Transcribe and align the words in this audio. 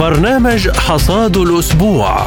برنامج 0.00 0.68
حصاد 0.68 1.36
الأسبوع. 1.36 2.26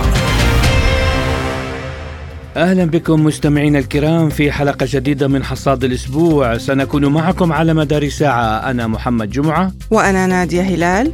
أهلا 2.58 2.86
بكم 2.86 3.24
مستمعينا 3.24 3.80
الكرام 3.80 4.30
في 4.30 4.52
حلقة 4.52 4.88
جديدة 4.90 5.28
من 5.28 5.44
حصاد 5.44 5.84
الأسبوع. 5.84 6.58
سنكون 6.58 7.06
معكم 7.06 7.54
على 7.54 7.74
مدار 7.74 8.10
ساعة. 8.10 8.72
أنا 8.72 8.88
محمد 8.88 9.30
جمعة. 9.30 9.72
وأنا 9.92 10.28
نادية 10.28 10.62
هلال. 10.62 11.12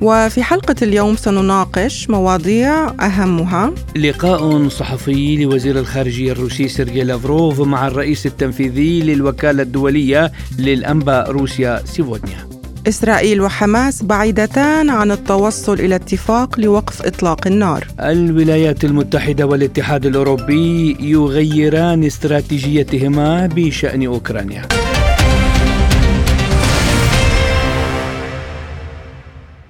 وفي 0.00 0.42
حلقة 0.42 0.74
اليوم 0.82 1.16
سنناقش 1.16 2.10
مواضيع 2.10 2.86
أهمها. 3.00 3.72
لقاء 3.96 4.68
صحفي 4.68 5.44
لوزير 5.44 5.78
الخارجية 5.78 6.32
الروسي 6.32 6.68
سيرجي 6.68 7.02
لافروف 7.02 7.60
مع 7.60 7.86
الرئيس 7.86 8.26
التنفيذي 8.26 9.02
للوكالة 9.02 9.62
الدولية 9.62 10.32
للأنباء 10.58 11.30
روسيا 11.30 11.82
سيفودنيا. 11.84 12.49
إسرائيل 12.88 13.40
وحماس 13.40 14.02
بعيدتان 14.02 14.90
عن 14.90 15.10
التوصل 15.10 15.74
إلى 15.74 15.94
اتفاق 15.94 16.60
لوقف 16.60 17.02
إطلاق 17.02 17.46
النار. 17.46 17.86
الولايات 18.00 18.84
المتحدة 18.84 19.46
والاتحاد 19.46 20.06
الأوروبي 20.06 20.96
يغيران 21.00 22.04
استراتيجيتهما 22.04 23.46
بشأن 23.46 24.06
أوكرانيا. 24.06 24.68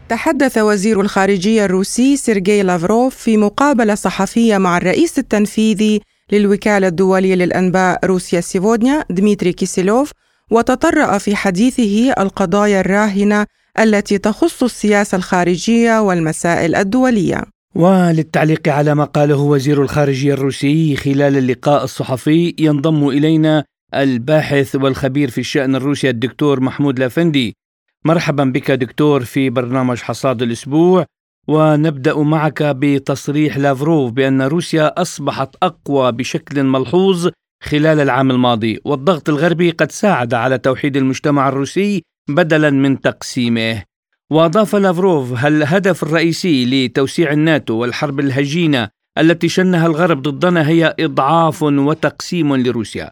تحدث 0.08 0.58
وزير 0.58 1.00
الخارجية 1.00 1.64
الروسي 1.64 2.16
سيرجي 2.16 2.62
لافروف 2.62 3.16
في 3.16 3.36
مقابلة 3.36 3.94
صحفية 3.94 4.58
مع 4.58 4.76
الرئيس 4.76 5.18
التنفيذي 5.18 6.00
للوكالة 6.32 6.88
الدولية 6.88 7.34
للأنباء 7.34 8.06
روسيا 8.06 8.40
سيفودنيا 8.40 9.04
دميتري 9.10 9.52
كيسيلوف 9.52 10.12
وتطرأ 10.50 11.18
في 11.18 11.36
حديثه 11.36 12.12
القضايا 12.18 12.80
الراهنة 12.80 13.46
التي 13.78 14.18
تخص 14.18 14.62
السياسة 14.62 15.16
الخارجية 15.16 16.00
والمسائل 16.00 16.74
الدولية. 16.74 17.44
وللتعليق 17.74 18.68
على 18.68 18.94
ما 18.94 19.04
قاله 19.04 19.36
وزير 19.36 19.82
الخارجية 19.82 20.34
الروسي 20.34 20.96
خلال 20.96 21.36
اللقاء 21.36 21.84
الصحفي 21.84 22.54
ينضم 22.58 23.08
إلينا 23.08 23.64
الباحث 23.94 24.76
والخبير 24.76 25.30
في 25.30 25.38
الشأن 25.38 25.76
الروسي 25.76 26.10
الدكتور 26.10 26.60
محمود 26.60 26.98
لافندي. 26.98 27.56
مرحبا 28.04 28.44
بك 28.44 28.70
دكتور 28.70 29.24
في 29.24 29.50
برنامج 29.50 29.98
حصاد 29.98 30.42
الأسبوع 30.42 31.06
ونبدأ 31.48 32.18
معك 32.18 32.62
بتصريح 32.62 33.58
لافروف 33.58 34.12
بأن 34.12 34.42
روسيا 34.42 35.02
أصبحت 35.02 35.56
أقوى 35.62 36.12
بشكل 36.12 36.64
ملحوظ 36.64 37.28
خلال 37.62 38.00
العام 38.00 38.30
الماضي 38.30 38.80
والضغط 38.84 39.28
الغربي 39.28 39.70
قد 39.70 39.92
ساعد 39.92 40.34
على 40.34 40.58
توحيد 40.58 40.96
المجتمع 40.96 41.48
الروسي 41.48 42.02
بدلا 42.28 42.70
من 42.70 43.00
تقسيمه. 43.00 43.82
وأضاف 44.30 44.76
لافروف 44.76 45.46
الهدف 45.46 46.02
الرئيسي 46.02 46.64
لتوسيع 46.64 47.32
الناتو 47.32 47.74
والحرب 47.74 48.20
الهجينة 48.20 48.88
التي 49.18 49.48
شنها 49.48 49.86
الغرب 49.86 50.22
ضدنا 50.22 50.68
هي 50.68 50.94
إضعاف 51.00 51.62
وتقسيم 51.62 52.56
لروسيا. 52.56 53.10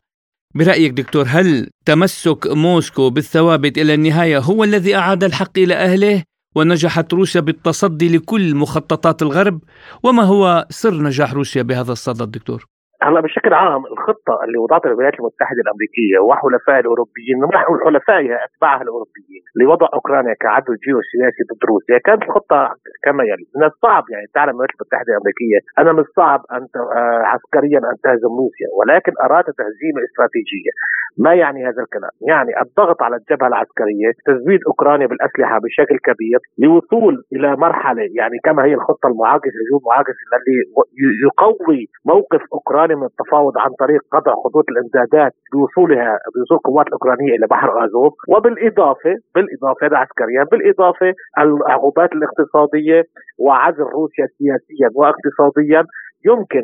برأيك 0.54 0.92
دكتور 0.92 1.24
هل 1.28 1.68
تمسك 1.86 2.46
موسكو 2.46 3.10
بالثوابت 3.10 3.78
إلى 3.78 3.94
النهاية 3.94 4.38
هو 4.38 4.64
الذي 4.64 4.96
أعاد 4.96 5.24
الحق 5.24 5.58
إلى 5.58 5.74
أهله؟ 5.74 6.22
ونجحت 6.56 7.14
روسيا 7.14 7.40
بالتصدي 7.40 8.16
لكل 8.16 8.54
مخططات 8.54 9.22
الغرب؟ 9.22 9.60
وما 10.02 10.22
هو 10.22 10.66
سر 10.70 11.02
نجاح 11.02 11.32
روسيا 11.32 11.62
بهذا 11.62 11.92
الصدد 11.92 12.30
دكتور؟ 12.30 12.66
هلا 13.02 13.20
بشكل 13.20 13.52
عام 13.54 13.82
الخطة 13.86 14.34
اللي 14.44 14.58
وضعتها 14.58 14.88
الولايات 14.88 15.14
المتحدة 15.20 15.60
الأمريكية 15.64 16.18
وحلفائها 16.26 16.80
الأوروبيين 16.80 17.36
ما 17.40 17.46
نقول 17.62 17.78
حلفائها 17.86 18.38
أتباعها 18.46 18.82
الأوروبيين 18.82 19.42
لوضع 19.60 19.88
أوكرانيا 19.94 20.34
كعدو 20.42 20.72
جيوسياسي 20.84 21.42
ضد 21.50 21.62
روسيا 21.70 21.98
كانت 22.06 22.22
الخطة 22.22 22.60
كما 23.04 23.22
يلي 23.30 23.46
من 23.56 23.64
الصعب 23.70 24.04
يعني 24.12 24.26
تعلم 24.34 24.50
الولايات 24.50 24.74
المتحدة 24.76 25.10
الأمريكية 25.12 25.58
أنا 25.80 25.90
من 25.92 26.02
الصعب 26.06 26.40
أن 26.56 26.64
آه، 26.98 27.22
عسكريا 27.32 27.78
أن 27.90 27.96
تهزم 28.04 28.32
روسيا 28.42 28.68
ولكن 28.78 29.12
ارادت 29.26 29.54
تهزيمه 29.60 30.00
استراتيجية 30.08 30.72
ما 31.24 31.32
يعني 31.34 31.60
هذا 31.68 31.82
الكلام؟ 31.86 32.14
يعني 32.30 32.50
الضغط 32.62 33.02
على 33.02 33.16
الجبهة 33.16 33.48
العسكرية 33.52 34.08
تزويد 34.26 34.60
أوكرانيا 34.70 35.06
بالأسلحة 35.06 35.56
بشكل 35.64 35.96
كبير 36.08 36.38
لوصول 36.58 37.14
إلى 37.34 37.56
مرحلة 37.56 38.02
يعني 38.20 38.36
كما 38.44 38.64
هي 38.64 38.74
الخطة 38.74 39.06
المعاكسة 39.12 39.58
هجوم 39.62 39.82
معاكس 39.90 40.16
الذي 40.28 40.56
يقوي 41.26 41.80
موقف 42.12 42.42
أوكرانيا 42.52 42.87
اوكرانيا 42.88 42.96
من 42.96 43.04
التفاوض 43.06 43.58
عن 43.58 43.70
طريق 43.78 44.00
قطع 44.12 44.32
خطوط 44.44 44.64
الامدادات 44.70 45.32
بوصولها 45.52 46.18
بوصول 46.34 46.56
القوات 46.56 46.86
الأوكرانية 46.86 47.36
إلى 47.36 47.46
بحر 47.50 47.70
غازوف 47.70 48.12
وبالاضافه 48.28 49.14
بالإضافة 49.34 49.86
هذا 49.86 49.96
عسكريا 49.96 50.44
بالإضافة 50.50 51.12
العقوبات 51.38 52.12
الاقتصادية 52.12 53.02
وعزل 53.38 53.82
روسيا 53.82 54.26
سياسيا 54.38 54.88
واقتصاديا 54.94 55.84
يمكن 56.26 56.62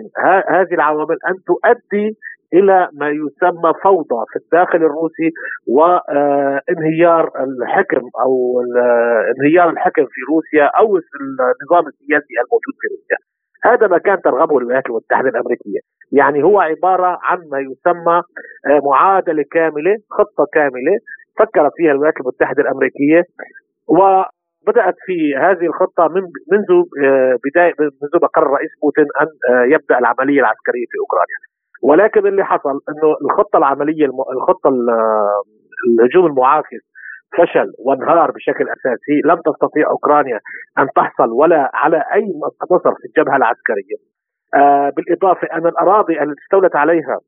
هذه 0.49 0.75
العوامل 0.75 1.19
أن 1.29 1.35
تؤدي 1.47 2.17
إلى 2.55 2.89
ما 2.93 3.09
يسمى 3.09 3.73
فوضى 3.83 4.21
في 4.33 4.37
الداخل 4.45 4.79
الروسي 4.79 5.31
وانهيار 5.69 7.31
الحكم 7.45 8.03
أو 8.25 8.63
انهيار 9.37 9.71
الحكم 9.71 10.05
في 10.05 10.21
روسيا 10.33 10.65
أو 10.81 10.87
النظام 10.97 11.87
السياسي 11.87 12.35
الموجود 12.45 12.75
في 12.81 12.87
روسيا. 12.95 13.34
هذا 13.65 13.87
ما 13.87 13.99
كان 13.99 14.21
ترغبه 14.25 14.59
الولايات 14.59 14.87
المتحدة 14.87 15.29
الأمريكية، 15.29 15.81
يعني 16.13 16.43
هو 16.43 16.61
عبارة 16.61 17.19
عن 17.23 17.39
ما 17.53 17.59
يسمى 17.59 18.23
آه، 18.67 18.81
معادلة 18.85 19.45
كاملة، 19.53 19.97
خطة 20.11 20.47
كاملة 20.53 20.95
فكرت 21.39 21.73
فيها 21.77 21.93
الولايات 21.93 22.15
المتحدة 22.21 22.63
الأمريكية 22.63 23.23
وبدأت 23.89 24.95
في 25.07 25.37
هذه 25.37 25.67
الخطة 25.67 26.09
من 26.09 26.23
منذ 26.53 26.71
آه، 27.05 27.39
بداية 27.45 27.75
منذ 27.81 28.27
قرر 28.35 28.47
الرئيس 28.47 28.71
بوتين 28.83 29.07
أن 29.21 29.55
آه، 29.55 29.65
يبدأ 29.65 29.99
العملية 29.99 30.41
العسكرية 30.41 30.87
في 30.91 30.99
أوكرانيا. 31.01 31.39
ولكن 31.83 32.27
اللي 32.27 32.45
حصل 32.45 32.81
إنه 32.89 33.17
الخطة 33.25 33.57
العملية 33.57 34.07
الخطة 34.37 34.71
الهجوم 35.89 36.27
المعاكس 36.27 36.94
فشل 37.39 37.73
وانهار 37.79 38.31
بشكل 38.31 38.65
أساسي 38.65 39.21
لم 39.25 39.41
تستطيع 39.53 39.91
أوكرانيا 39.91 40.41
أن 40.79 40.89
تحصل 40.97 41.31
ولا 41.33 41.71
على 41.75 42.05
أي 42.15 42.27
نصر 42.71 42.95
في 42.95 43.05
الجبهة 43.09 43.37
العسكرية 43.37 43.97
آه 44.55 44.91
بالإضافة 44.97 45.49
أن 45.53 45.67
الأراضي 45.67 46.23
التي 46.23 46.41
استولت 46.43 46.77
عليها 46.77 47.19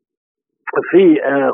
في 0.91 1.23
آه, 1.25 1.53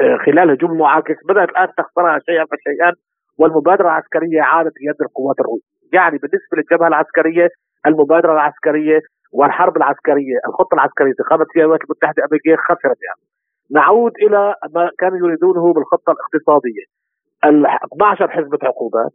آه، 0.00 0.16
خلال 0.26 0.50
هجوم 0.50 0.78
معاكس 0.78 1.14
بدأت 1.28 1.48
الآن 1.48 1.68
تخسرها 1.76 2.18
شيئا 2.18 2.44
فشيئا 2.44 2.92
والمبادرة 3.38 3.84
العسكرية 3.84 4.42
عادت 4.42 4.72
يد 4.80 4.94
القوات 5.02 5.40
الروسية، 5.40 5.88
يعني 5.92 6.18
بالنسبة 6.18 6.56
للجبهة 6.56 6.88
العسكرية 6.88 7.48
المبادرة 7.86 8.32
العسكرية 8.32 9.00
والحرب 9.32 9.76
العسكرية، 9.76 10.38
الخطة 10.48 10.74
العسكرية 10.74 11.10
التي 11.10 11.22
قامت 11.22 11.46
فيها 11.52 11.62
الولايات 11.62 11.84
المتحدة 11.84 12.14
الأمريكية 12.18 12.56
خسرت 12.56 12.98
يعني. 13.08 13.22
نعود 13.70 14.12
إلى 14.22 14.54
ما 14.74 14.90
كانوا 14.98 15.18
يريدونه 15.18 15.72
بالخطة 15.72 16.12
الاقتصادية. 16.12 16.84
12 17.44 18.28
حزبة 18.30 18.58
عقوبات 18.62 19.12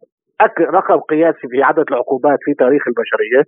رقم 0.61 0.99
قياسي 0.99 1.47
في 1.47 1.63
عدد 1.63 1.85
العقوبات 1.91 2.39
في 2.41 2.53
تاريخ 2.53 2.83
البشرية 2.87 3.43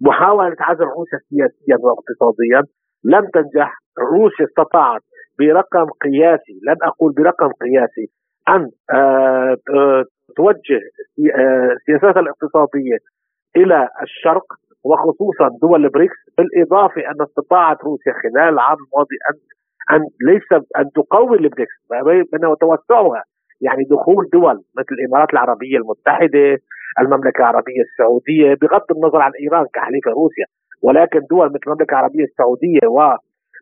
محاولة 0.00 0.56
عزل 0.60 0.84
روسيا 0.84 1.18
سياسيا 1.28 1.76
واقتصاديا 1.80 2.62
لم 3.04 3.30
تنجح. 3.34 3.78
روسيا 3.98 4.46
استطاعت 4.46 5.00
برقم 5.38 5.86
قياسي 6.04 6.60
لن 6.66 6.76
أقول 6.82 7.12
برقم 7.12 7.48
قياسي 7.48 8.06
أن 8.48 8.70
آه، 8.94 9.56
توجه 10.36 10.80
آه، 11.38 11.76
سياساتها 11.86 12.20
الاقتصادية 12.20 12.98
إلى 13.56 13.88
الشرق 14.02 14.44
وخصوصا 14.84 15.48
دول 15.62 15.84
البريكس 15.84 16.16
بالإضافة 16.38 17.00
أن 17.00 17.22
استطاعت 17.22 17.84
روسيا 17.84 18.12
خلال 18.12 18.48
العام 18.54 18.76
الماضي 18.86 19.16
أن 19.30 19.36
أن 19.96 20.00
ليس 20.26 20.52
أن 20.78 20.90
تقوي 20.94 21.38
البريكس 21.38 21.74
بل 21.90 22.56
توسعها 22.60 23.22
يعني 23.60 23.84
دخول 23.90 24.28
دول 24.32 24.56
مثل 24.78 24.92
الإمارات 25.00 25.32
العربية 25.32 25.76
المتحدة 25.76 26.58
المملكة 27.00 27.38
العربية 27.38 27.82
السعودية 27.82 28.54
بغض 28.62 28.88
النظر 28.96 29.20
عن 29.20 29.32
إيران 29.40 29.66
كحليفة 29.74 30.10
روسيا. 30.10 30.44
ولكن 30.82 31.20
دول 31.30 31.46
مثل 31.46 31.58
المملكة 31.66 31.92
العربية 31.92 32.24
السعودية 32.24 32.86
و 32.88 33.00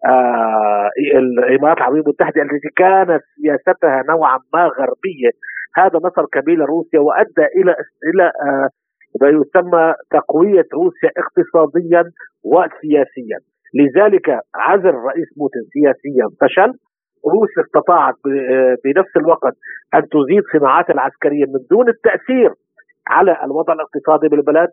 آه 0.07 0.91
الإمارات 1.15 1.77
العربية 1.77 2.01
المتحدة 2.01 2.43
التي 2.43 2.69
كانت 2.77 3.21
سياستها 3.43 4.03
نوعا 4.09 4.39
ما 4.55 4.65
غربية. 4.65 5.31
هذا 5.77 5.99
نصر 5.99 6.27
كبير 6.33 6.57
لروسيا 6.59 7.01
وأدى 7.01 7.47
إلى 7.57 7.75
إلى 8.15 8.25
آه 8.47 8.69
ما 9.21 9.29
يسمى 9.29 9.95
تقوية 10.11 10.67
روسيا 10.75 11.11
اقتصاديا 11.17 12.05
وسياسيا. 12.45 13.39
لذلك 13.75 14.41
عزل 14.55 14.89
الرئيس 14.89 15.29
بوتين 15.37 15.63
سياسيا 15.73 16.27
فشل. 16.41 16.73
روسيا 17.27 17.63
استطاعت 17.67 18.15
بنفس 18.85 19.17
الوقت 19.17 19.53
أن 19.95 20.09
تزيد 20.09 20.43
صناعاتها 20.53 20.95
العسكرية 20.95 21.45
من 21.45 21.61
دون 21.71 21.89
التأثير 21.89 22.51
على 23.09 23.37
الوضع 23.45 23.73
الاقتصادي 23.73 24.29
بالبلد 24.29 24.69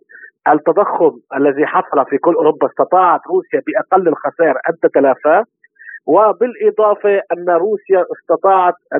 التضخم 0.48 1.12
الذي 1.36 1.66
حصل 1.66 2.06
في 2.10 2.18
كل 2.18 2.34
أوروبا 2.34 2.68
استطاعت 2.68 3.19
روسيا 3.28 3.62
بأقل 3.68 4.07
الخسائر 4.07 4.56
أن 4.69 4.74
تتلافاه 4.84 5.44
وبالإضافة 6.07 7.22
أن 7.34 7.50
روسيا 7.50 8.06
استطاعت 8.12 8.74
ان 8.95 9.00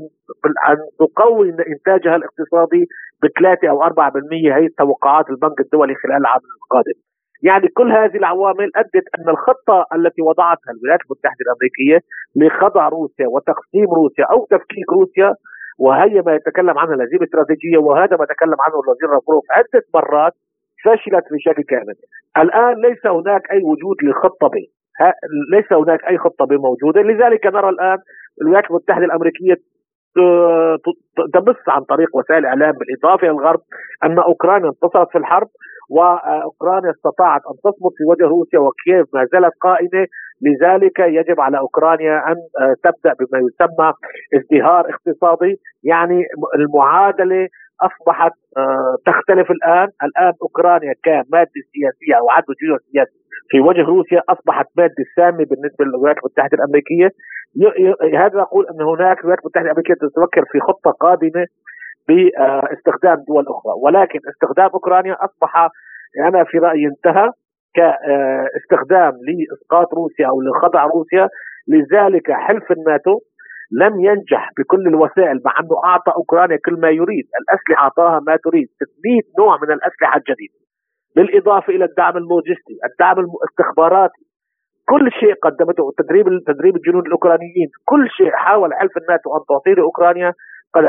تقوي 1.00 1.50
إنتاجها 1.50 2.16
الاقتصادي 2.16 2.86
ب 3.24 3.28
3 3.40 3.70
أو 3.70 3.84
4% 3.84 3.90
هي 4.34 4.68
توقعات 4.78 5.30
البنك 5.30 5.60
الدولي 5.60 5.96
خلال 5.96 6.16
العام 6.18 6.42
القادم. 6.64 7.00
يعني 7.44 7.68
كل 7.68 7.92
هذه 7.92 8.18
العوامل 8.18 8.72
أدت 8.76 9.06
أن 9.20 9.30
الخطة 9.30 9.86
التي 9.96 10.22
وضعتها 10.22 10.72
الولايات 10.72 11.00
المتحدة 11.06 11.42
الأمريكية 11.46 12.00
لخضع 12.36 12.88
روسيا 12.90 13.28
وتقسيم 13.28 13.94
روسيا 13.94 14.26
أو 14.26 14.48
تفكيك 14.50 14.92
روسيا 14.92 15.34
وهي 15.80 16.22
ما 16.26 16.36
يتكلم 16.36 16.80
عنها 16.80 16.94
الهزيمه 16.94 17.22
الاستراتيجية 17.22 17.78
وهذا 17.78 18.18
ما 18.18 18.26
تكلم 18.26 18.56
عنه 18.60 18.76
الوزير 18.84 19.14
لافروف 19.14 19.44
عدة 19.52 19.86
مرات 19.94 20.34
فشلت 20.84 21.26
بشكل 21.34 21.64
كامل. 21.64 21.96
الآن 22.38 22.82
ليس 22.82 23.06
هناك 23.06 23.52
أي 23.52 23.64
وجود 23.64 23.98
لخطة 24.04 24.48
ب 24.48 24.54
ليس 25.52 25.74
هناك 25.74 26.04
أي 26.04 26.18
خطة 26.18 26.46
ب 26.46 26.54
موجودة 26.54 27.02
لذلك 27.02 27.46
نرى 27.46 27.70
الآن 27.70 27.98
الولايات 28.42 28.70
المتحدة 28.70 29.06
الأمريكية 29.06 29.56
تبث 31.34 31.70
عن 31.70 31.84
طريق 31.84 32.16
وسائل 32.16 32.40
الاعلام 32.40 32.72
بالإضافة 32.72 33.28
إلى 33.28 33.32
الغرب 33.32 33.60
أن 34.04 34.20
أوكرانيا 34.20 34.70
انتصرت 34.70 35.12
في 35.12 35.18
الحرب 35.18 35.48
وأوكرانيا 35.90 36.92
استطاعت 36.92 37.42
أن 37.50 37.56
تصمد 37.64 37.92
في 37.98 38.04
وجه 38.04 38.26
روسيا 38.28 38.60
وكييف 38.60 39.06
ما 39.14 39.26
زالت 39.26 39.54
قائمة. 39.62 40.08
لذلك 40.42 41.00
يجب 41.00 41.40
على 41.40 41.58
أوكرانيا 41.58 42.28
أن 42.28 42.36
آه، 42.62 42.76
تبدأ 42.84 43.14
بما 43.20 43.40
يسمى 43.48 43.94
ازدهار 44.36 44.90
اقتصادي. 44.90 45.56
يعني 45.84 46.24
المعادلة 46.56 47.48
أصبحت 47.82 48.32
آه، 48.58 48.96
تختلف 49.06 49.52
الآن، 49.52 49.88
الآن 50.04 50.34
أوكرانيا 50.42 50.94
كمادة 51.04 51.60
سياسية 51.74 52.16
أو 52.20 52.30
عدو 52.30 52.54
جيوسياسي 52.62 53.19
في 53.50 53.60
وجه 53.60 53.82
روسيا 53.82 54.22
أصبحت 54.30 54.66
مادة 54.78 55.04
سامة 55.16 55.46
بالنسبة 55.50 55.86
للولايات 55.86 56.18
المتحدة 56.18 56.58
الأمريكية، 56.58 57.10
هذا 58.24 58.40
يقول 58.40 58.66
أن 58.72 58.82
هناك 58.82 59.20
الولايات 59.20 59.40
المتحدة 59.40 59.66
الأمريكية 59.66 59.94
تفكر 59.94 60.46
في 60.52 60.60
خطة 60.60 60.92
قادمة 60.92 61.46
باستخدام 62.08 63.18
دول 63.28 63.46
أخرى، 63.48 63.74
ولكن 63.84 64.20
استخدام 64.30 64.70
أوكرانيا 64.74 65.18
أصبح 65.26 65.70
أنا 66.28 66.44
في 66.44 66.58
رأيي 66.58 66.88
انتهى 66.88 67.30
كاستخدام 67.76 69.12
لإسقاط 69.28 69.94
روسيا 69.94 70.28
أو 70.28 70.42
لخضع 70.42 70.86
روسيا. 70.86 71.30
لذلك 71.68 72.32
حلف 72.32 72.72
الناتو 72.72 73.20
لم 73.72 74.00
ينجح 74.00 74.50
بكل 74.58 74.88
الوسائل 74.88 75.42
مع 75.46 75.54
أنه 75.60 75.84
أعطى 75.86 76.12
أوكرانيا 76.16 76.58
كل 76.66 76.80
ما 76.80 76.90
يريد، 76.90 77.28
الأسلحة 77.42 77.84
أعطاها 77.84 78.20
ما 78.28 78.36
تريد، 78.36 78.68
600 78.76 79.22
نوع 79.40 79.58
من 79.62 79.72
الأسلحة 79.72 80.18
الجديدة. 80.18 80.59
بالإضافة 81.16 81.74
إلى 81.74 81.86
الدعم 81.86 82.18
اللوجستي، 82.18 82.76
الدعم 82.92 83.18
الاستخباراتي، 83.20 84.26
كل 84.90 85.12
شيء 85.12 85.34
قدمته 85.34 85.92
تدريب 85.98 86.26
تدريب 86.48 86.76
الجنود 86.76 87.06
الأوكرانيين، 87.06 87.70
كل 87.86 88.10
شيء 88.10 88.32
حاول 88.32 88.74
حلف 88.74 88.98
الناتو 88.98 89.38
ان 89.38 89.42
تعطيه 89.50 89.74
لاوكرانيا 89.74 90.34
قد 90.74 90.84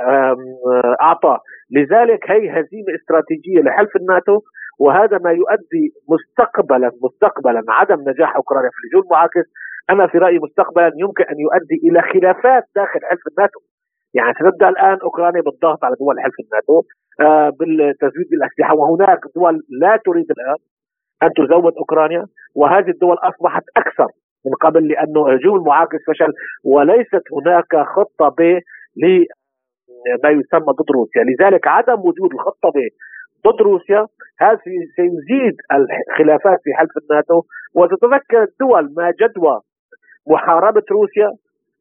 أعطاه، 1.01 1.39
لذلك 1.71 2.31
هي 2.31 2.51
هزيمة 2.51 2.95
استراتيجية 3.01 3.61
لحلف 3.61 3.97
الناتو 3.97 4.41
وهذا 4.79 5.19
ما 5.19 5.31
يؤدي 5.31 5.85
مستقبلا 6.09 6.91
مستقبلا 7.03 7.63
عدم 7.69 8.09
نجاح 8.09 8.37
أوكرانيا 8.37 8.71
في 8.71 8.77
اللجوء 8.85 9.03
المعاكس. 9.05 9.47
أنا 9.91 10.07
في 10.07 10.19
رأيي 10.19 10.39
مستقبلا 10.39 10.93
يمكن 10.97 11.25
أن 11.25 11.37
يؤدي 11.41 11.77
إلى 11.85 12.03
خلافات 12.03 12.65
داخل 12.77 13.01
حلف 13.11 13.21
الناتو. 13.31 13.61
يعني 14.15 14.35
سنبدأ 14.39 14.69
الآن 14.69 14.99
أوكرانيا 15.03 15.41
بالضغط 15.41 15.85
على 15.85 15.95
دول 16.01 16.21
حلف 16.21 16.35
الناتو. 16.45 16.77
آه 16.79 16.83
بالتزويد 17.59 18.27
بالاسلحه 18.31 18.75
وهناك 18.75 19.19
دول 19.37 19.63
لا 19.81 19.99
تريد 20.05 20.27
الآن 20.31 20.57
أن 21.23 21.31
تزود 21.37 21.73
أوكرانيا 21.77 22.25
وهذه 22.55 22.89
الدول 22.91 23.17
أصبحت 23.23 23.63
أكثر 23.77 24.07
من 24.47 24.53
قبل 24.61 24.89
لأنه 24.89 25.27
الهجوم 25.27 25.57
المعاكس 25.57 25.99
فشل 26.07 26.33
وليست 26.65 27.23
هناك 27.33 27.87
خطة 27.97 28.29
ب 28.29 28.41
لما 28.97 30.31
يسمى 30.31 30.73
ضد 30.73 30.91
روسيا. 30.95 31.23
لذلك 31.25 31.67
عدم 31.67 32.01
وجود 32.01 32.33
الخطة 32.35 32.69
ب 32.69 32.79
ضد 33.47 33.63
روسيا 33.63 34.07
هذا 34.41 34.59
سيزيد 34.97 35.57
الخلافات 35.73 36.59
في 36.65 36.71
حلف 36.75 36.91
الناتو 37.03 37.43
وتتذكر 37.75 38.43
الدول 38.43 38.95
ما 38.97 39.13
جدوى 39.21 39.61
محاربة 40.29 40.83
روسيا 40.91 41.31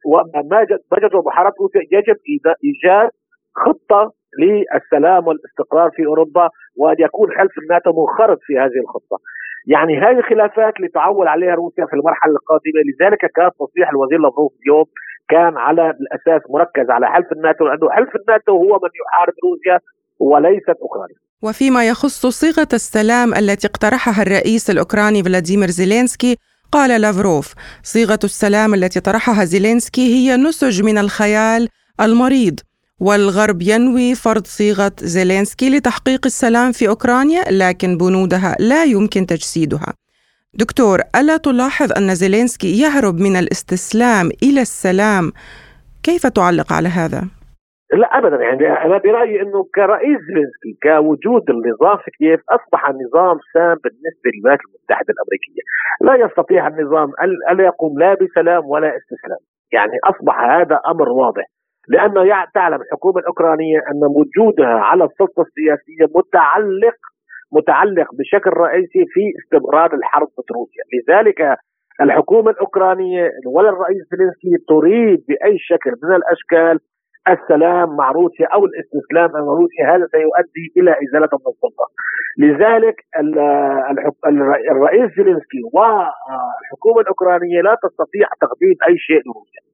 وما 0.06 0.64
جدوى 0.98 1.22
محاربة 1.26 1.54
روسيا 1.60 1.80
يجب 1.92 2.16
إيجاد 2.64 3.10
خطة 3.54 4.12
للسلام 4.38 5.26
والاستقرار 5.26 5.90
في 5.90 6.06
أوروبا 6.06 6.48
وان 6.76 6.96
يكون 6.98 7.28
حلف 7.38 7.58
الناتو 7.58 7.90
منخرط 7.92 8.38
في 8.42 8.58
هذه 8.58 8.78
الخطة. 8.84 9.18
يعني 9.66 9.98
هذه 9.98 10.18
الخلافات 10.18 10.76
اللي 10.76 10.88
تعول 10.88 11.28
عليها 11.28 11.54
روسيا 11.54 11.86
في 11.86 11.92
المرحلة 11.92 12.32
القادمة 12.32 12.80
لذلك 12.88 13.18
كان 13.36 13.50
تصريح 13.60 13.88
الوزير 13.90 14.18
لافروف 14.18 14.52
اليوم 14.62 14.84
كان 15.28 15.56
على 15.56 15.90
الأساس 16.00 16.42
مركز 16.50 16.90
على 16.90 17.06
حلف 17.06 17.32
الناتو 17.32 17.64
لأنه 17.64 17.90
حلف 17.90 18.08
الناتو 18.16 18.52
هو 18.52 18.72
من 18.82 18.90
يحارب 19.00 19.34
روسيا 19.44 19.78
وليست 20.18 20.76
أوكرانيا. 20.82 21.16
وفيما 21.42 21.88
يخص 21.88 22.26
صيغة 22.26 22.68
السلام 22.72 23.34
التي 23.34 23.66
اقترحها 23.66 24.22
الرئيس 24.22 24.70
الأوكراني 24.70 25.22
فلاديمير 25.22 25.68
زيلينسكي 25.68 26.36
قال 26.72 27.00
لافروف 27.00 27.54
صيغة 27.82 28.18
السلام 28.24 28.74
التي 28.74 29.00
طرحها 29.00 29.44
زيلينسكي 29.44 30.14
هي 30.14 30.36
نسج 30.36 30.82
من 30.82 30.98
الخيال 30.98 31.68
المريض 32.00 32.60
والغرب 33.00 33.62
ينوي 33.62 34.14
فرض 34.14 34.44
صيغة 34.44 34.92
زيلينسكي 34.98 35.70
لتحقيق 35.70 36.22
السلام 36.26 36.72
في 36.72 36.88
أوكرانيا 36.88 37.42
لكن 37.50 37.96
بنودها 37.96 38.56
لا 38.58 38.84
يمكن 38.84 39.26
تجسيدها. 39.26 39.92
دكتور 40.54 40.98
ألا 41.20 41.36
تلاحظ 41.36 41.92
أن 41.98 42.14
زيلينسكي 42.14 42.80
يهرب 42.82 43.14
من 43.14 43.36
الاستسلام 43.36 44.26
إلى 44.42 44.60
السلام؟ 44.60 45.32
كيف 46.02 46.26
تعلق 46.26 46.72
على 46.72 46.88
هذا؟ 46.88 47.20
لا 48.00 48.18
ابدا 48.18 48.36
يعني 48.36 48.64
أنا 48.86 48.98
برأيي 48.98 49.42
أنه 49.42 49.60
كرئيس 49.74 50.18
زيلينسكي 50.28 50.72
كوجود 50.82 51.44
النظام 51.50 51.96
في 52.04 52.10
كييف 52.18 52.40
أصبح 52.56 52.88
النظام 52.88 53.36
سام 53.54 53.76
بالنسبة 53.84 54.26
للولايات 54.32 54.60
المتحدة 54.66 55.10
الأمريكية، 55.14 55.64
لا 56.06 56.14
يستطيع 56.24 56.62
النظام 56.68 57.08
الا 57.50 57.64
يقوم 57.64 57.98
لا 57.98 58.14
بسلام 58.20 58.62
ولا 58.72 58.88
استسلام، 58.98 59.42
يعني 59.72 59.96
أصبح 60.10 60.36
هذا 60.40 60.76
أمر 60.92 61.08
واضح، 61.08 61.46
لأنه 61.88 62.44
تعلم 62.54 62.80
الحكومة 62.82 63.18
الأوكرانية 63.18 63.78
أن 63.78 64.00
وجودها 64.04 64.78
على 64.88 65.04
السلطة 65.04 65.42
السياسية 65.42 66.04
متعلق 66.16 66.96
متعلق 67.52 68.06
بشكل 68.18 68.50
رئيسي 68.50 69.04
في 69.08 69.20
استمرار 69.44 69.94
الحرب 69.94 70.28
ضد 70.28 70.52
روسيا، 70.56 70.82
لذلك 70.94 71.56
الحكومة 72.00 72.50
الأوكرانية 72.50 73.30
ولا 73.46 73.68
الرئيس 73.68 74.02
زيلينسكي 74.10 74.64
تريد 74.68 75.24
بأي 75.28 75.58
شكل 75.58 75.90
من 76.02 76.14
الأشكال 76.14 76.78
السلام 77.28 77.96
مع 77.96 78.10
روسيا 78.10 78.46
أو 78.46 78.64
الاستسلام 78.64 79.30
أمام 79.36 79.48
روسيا 79.48 79.84
هذا 79.96 80.06
سيؤدي 80.06 80.72
إلى 80.76 80.90
ازالته 80.90 81.36
من 81.36 81.52
السلطة. 81.52 81.86
لذلك 82.38 82.96
الرئيس 84.70 85.10
زيلينسكي 85.16 85.62
والحكومة 85.72 87.00
الأوكرانية 87.00 87.60
لا 87.62 87.76
تستطيع 87.82 88.28
تقديم 88.40 88.74
أي 88.88 88.98
شيء 88.98 89.22
لروسيا. 89.26 89.69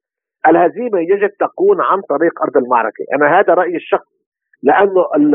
الهزيمة 0.48 1.00
يجب 1.00 1.30
تكون 1.40 1.80
عن 1.80 2.00
طريق 2.00 2.42
أرض 2.42 2.56
المعركة، 2.56 3.04
أنا 3.14 3.40
هذا 3.40 3.54
رأيي 3.54 3.76
الشخصي 3.76 4.16
لأنه 4.62 5.02
إن 5.16 5.32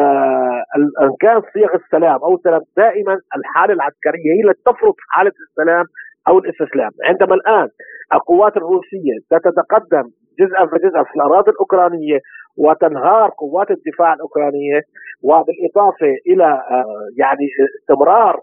كان 1.20 1.42
صيغ 1.54 1.76
السلام 1.76 2.20
أو 2.24 2.36
السلام 2.36 2.62
دائما 2.78 3.20
الحالة 3.38 3.74
العسكرية 3.74 4.32
هي 4.36 4.50
التي 4.50 4.62
تفرض 4.66 4.94
حالة 5.10 5.32
السلام 5.50 5.86
أو 6.28 6.40
الاستسلام، 6.40 6.92
عندما 7.04 7.36
الآن 7.36 7.68
القوات 8.14 8.58
الروسية 8.58 9.16
ستتقدم 9.26 10.04
جزءا 10.40 10.66
فجزءا 10.66 11.04
في 11.04 11.16
الأراضي 11.16 11.52
الأوكرانية 11.52 12.20
وتنهار 12.58 13.30
قوات 13.38 13.72
الدفاع 13.72 14.14
الأوكرانية 14.14 14.82
وبالإضافة 15.24 16.16
إلى 16.28 16.46
آه، 16.46 16.86
يعني 17.18 17.48
استمرار. 17.82 18.40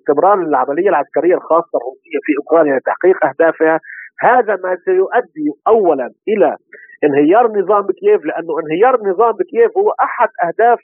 استمرار 0.00 0.34
العملية 0.40 0.88
العسكرية 0.88 1.34
الخاصة 1.34 1.78
الروسية 1.78 2.18
في 2.22 2.32
أوكرانيا 2.38 2.78
لتحقيق 2.78 3.26
أهدافها 3.26 3.80
هذا 4.20 4.56
ما 4.56 4.76
سيؤدي 4.84 5.48
اولا 5.68 6.10
إلى 6.28 6.56
انهيار 7.04 7.46
نظام 7.58 7.86
كييف 7.86 8.24
لأنه 8.24 8.52
انهيار 8.60 9.00
نظام 9.10 9.36
كييف 9.50 9.78
هو 9.78 9.90
أحد 9.90 10.28
أهداف 10.46 10.78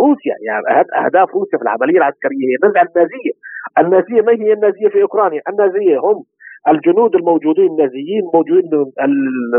روسيا 0.00 0.36
يعني 0.46 0.86
أهداف 1.04 1.28
روسيا 1.34 1.58
في 1.58 1.64
العملية 1.64 1.98
العسكرية 1.98 2.46
هي 2.50 2.68
نزع 2.68 2.82
النازية، 2.82 3.32
النازية 3.78 4.20
ما 4.26 4.32
هي 4.32 4.52
النازية 4.52 4.88
في 4.88 5.02
أوكرانيا؟ 5.02 5.40
النازية 5.48 5.98
هم 5.98 6.24
الجنود 6.68 7.14
الموجودين 7.14 7.66
النازيين 7.66 8.22
موجودين 8.34 8.92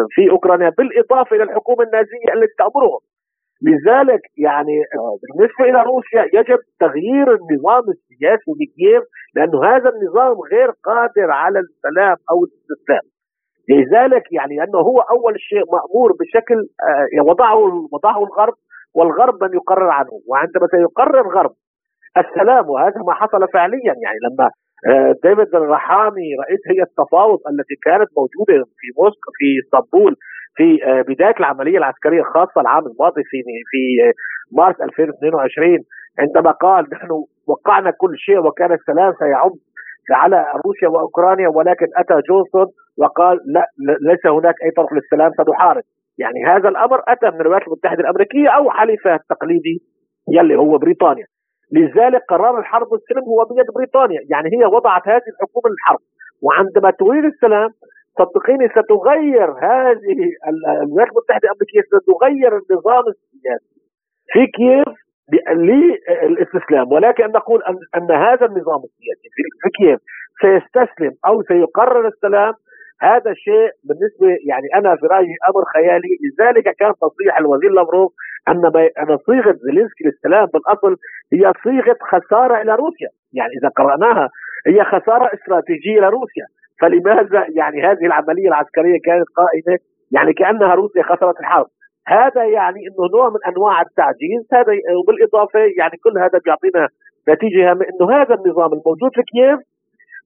في 0.09 0.29
أوكرانيا 0.29 0.69
بالإضافة 0.69 1.35
إلى 1.35 1.43
الحكومة 1.43 1.83
النازية 1.83 2.29
التي 2.33 2.53
تأمرهم. 2.57 2.99
لذلك 3.67 4.21
يعني 4.37 4.77
آه، 4.95 5.17
بالنسبة 5.21 5.63
إلى 5.69 5.83
روسيا 5.83 6.39
يجب 6.39 6.59
تغيير 6.79 7.27
النظام 7.35 7.83
السياسي 7.89 8.51
لكييف 8.61 9.03
لأنه 9.35 9.65
هذا 9.65 9.89
النظام 9.89 10.35
غير 10.51 10.69
قادر 10.71 11.31
على 11.31 11.59
السلام 11.59 12.17
أو 12.31 12.37
الاستسلام. 12.43 13.12
لذلك 13.69 14.23
يعني 14.31 14.63
انه 14.63 14.79
هو 14.79 14.99
أول 14.99 15.39
شيء 15.39 15.63
مأمور 15.71 16.11
بشكل 16.19 16.55
آه، 16.55 17.23
وضعه 17.29 17.55
وضعه 17.91 18.23
الغرب 18.23 18.53
والغرب 18.95 19.43
من 19.43 19.53
يقرر 19.53 19.89
عنه. 19.89 20.13
وعندما 20.27 20.67
سيقرر 20.67 21.21
الغرب 21.21 21.51
السلام 22.17 22.69
وهذا 22.69 23.01
ما 23.07 23.13
حصل 23.13 23.47
فعليا. 23.53 23.93
يعني 24.03 24.19
لما 24.27 24.49
آه، 24.87 25.15
ديفيد 25.23 25.55
الرحامي 25.55 26.35
رئيس 26.43 26.59
هيئة 26.69 26.83
التفاوض 26.83 27.39
التي 27.51 27.75
كانت 27.83 28.09
موجودة 28.17 28.65
في 28.79 28.87
موسكو 28.99 29.29
في 29.37 29.47
إسطنبول 29.63 30.15
في 30.55 30.83
آه، 30.85 31.01
بداية 31.01 31.35
العملية 31.39 31.77
العسكرية 31.77 32.21
الخاصة 32.21 32.61
العام 32.61 32.85
الماضي 32.87 33.23
في 33.23 33.37
في 33.71 33.81
مارس 34.57 34.81
2022 34.81 35.77
عندما 36.19 36.51
قال 36.51 36.89
نحن 36.93 37.07
وقعنا 37.47 37.91
كل 37.91 38.17
شيء 38.17 38.39
وكان 38.39 38.71
السلام 38.73 39.13
سيعم 39.19 39.51
على 40.11 40.45
روسيا 40.65 40.87
وأوكرانيا 40.87 41.47
ولكن 41.47 41.87
أتى 41.97 42.21
جونسون 42.29 42.65
وقال 42.97 43.39
لا 43.45 43.65
ليس 44.01 44.25
هناك 44.25 44.55
أي 44.63 44.71
طرف 44.71 44.93
للسلام 44.93 45.31
سنحارب. 45.37 45.83
يعني 46.17 46.45
هذا 46.45 46.69
الأمر 46.69 47.01
أتى 47.07 47.29
من 47.29 47.41
الولايات 47.41 47.67
المتحدة 47.67 47.99
الأمريكية 47.99 48.49
أو 48.49 48.71
حليفها 48.71 49.15
التقليدي 49.15 49.81
يلي 50.31 50.55
هو 50.55 50.77
بريطانيا. 50.77 51.25
لذلك 51.71 52.21
قرار 52.29 52.59
الحرب 52.59 52.87
والسلم 52.91 53.23
هو 53.23 53.45
بيد 53.45 53.65
بريطانيا. 53.75 54.21
يعني 54.29 54.49
هي 54.53 54.65
وضعت 54.65 55.07
هذه 55.07 55.27
الحكومة 55.33 55.69
للحرب. 55.71 55.99
وعندما 56.41 56.91
تريد 56.91 57.25
السلام 57.25 57.69
صدقيني 58.19 58.67
ستغير 58.69 59.51
هذه 59.51 60.17
الولايات 60.83 61.09
المتحدة 61.11 61.43
الأمريكية 61.43 61.81
ستغير 61.81 62.57
النظام 62.57 63.03
السياسي. 63.07 63.73
في 64.31 64.47
كييف 64.47 65.03
للاستسلام 65.31 66.91
ولكن 66.91 67.23
نقول 67.23 67.61
ان 67.95 68.11
هذا 68.11 68.45
النظام 68.45 68.81
السياسي 68.83 69.29
في 69.61 69.69
كييف 69.77 69.99
سيستسلم 70.41 71.11
أو 71.27 71.43
سيقرر 71.43 72.07
السلام 72.07 72.53
هذا 73.01 73.31
الشيء 73.31 73.69
بالنسبة 73.83 74.27
يعني 74.49 74.67
أنا 74.75 74.95
في 74.95 75.05
رأيي 75.05 75.35
أمر 75.49 75.63
خيالي. 75.73 76.09
لذلك 76.23 76.63
كان 76.63 76.93
تصريح 77.01 77.39
الوزير 77.39 77.71
لافروف 77.71 78.11
أن 78.47 78.65
أن 79.01 79.17
صيغة 79.17 79.53
زيلينسكي 79.53 80.03
للسلام 80.03 80.45
بالأصل 80.45 80.95
هي 81.33 81.53
صيغة 81.63 81.97
خسارة 82.01 82.61
إلى 82.61 82.75
روسيا. 82.75 83.09
يعني 83.33 83.51
إذا 83.61 83.69
قرأناها 83.69 84.29
هي 84.67 84.83
خسارة 84.83 85.29
استراتيجية 85.33 85.99
لروسيا 85.99 86.45
فلماذا 86.81 87.45
يعني 87.55 87.81
هذه 87.87 88.05
العملية 88.05 88.47
العسكرية 88.47 88.99
كانت 89.05 89.27
قائمة؟ 89.35 89.79
يعني 90.11 90.33
كأنها 90.33 90.75
روسيا 90.75 91.03
خسرت 91.03 91.39
الحرب. 91.39 91.67
هذا 92.07 92.43
يعني 92.45 92.79
إنه 92.79 93.09
نوع 93.17 93.29
من 93.29 93.39
أنواع 93.47 93.81
التعجيز 93.81 94.47
هذا 94.53 94.73
وبالاضافه 94.99 95.59
يعني 95.59 95.97
كل 96.03 96.17
هذا 96.17 96.39
بيعطينا 96.45 96.87
نتيجة 97.29 97.71
إنه 97.71 98.21
هذا 98.21 98.35
النظام 98.35 98.73
الموجود 98.73 99.11
في 99.13 99.21
كييف 99.31 99.59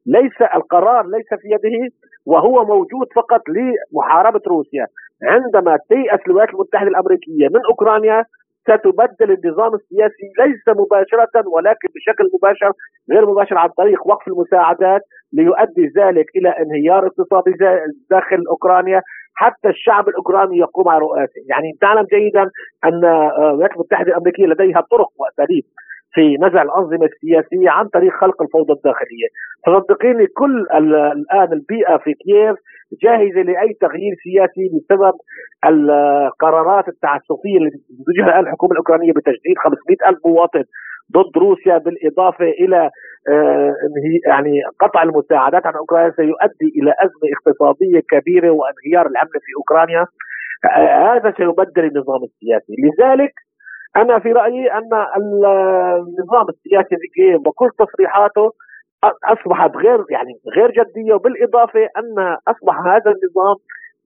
ليس 0.06 0.42
القرار 0.56 1.06
ليس 1.08 1.28
في 1.42 1.48
يده 1.48 1.94
وهو 2.26 2.66
موجود 2.66 3.08
فقط 3.16 3.42
لمحاربة 3.50 4.42
روسيا. 4.48 4.88
عندما 5.24 5.78
تيأس 5.90 6.20
الولايات 6.28 6.50
المتحدة 6.50 6.88
الأمريكية 6.88 7.48
من 7.48 7.62
أوكرانيا 7.70 8.26
ستبدل 8.68 9.32
النظام 9.32 9.74
السياسي 9.74 10.28
ليس 10.40 10.68
مباشرة 10.68 11.48
ولكن 11.56 11.88
بشكل 11.96 12.30
مباشر 12.34 12.72
غير 13.12 13.26
مباشر 13.26 13.58
عن 13.58 13.70
طريق 13.70 14.08
وقف 14.08 14.28
المساعدات 14.28 15.02
ليؤدي 15.34 15.88
ذلك 15.98 16.26
إلى 16.36 16.50
انهيار 16.50 17.08
اقتصادي 17.08 17.52
داخل 18.10 18.44
أوكرانيا. 18.50 19.02
حتى 19.36 19.70
الشعب 19.70 20.10
الأوكراني 20.10 20.58
يقوم 20.58 20.88
على 20.90 21.00
رؤاسه، 21.00 21.42
يعني 21.50 21.78
تعلم 21.82 22.06
جيدا 22.14 22.44
أن 22.86 23.06
الولايات 23.06 23.72
المتحدة 23.72 24.08
الأمريكية 24.08 24.46
لديها 24.46 24.82
طرق 24.92 25.10
وأساليب. 25.20 25.64
في 26.14 26.38
نزع 26.42 26.62
الأنظمة 26.62 27.06
السياسية 27.06 27.70
عن 27.70 27.88
طريق 27.88 28.14
خلق 28.22 28.42
الفوضى 28.42 28.74
الداخلية. 28.74 29.28
فصدقيني 29.66 30.28
كل 30.28 30.66
الآن 30.76 31.54
البيئة 31.54 31.98
في 31.98 32.14
كييف 32.14 32.56
جاهزة 33.04 33.42
لأي 33.42 33.74
تغيير 33.82 34.16
سياسي 34.24 34.70
بسبب 34.74 35.14
القرارات 35.66 36.88
التعسفية 36.88 37.58
التي 37.58 37.78
تتجه 37.78 38.26
الآن 38.26 38.40
الحكومة 38.40 38.72
الأوكرانية 38.72 39.12
بتجديد 39.12 39.58
500 39.58 40.10
ألف 40.10 40.20
مواطن 40.26 40.64
ضد 41.14 41.38
روسيا 41.38 41.78
بالإضافة 41.78 42.46
إلى 42.46 42.90
آه، 43.30 43.74
يعني 44.28 44.62
قطع 44.80 45.04
المساعدات 45.04 45.66
عن 45.66 45.74
أوكرانيا. 45.76 46.12
سيؤدي 46.12 46.70
إلى 46.82 46.94
أزمة 47.00 47.28
اقتصادية 47.36 48.00
كبيرة 48.12 48.50
وانهيار 48.50 49.08
العملة 49.08 49.40
في 49.46 49.52
أوكرانيا. 49.58 50.06
آه، 50.66 51.16
هذا 51.16 51.34
سيبدل 51.38 51.86
النظام 51.86 52.24
السياسي. 52.24 52.74
لذلك 52.84 53.34
أنا 53.96 54.20
في 54.20 54.32
رأيي 54.32 54.72
أن 54.72 54.90
النظام 55.18 56.46
السياسي 56.50 56.96
في 57.14 57.36
وكل 57.46 57.70
تصريحاته 57.80 58.52
أصبحت 59.04 59.76
غير 59.76 60.06
يعني 60.10 60.34
غير 60.58 60.72
جدية 60.72 61.14
وبالإضافة 61.14 61.80
أن 61.80 62.38
أصبح 62.48 62.76
هذا 62.80 63.12
النظام 63.16 63.56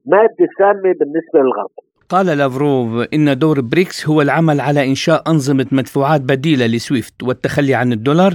مادة 0.06 0.50
سامة 0.58 0.94
بالنسبة 1.00 1.40
للغرب. 1.40 1.70
قال 2.10 2.26
لافروف 2.38 3.08
إن 3.14 3.40
دور 3.40 3.62
بريكس 3.62 4.10
هو 4.10 4.22
العمل 4.22 4.62
على 4.62 4.88
إنشاء 4.90 5.24
أنظمة 5.28 5.66
مدفوعات 5.72 6.22
بديلة 6.22 6.66
لسويفت 6.66 7.24
والتخلي 7.24 7.76
عن 7.76 7.92
الدولار 7.92 8.34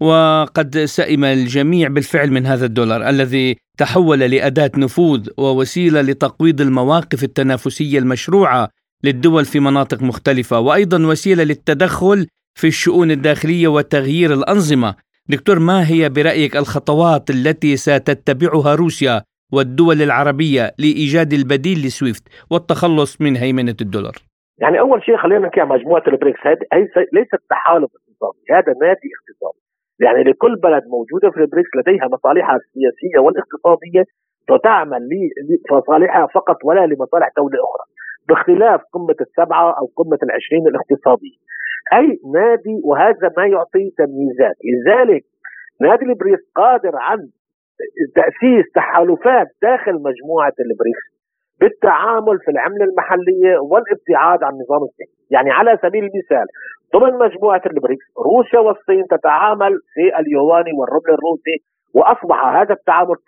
وقد 0.00 0.78
سئم 0.78 1.24
الجميع 1.24 1.88
بالفعل 1.88 2.30
من 2.30 2.46
هذا 2.46 2.66
الدولار 2.66 3.08
الذي 3.08 3.56
تحول 3.78 4.18
لأداة 4.18 4.70
نفوذ 4.76 5.28
ووسيلة 5.38 6.00
لتقويض 6.00 6.60
المواقف 6.60 7.24
التنافسية 7.24 7.98
المشروعة 7.98 8.68
للدول 9.04 9.44
في 9.44 9.60
مناطق 9.60 10.02
مختلفة 10.02 10.60
وأيضا 10.60 11.06
وسيلة 11.06 11.44
للتدخل 11.44 12.26
في 12.54 12.66
الشؤون 12.66 13.10
الداخلية 13.10 13.68
وتغيير 13.68 14.32
الأنظمة. 14.32 14.94
دكتور 15.28 15.58
ما 15.58 15.88
هي 15.90 16.08
برأيك 16.08 16.56
الخطوات 16.56 17.30
التي 17.30 17.76
ستتبعها 17.76 18.74
روسيا 18.74 19.22
والدول 19.52 20.02
العربية 20.02 20.62
لإيجاد 20.78 21.32
البديل 21.32 21.78
لسويفت 21.86 22.22
والتخلص 22.50 23.20
من 23.20 23.36
هيمنة 23.36 23.76
الدولار؟ 23.80 24.16
يعني 24.58 24.80
أول 24.80 25.02
شيء 25.02 25.16
خلينا 25.16 25.46
نحكي 25.46 25.60
عن 25.60 25.68
مجموعة 25.68 26.02
البريكس. 26.08 26.40
هذه 26.46 26.58
ليست 27.12 27.40
تحالف 27.50 27.90
اقتصادي 27.96 28.40
هذا 28.50 28.72
نادي 28.82 29.08
اقتصادي. 29.16 29.60
يعني 30.00 30.24
لكل 30.30 30.56
بلد 30.56 30.82
موجودة 30.96 31.30
في 31.30 31.40
البريكس 31.40 31.70
لديها 31.78 32.08
مصالحها 32.16 32.56
السياسية 32.56 33.18
والاقتصادية 33.24 34.04
وتعمل 34.50 35.02
لمصالحها 35.70 36.26
فقط 36.34 36.58
ولا 36.64 36.86
لمصالح 36.86 37.28
دولة 37.36 37.58
أخرى. 37.66 37.84
باختلاف 38.28 38.80
قمة 38.92 39.16
السبعة 39.20 39.70
أو 39.78 39.86
قمة 39.96 40.18
العشرين 40.22 40.66
الاقتصادية. 40.66 41.38
أي 41.92 42.18
نادي 42.34 42.80
وهذا 42.84 43.30
ما 43.36 43.46
يعطي 43.46 43.90
تمييزات. 43.98 44.56
لذلك 44.72 45.24
نادي 45.80 46.04
البريكس 46.04 46.42
قادر 46.54 46.92
عن 46.94 47.18
تأسيس 48.14 48.72
تحالفات 48.74 49.46
داخل 49.62 49.92
مجموعة 49.92 50.56
البريكس 50.60 51.06
بالتعامل 51.60 52.38
في 52.44 52.50
العملة 52.50 52.84
المحلية 52.84 53.58
والابتعاد 53.58 54.42
عن 54.42 54.52
النظام 54.52 54.82
السياسي 54.84 55.16
يعني 55.30 55.50
على 55.50 55.78
سبيل 55.82 56.04
المثال 56.04 56.46
ضمن 56.96 57.18
مجموعة 57.18 57.62
البريكس 57.66 58.06
روسيا 58.18 58.58
والصين 58.58 59.04
تتعامل 59.10 59.72
في 59.94 60.18
اليوان 60.20 60.72
والروبل 60.78 61.10
الروسي 61.18 61.56
وأصبح 61.94 62.44
هذا 62.46 62.74
التعامل 62.74 63.14
90% 63.14 63.20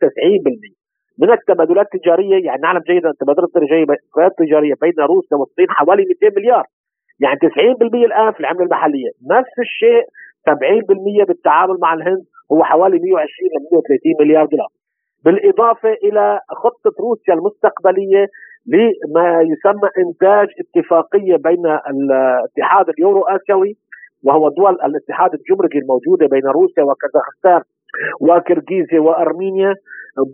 90% 0.00 0.83
من 1.18 1.30
التبادلات 1.30 1.86
التجاريه 1.94 2.44
يعني 2.46 2.62
نعلم 2.62 2.80
جيدا 2.86 3.10
التبادلات 3.10 3.48
التجاريه 3.56 3.86
التجاريه 4.18 4.74
بين 4.80 4.92
روسيا 5.00 5.36
والصين 5.36 5.66
حوالي 5.70 6.04
200 6.22 6.36
مليار. 6.40 6.64
يعني 7.20 7.38
90% 7.38 8.04
الآن 8.04 8.32
في 8.32 8.40
العملة 8.40 8.62
المحلية. 8.62 9.10
نفس 9.30 9.58
الشيء 9.58 10.02
70% 10.50 11.24
بالتعامل 11.24 11.76
مع 11.82 11.94
الهند 11.94 12.24
هو 12.52 12.64
حوالي 12.64 12.98
120 12.98 13.50
ل 13.54 13.58
130 13.72 14.14
مليار 14.20 14.46
دولار. 14.46 14.68
بالإضافة 15.24 15.92
إلى 15.92 16.40
خطة 16.62 16.92
روسيا 17.00 17.34
المستقبلية 17.34 18.26
لما 18.66 19.42
يسمى 19.42 19.88
إنتاج 19.98 20.48
اتفاقية 20.62 21.36
بين 21.36 21.66
الاتحاد 21.66 22.88
اليورو 22.88 23.22
اسيوي 23.22 23.76
وهو 24.24 24.48
دول 24.48 24.74
الاتحاد 24.84 25.30
الجمركي 25.34 25.78
الموجودة 25.78 26.26
بين 26.26 26.46
روسيا 26.46 26.82
وكازاخستان. 26.82 27.60
وكرغيزيا 28.20 29.00
وأرمينيا 29.00 29.74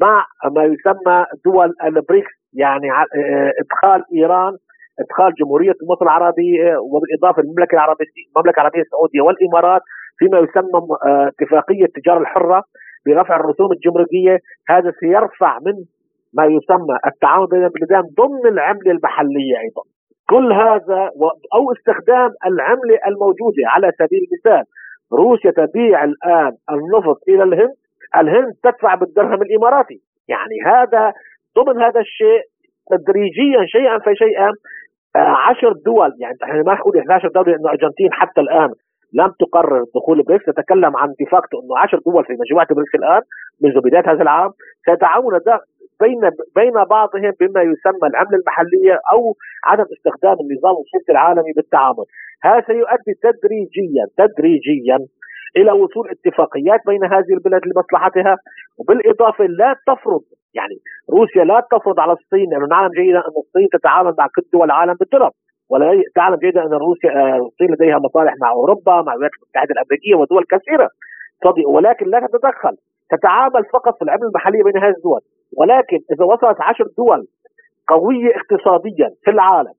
مع 0.03 0.25
ما 0.57 0.65
يسمى 0.65 1.25
دول 1.45 1.75
البريكس 1.85 2.33
يعني 2.55 2.93
آه، 2.93 3.53
إدخال 3.61 4.05
إيران 4.15 4.57
إدخال 5.01 5.35
جمهورية 5.41 5.75
مصر 5.91 6.05
العربية 6.05 6.77
وبالإضافة 6.77 7.43
للمملكة 7.43 7.75
العربية 7.75 8.07
المملكة 8.37 8.61
العربية 8.61 8.81
السعودية 8.81 9.21
والإمارات 9.21 9.83
فيما 10.19 10.39
يسمى 10.39 10.81
آه، 11.07 11.29
اتفاقية 11.29 11.85
التجارة 11.85 12.19
الحرة 12.19 12.65
برفع 13.07 13.37
الرسوم 13.37 13.73
الجمركية. 13.73 14.39
هذا 14.69 14.93
سيرفع 15.01 15.59
من 15.67 15.75
ما 16.35 16.45
يسمى 16.45 16.97
التعاون 17.07 17.47
بين 17.47 17.65
البلدان 17.65 18.03
ضمن 18.21 18.47
العملة 18.47 18.91
المحلية 18.91 19.57
أيضا. 19.65 19.83
كل 20.31 20.53
هذا 20.53 21.11
أو 21.55 21.73
استخدام 21.73 22.31
العملة 22.47 22.99
الموجودة 23.07 23.63
على 23.67 23.93
سبيل 23.99 24.21
المثال 24.27 24.65
روسيا 25.13 25.51
تبيع 25.51 26.05
الآن 26.05 26.53
النفط 26.71 27.19
إلى 27.29 27.43
الهند 27.43 27.75
الهند 28.17 28.55
تدفع 28.63 28.95
بالدرهم 28.95 29.43
الإماراتي. 29.43 30.01
يعني 30.29 30.57
هذا 30.67 31.13
ضمن 31.59 31.83
هذا 31.83 32.01
الشيء 32.01 32.43
تدريجيا 32.91 33.67
شيئا 33.67 33.99
فشيئا 33.99 34.51
آه، 35.17 35.19
عشر 35.19 35.73
دول. 35.73 36.13
يعني 36.19 36.37
إحنا 36.43 36.63
ما 36.63 36.75
نقول 36.75 36.99
11 36.99 37.29
دوله 37.29 37.53
لأنه 37.53 37.65
الأرجنتين 37.65 38.13
حتى 38.13 38.41
الآن 38.41 38.71
لم 39.13 39.33
تقرر 39.41 39.85
دخول 39.95 40.23
بريكس 40.23 40.49
نتكلم 40.49 40.97
عن 40.97 41.15
de 41.19 41.31
facto 41.31 41.61
إنه 41.61 41.79
10 41.79 42.01
دول 42.07 42.25
في 42.25 42.33
مجموعة 42.33 42.67
بريكس 42.75 42.95
الآن 42.95 43.21
منذ 43.63 43.81
بداية 43.81 44.13
هذا 44.13 44.23
العام. 44.23 44.51
سيتعاون 44.85 45.35
بين 46.01 46.21
بين 46.57 46.85
بعضهم 46.85 47.33
بما 47.41 47.63
يسمى 47.63 48.07
العمله 48.11 48.39
المحلية 48.41 48.99
أو 49.13 49.35
عدم 49.65 49.85
استخدام 49.97 50.37
النظام 50.41 50.75
السياسي 50.83 51.13
العالمي 51.13 51.53
بالتعامل. 51.57 52.05
هذا 52.43 52.61
سيؤدي 52.67 53.15
تدريجيا 53.23 54.05
تدريجيا 54.19 54.99
إلى 55.57 55.73
وصول 55.73 56.11
اتفاقيات 56.11 56.81
بين 56.87 57.05
هذه 57.05 57.33
البلاد 57.37 57.63
لمصلحتها 57.67 58.37
وبالإضافة 58.79 59.45
لا 59.45 59.77
تفرض 59.87 60.23
يعني 60.55 60.77
روسيا 61.11 61.45
لا 61.45 61.67
تفرض 61.73 62.01
على 62.01 62.13
الصين 62.13 62.51
لأنه 62.51 62.67
نعلم 62.67 62.93
جيدا 62.93 63.19
أن 63.19 63.37
الصين 63.45 63.69
تتعامل 63.73 64.15
مع 64.19 64.27
كل 64.27 64.43
دول 64.53 64.65
العالم 64.65 64.95
بالدولار 64.95 65.31
ولا 65.71 66.03
تعلم 66.15 66.37
جيدا 66.37 66.63
أن 66.63 66.73
روسيا 66.73 67.11
آه، 67.11 67.37
الصين 67.37 67.71
لديها 67.75 67.99
مصالح 67.99 68.35
مع 68.41 68.51
أوروبا 68.51 69.03
مع 69.03 69.13
الولايات 69.13 69.33
المتحدة 69.43 69.73
الأمريكية 69.73 70.15
ودول 70.15 70.45
كثيرة. 70.45 70.89
ولكن 71.67 72.07
لا 72.07 72.27
تتدخل 72.27 72.77
تتعامل 73.11 73.65
فقط 73.73 73.99
في 73.99 74.03
العمله 74.03 74.29
المحليه 74.29 74.63
بين 74.63 74.77
هذه 74.77 74.95
الدول. 74.97 75.21
ولكن 75.59 75.99
إذا 76.13 76.25
وصلت 76.25 76.61
عشر 76.61 76.85
دول 76.99 77.27
قوية 77.89 78.31
اقتصاديا 78.37 79.09
في 79.25 79.31
العالم 79.31 79.73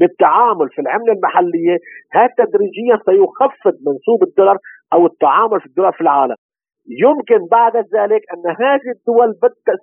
بالتعامل 0.00 0.68
في 0.70 0.80
العملة 0.80 1.12
المحلية 1.12 1.78
هذا 2.12 2.34
تدريجيا 2.38 2.96
سيخفض 3.06 3.74
منسوب 3.86 4.22
الدولار 4.22 4.56
أو 4.92 5.06
التعامل 5.06 5.60
في 5.60 5.66
الدولار 5.66 5.92
في 5.92 6.00
العالم. 6.00 6.36
يمكن 7.06 7.46
بعد 7.50 7.76
ذلك 7.76 8.22
أن 8.34 8.44
هذه 8.64 8.90
الدول 8.96 9.34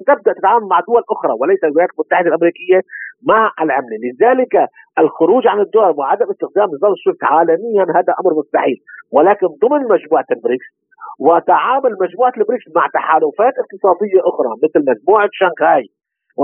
ستبدأ 0.02 0.34
تتعامل 0.34 0.66
مع 0.68 0.80
دول 0.80 1.04
أخرى 1.10 1.34
وليس 1.40 1.64
الولايات 1.64 1.90
المتحده 1.94 2.28
الامريكيه 2.28 2.82
مع 3.28 3.52
العملة، 3.62 3.98
لذلك 4.06 4.68
الخروج 5.00 5.48
عن 5.48 5.60
الدولار 5.60 5.94
وعدم 5.98 6.30
استخدام 6.30 6.70
نظام 6.76 6.92
السويفت 6.92 7.24
عالميا 7.24 7.84
هذا 7.84 8.14
أمر 8.22 8.40
مستحيل، 8.40 8.78
ولكن 9.12 9.48
ضمن 9.48 9.82
مجموعه 9.84 10.26
البريكس 10.32 10.66
وتعامل 11.20 11.98
مجموعة 12.02 12.34
البريكس 12.38 12.66
مع 12.76 12.88
تحالفات 12.94 13.54
اقتصادية 13.64 14.20
أخرى 14.20 14.50
مثل 14.64 14.80
مجموعة 14.92 15.30
شنغهاي 15.32 15.86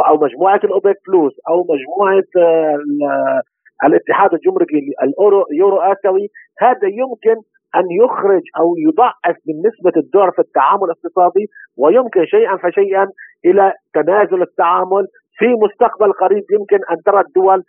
أو 0.07 0.17
مجموعة 0.17 0.61
الأوبك 0.63 0.95
بلوس 1.07 1.33
أو 1.49 1.65
مجموعة 1.73 2.29
آه، 2.37 3.41
الاتحاد 3.85 4.33
الجمركي 4.33 4.79
الاورو 5.03 5.45
يورو 5.51 5.77
آسيوي. 5.77 6.27
هذا 6.59 6.87
يمكن 7.01 7.41
أن 7.75 7.85
يخرج 8.03 8.41
أو 8.59 8.75
يضعف 8.77 9.35
من 9.47 9.55
نسبة 9.67 10.01
الدولار 10.01 10.31
في 10.31 10.39
التعامل 10.39 10.83
الاقتصادي 10.83 11.45
ويمكن 11.77 12.25
شيئا 12.25 12.57
فشيئا 12.57 13.07
إلى 13.45 13.73
تنازل 13.93 14.41
التعامل. 14.41 15.07
في 15.37 15.45
مستقبل 15.45 16.13
قريب 16.13 16.43
يمكن 16.51 16.79
أن 16.91 16.97
ترى 17.05 17.21
الدول 17.21 17.63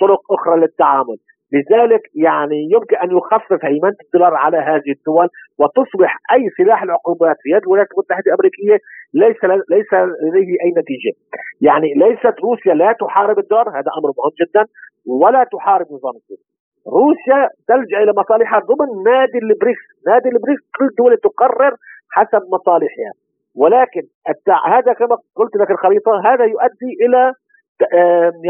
طرق 0.00 0.20
أخرى 0.32 0.60
للتعامل. 0.60 1.16
لذلك 1.54 2.02
يعني 2.14 2.68
يمكن 2.74 2.96
أن 2.96 3.16
يخفف 3.16 3.64
هيمنة 3.64 3.96
الدولار 4.04 4.34
على 4.34 4.56
هذه 4.56 4.90
الدول 4.98 5.28
وتصبح 5.58 6.18
أي 6.32 6.50
سلاح 6.56 6.82
العقوبات 6.82 7.36
في 7.42 7.50
يد 7.50 7.62
الولايات 7.62 7.88
المتحدة 7.92 8.24
الأمريكية 8.26 8.78
ليس 9.14 9.44
ليس 9.70 9.92
لديه 10.24 10.56
أي 10.64 10.70
نتيجة. 10.80 11.12
يعني 11.60 11.94
ليست 11.94 12.40
روسيا 12.40 12.74
لا 12.74 12.92
تحارب 13.00 13.38
الدولار 13.38 13.68
هذا 13.68 13.90
أمر 13.98 14.10
مهم 14.18 14.34
جدا 14.40 14.64
ولا 15.06 15.44
تحارب 15.52 15.86
نظام 15.86 16.16
السويفت. 16.16 16.44
روسيا 16.86 17.48
تلجأ 17.68 17.98
إلى 18.02 18.12
مصالحها 18.20 18.60
ضمن 18.60 19.02
نادي 19.04 19.38
البريكس، 19.38 19.84
نادي 20.06 20.28
البريكس 20.28 20.62
كل 20.78 20.88
دول 20.98 21.16
تقرر 21.16 21.76
حسب 22.10 22.42
مصالحها 22.52 23.12
ولكن 23.56 24.02
التع... 24.28 24.78
هذا 24.78 24.92
كما 24.92 25.16
قلت 25.36 25.56
لك 25.56 25.70
الخريطة 25.70 26.12
هذا 26.28 26.44
يؤدي 26.44 26.92
إلى 27.06 27.32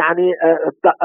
يعني 0.01 0.27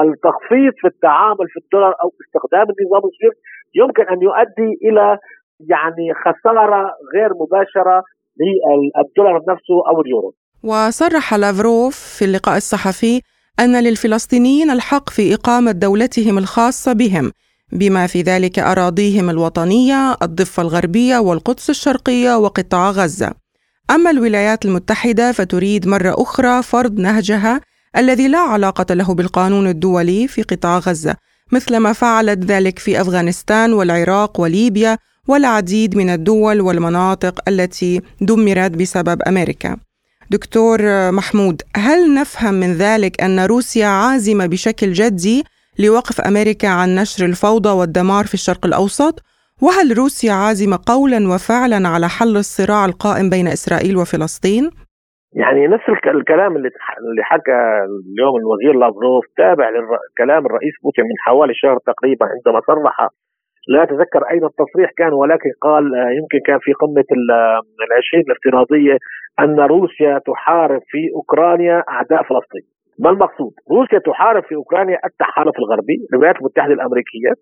التخفيض 0.00 0.72
في 0.80 0.86
التعامل 0.86 1.46
في 1.52 1.58
الدولار 1.64 1.94
أو 2.02 2.08
استخدام 2.26 2.66
النظام 2.74 3.02
السويفت 3.10 3.38
يمكن 3.74 4.02
أن 4.12 4.22
يؤدي 4.22 4.70
إلى 4.86 5.18
يعني 5.60 6.06
خسارة 6.24 6.90
غير 7.14 7.30
مباشرة 7.40 8.02
للدولار 8.40 9.40
نفسه 9.48 9.76
أو 9.88 10.00
اليورو. 10.00 10.34
وصرح 10.64 11.34
لافروف 11.34 11.96
في 12.18 12.24
اللقاء 12.24 12.56
الصحفي 12.56 13.20
أن 13.60 13.84
للفلسطينيين 13.84 14.70
الحق 14.70 15.10
في 15.10 15.34
إقامة 15.34 15.72
دولتهم 15.72 16.38
الخاصة 16.38 16.92
بهم 16.92 17.32
بما 17.72 18.06
في 18.06 18.22
ذلك 18.22 18.58
أراضيهم 18.58 19.30
الوطنية 19.30 20.16
الضفة 20.22 20.62
الغربية 20.62 21.18
والقدس 21.18 21.70
الشرقية 21.70 22.38
وقطاع 22.38 22.90
غزة 22.90 23.32
أما 23.90 24.10
الولايات 24.10 24.64
المتحدة 24.64 25.32
فتريد 25.32 25.88
مرة 25.88 26.14
أخرى 26.18 26.62
فرض 26.62 27.00
نهجها 27.00 27.60
الذي 27.96 28.28
لا 28.28 28.38
علاقة 28.38 28.94
له 28.94 29.14
بالقانون 29.14 29.66
الدولي 29.66 30.28
في 30.28 30.42
قطاع 30.42 30.78
غزة 30.78 31.16
مثلما 31.52 31.92
فعلت 31.92 32.44
ذلك 32.44 32.78
في 32.78 33.00
أفغانستان 33.00 33.72
والعراق 33.72 34.40
وليبيا 34.40 34.98
والعديد 35.28 35.96
من 35.96 36.10
الدول 36.10 36.60
والمناطق 36.60 37.40
التي 37.48 38.00
دمرت 38.20 38.70
بسبب 38.70 39.22
أمريكا. 39.22 39.76
دكتور 40.30 41.10
محمود 41.10 41.62
هل 41.76 42.14
نفهم 42.14 42.54
من 42.54 42.74
ذلك 42.74 43.20
أن 43.22 43.40
روسيا 43.40 43.86
عازمة 43.86 44.46
بشكل 44.46 44.92
جدي 44.92 45.44
لوقف 45.78 46.20
أمريكا 46.20 46.68
عن 46.68 46.94
نشر 46.94 47.24
الفوضى 47.24 47.68
والدمار 47.68 48.26
في 48.26 48.34
الشرق 48.34 48.66
الأوسط؟ 48.66 49.22
وهل 49.60 49.98
روسيا 49.98 50.32
عازمة 50.32 50.78
قولا 50.86 51.28
وفعلا 51.28 51.88
على 51.88 52.08
حل 52.08 52.36
الصراع 52.36 52.84
القائم 52.84 53.30
بين 53.30 53.48
إسرائيل 53.48 53.96
وفلسطين؟ 53.96 54.70
يعني 55.34 55.66
نفس 55.66 55.88
الكلام 56.06 56.56
اللي 56.56 56.70
اللي 57.10 57.22
حكى 57.22 57.58
اليوم 58.12 58.36
الوزير 58.36 58.74
لافروف 58.74 59.24
تابع 59.36 59.68
لكلام 59.68 60.46
الرئيس 60.46 60.74
بوتين 60.82 61.04
من 61.04 61.18
حوالي 61.18 61.54
شهر 61.54 61.78
تقريبا 61.86 62.26
عندما 62.26 62.60
صرح 62.60 63.08
لا 63.68 63.82
أتذكر 63.82 64.22
أين 64.30 64.44
التصريح 64.44 64.90
كان 64.96 65.12
ولكن 65.12 65.50
قال 65.60 65.94
آه، 65.94 66.10
يمكن 66.10 66.38
كان 66.46 66.58
في 66.58 66.72
قمة 66.72 67.04
العشرين 67.86 68.24
الافتراضية 68.26 68.96
أن 69.40 69.60
روسيا 69.60 70.20
تحارب 70.26 70.80
في 70.86 71.10
أوكرانيا 71.14 71.84
أعداء 71.88 72.22
فلسطين. 72.22 72.62
ما 72.98 73.10
المقصود؟ 73.10 73.52
روسيا 73.70 73.98
تحارب 73.98 74.42
في 74.42 74.54
أوكرانيا 74.54 74.98
التحالف 75.04 75.58
الغربي، 75.58 75.96
الولايات 76.12 76.36
المتحدة 76.36 76.72
الأمريكية 76.74 77.32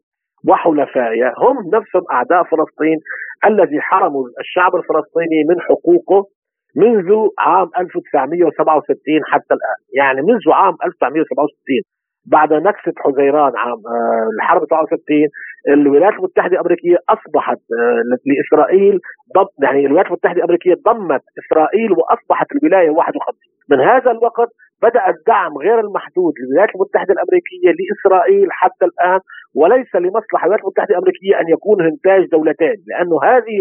وحلفائها 0.48 1.32
هم 1.38 1.56
نفسهم 1.74 2.02
أعداء 2.12 2.42
فلسطين 2.42 2.98
الذي 3.46 3.80
حرموا 3.80 4.24
الشعب 4.40 4.76
الفلسطيني 4.76 5.44
من 5.48 5.60
حقوقه 5.60 6.26
منذ 6.76 7.08
عام 7.38 7.70
1967 7.78 9.24
حتى 9.24 9.54
الآن، 9.54 9.78
يعني 9.94 10.22
منذ 10.22 10.52
عام 10.52 10.74
1967 10.84 11.82
بعد 12.26 12.52
نكسة 12.52 12.92
حزيران 12.96 13.52
عام 13.56 13.80
آه، 13.86 14.28
الحرب 14.36 14.62
67 14.64 15.28
الولايات 15.68 16.14
المتحدة 16.14 16.52
الأمريكية 16.52 16.96
أصبحت 17.08 17.58
آه، 17.78 18.02
لإسرائيل 18.26 19.00
ضم 19.36 19.46
يعني 19.62 19.86
الولايات 19.86 20.06
المتحدة 20.06 20.38
الأمريكية 20.38 20.74
ضمت 20.88 21.22
إسرائيل 21.38 21.92
وأصبحت 21.92 22.46
الولاية 22.52 22.90
51 22.90 23.34
من 23.70 23.80
هذا 23.80 24.10
الوقت 24.10 24.48
بدأ 24.82 25.08
الدعم 25.08 25.58
غير 25.58 25.80
المحدود 25.80 26.32
للولايات 26.40 26.74
المتحدة 26.74 27.12
الأمريكية 27.16 27.70
لإسرائيل 27.78 28.48
حتى 28.52 28.84
الآن 28.84 29.20
وليس 29.54 29.94
لمصلحة 29.94 30.44
الولايات 30.44 30.62
المتحدة 30.64 30.90
الأمريكية 30.90 31.40
أن 31.40 31.48
يكون 31.48 31.86
إنتاج 31.86 32.28
دولتين 32.32 32.76
لأنه 32.88 33.16
هذه 33.24 33.58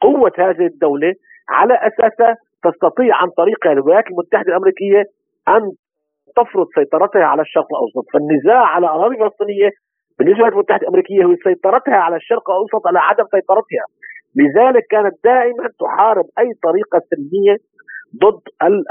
قوة 0.00 0.32
هذه 0.38 0.66
الدولة 0.66 1.12
على 1.48 1.74
أساسها 1.74 2.36
تستطيع 2.62 3.16
عن 3.16 3.28
طريقها 3.30 3.72
الولايات 3.72 4.04
المتحدة 4.10 4.48
الأمريكية 4.48 5.04
أن 5.48 5.62
تفرض 6.36 6.66
سيطرتها 6.74 7.24
على 7.24 7.42
الشرق 7.42 7.66
الأوسط، 7.74 8.04
فالنزاع 8.12 8.62
على 8.66 8.86
أراضي 8.86 9.16
فلسطينية 9.16 9.70
بالنسبة 10.18 10.36
للولايات 10.36 10.52
المتحدة 10.52 10.82
الأمريكية 10.82 11.24
هو 11.24 11.34
سيطرتها 11.44 11.96
على 11.96 12.16
الشرق 12.16 12.50
الأوسط 12.50 12.86
على 12.86 12.98
عدم 12.98 13.24
سيطرتها. 13.34 13.84
لذلك 14.36 14.84
كانت 14.90 15.14
دائما 15.24 15.68
تحارب 15.80 16.24
أي 16.38 16.50
طريقة 16.62 17.00
سلمية 17.10 17.56
ضد 18.16 18.42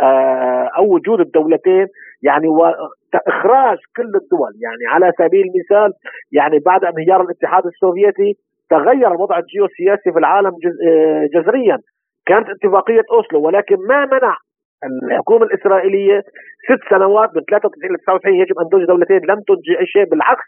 آه، 0.02 0.70
أو 0.78 0.94
وجود 0.94 1.20
الدولتين 1.20 1.88
يعني 2.24 2.48
واخراج 2.48 3.78
كل 3.98 4.12
الدول. 4.22 4.54
يعني 4.66 4.84
على 4.94 5.12
سبيل 5.18 5.44
المثال 5.50 5.94
يعني 6.32 6.60
بعد 6.60 6.84
انهيار 6.84 7.22
الاتحاد 7.22 7.66
السوفيتي 7.66 8.34
تغير 8.70 9.12
الوضع 9.12 9.38
الجيوسياسي 9.40 10.12
في 10.12 10.20
العالم 10.20 10.52
آه، 10.88 11.28
جذريا 11.34 11.78
كانت 12.26 12.48
اتفاقية 12.50 13.02
أوسلو 13.12 13.42
ولكن 13.42 13.76
ما 13.88 14.06
منع 14.06 14.38
الحكومة 14.84 15.46
الإسرائيلية 15.46 16.24
ست 16.70 16.90
سنوات 16.90 17.30
من 17.36 17.42
93 17.52 17.96
ل 17.96 17.98
99 17.98 18.36
يجب 18.36 18.60
أن 18.60 18.70
تنجي 18.72 18.86
دولتين 18.86 19.22
لم 19.30 19.40
تنجي 19.48 19.80
أي 19.80 19.86
شيء 19.86 20.06
بالعكس 20.10 20.46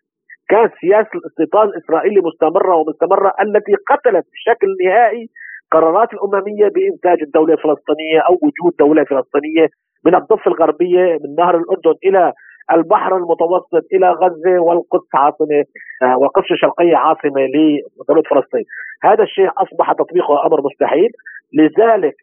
كانت 0.49 0.71
سياسة 0.81 1.09
الاستيطان 1.15 1.67
الإسرائيلي 1.67 2.21
مستمرة 2.21 2.75
ومستمرة 2.75 3.33
التي 3.41 3.73
قتلت 3.89 4.25
بشكل 4.33 4.67
نهائي 4.85 5.27
قرارات 5.71 6.09
الأممية 6.13 6.67
بإنتاج 6.75 7.17
الدولة 7.21 7.53
الفلسطينية 7.53 8.19
أو 8.29 8.33
وجود 8.33 8.73
دولة 8.79 9.03
فلسطينية 9.03 9.67
من 10.05 10.15
الضفة 10.15 10.51
الغربية 10.51 11.03
من 11.23 11.35
نهر 11.39 11.57
الأردن 11.57 11.95
إلى 12.05 12.33
البحر 12.71 13.17
المتوسط 13.17 13.85
إلى 13.93 14.09
غزة 14.09 14.59
والقدس 14.59 15.09
عاصمة 15.13 15.63
آه، 16.03 16.17
والقدس 16.17 16.51
الشرقية 16.51 16.95
عاصمة 16.95 17.41
لدولة 17.41 18.23
فلسطين. 18.29 18.63
هذا 19.03 19.23
الشيء 19.23 19.49
أصبح 19.57 19.91
تطبيقه 19.93 20.45
أمر 20.45 20.61
مستحيل، 20.61 21.09
لذلك 21.53 22.13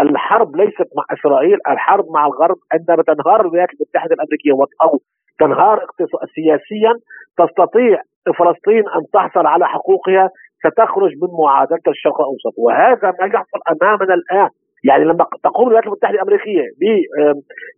الحرب 0.00 0.56
ليست 0.56 0.88
مع 0.96 1.04
إسرائيل، 1.18 1.58
الحرب 1.70 2.04
مع 2.14 2.26
الغرب 2.26 2.56
عندما 2.72 3.02
تنهار 3.02 3.40
الولايات 3.40 3.68
المتحدة 3.74 4.14
الأمريكية 4.14 4.52
أو 4.82 4.98
تنهار 5.40 5.86
سياسيا 6.34 6.92
تستطيع 7.38 8.02
فلسطين 8.38 8.88
أن 8.88 9.02
تحصل 9.12 9.46
على 9.46 9.66
حقوقها 9.66 10.30
ستخرج 10.64 11.10
من 11.22 11.28
معادلة 11.44 11.80
الشرق 11.88 12.20
الأوسط. 12.20 12.54
وهذا 12.58 13.14
ما 13.20 13.26
يحصل 13.26 13.58
أمامنا 13.72 14.14
الآن. 14.14 14.48
يعني 14.84 15.04
لما 15.04 15.26
تقوم 15.44 15.66
الولايات 15.66 15.86
المتحدة 15.86 16.14
الأمريكية 16.14 16.62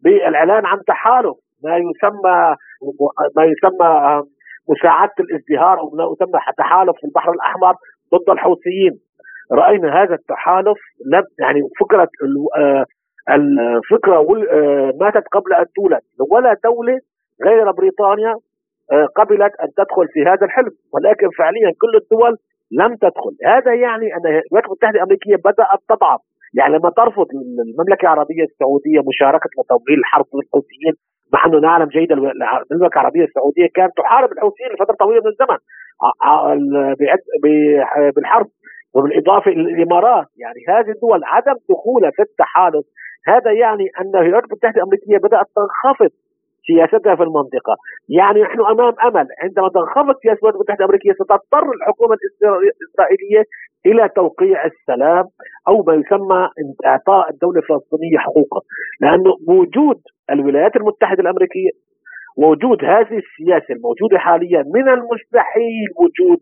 بالإعلان 0.05 0.67
عن 0.67 0.79
تحالف 0.87 1.35
ما 1.65 1.77
يسمى 1.77 2.57
ما 3.37 3.45
يسمى 3.45 4.23
مساعدة 4.69 5.13
الازدهار 5.21 5.79
أو 5.79 5.91
ما 5.91 6.05
يسمى 6.05 6.41
تحالف 6.59 6.97
في 6.97 7.05
البحر 7.05 7.33
الأحمر 7.33 7.75
ضد 8.15 8.31
الحوثيين. 8.31 8.93
رأينا 9.53 10.03
هذا 10.03 10.15
التحالف 10.15 10.79
لم 11.07 11.23
يعني 11.39 11.61
فكرة 11.81 12.09
آه، 12.57 12.85
الفكرة 13.31 14.17
آه، 14.17 14.93
ماتت 15.01 15.29
قبل 15.33 15.53
أن 15.53 15.67
تولد. 15.77 16.01
ولا 16.31 16.57
دولة 16.65 16.99
غير 17.45 17.71
بريطانيا 17.71 18.35
آه، 18.93 19.07
قبلت 19.17 19.53
أن 19.63 19.69
تدخل 19.77 20.09
في 20.13 20.23
هذا 20.23 20.47
الحلم. 20.47 20.71
ولكن 20.93 21.29
فعليا 21.39 21.73
كل 21.81 21.97
الدول 22.03 22.37
لم 22.73 22.97
تدخل. 22.97 23.37
هذا 23.47 23.75
يعني 23.75 24.15
أن 24.15 24.27
الولايات 24.27 24.67
المتحدة 24.67 24.97
الأمريكية 24.97 25.37
بدأت 25.37 25.81
تضعف. 25.89 26.21
يعني 26.55 26.79
لما 26.79 26.91
ترفض 26.91 27.27
المملكة 27.35 28.03
العربية 28.03 28.45
السعودية 28.45 29.01
مشاركة 29.09 29.51
وتمويل 29.59 29.99
الحرب 29.99 30.25
ضد 30.25 30.41
الحوثيين 30.45 30.95
مع 31.33 31.47
انه 31.47 31.59
نعلم 31.59 31.89
جيدا 31.89 32.15
المملكة 32.15 32.95
العربية 33.01 33.25
السعودية 33.25 33.69
كانت 33.75 33.93
تحارب 33.97 34.33
الحوثيين 34.33 34.71
لفترة 34.73 34.95
طويلة 34.95 35.21
من 35.21 35.31
الزمن. 35.31 35.59
بالحرب 38.15 38.47
وبالإضافة 38.95 39.51
إلى 39.51 39.61
الإمارات 39.61 40.27
يعني 40.37 40.61
هذه 40.69 40.91
الدول 40.91 41.21
عدم 41.25 41.55
دخولها 41.71 42.11
في 42.11 42.23
التحالف 42.23 42.85
هذا 43.27 43.53
يعني 43.53 43.87
أن 44.01 44.21
الولايات 44.21 44.45
المتحدة 44.45 44.77
الأمريكية 44.77 45.19
بدأت 45.19 45.47
تنخفض 45.57 46.13
سياستها 46.67 47.15
في 47.15 47.23
المنطقة. 47.23 47.77
يعني 48.09 48.43
نحن 48.43 48.61
أمام 48.61 48.95
أمل 49.05 49.27
عندما 49.43 49.69
تنخفض 49.69 50.15
سياسة 50.23 50.39
الولايات 50.39 50.55
المتحدة 50.55 50.85
الأمريكية 50.85 51.13
ستضطر 51.13 51.73
الحكومة 51.73 52.17
الإسرائيلية 52.83 53.45
إلى 53.87 54.09
توقيع 54.09 54.65
السلام 54.65 55.25
أو 55.69 55.83
ما 55.83 55.95
يسمى 55.95 56.49
إعطاء 56.87 57.31
الدولة 57.31 57.59
الفلسطينية 57.59 58.19
حقوقها. 58.19 58.63
لأنه 59.01 59.33
وجود 59.49 60.01
الولايات 60.31 60.77
المتحدة 60.77 61.23
الأمريكية 61.23 61.71
وجود 62.37 62.85
هذه 62.85 63.19
السياسة 63.25 63.75
الموجودة 63.75 64.19
حاليا 64.19 64.65
من 64.75 64.89
المستحيل 64.89 65.89
وجود 65.97 66.41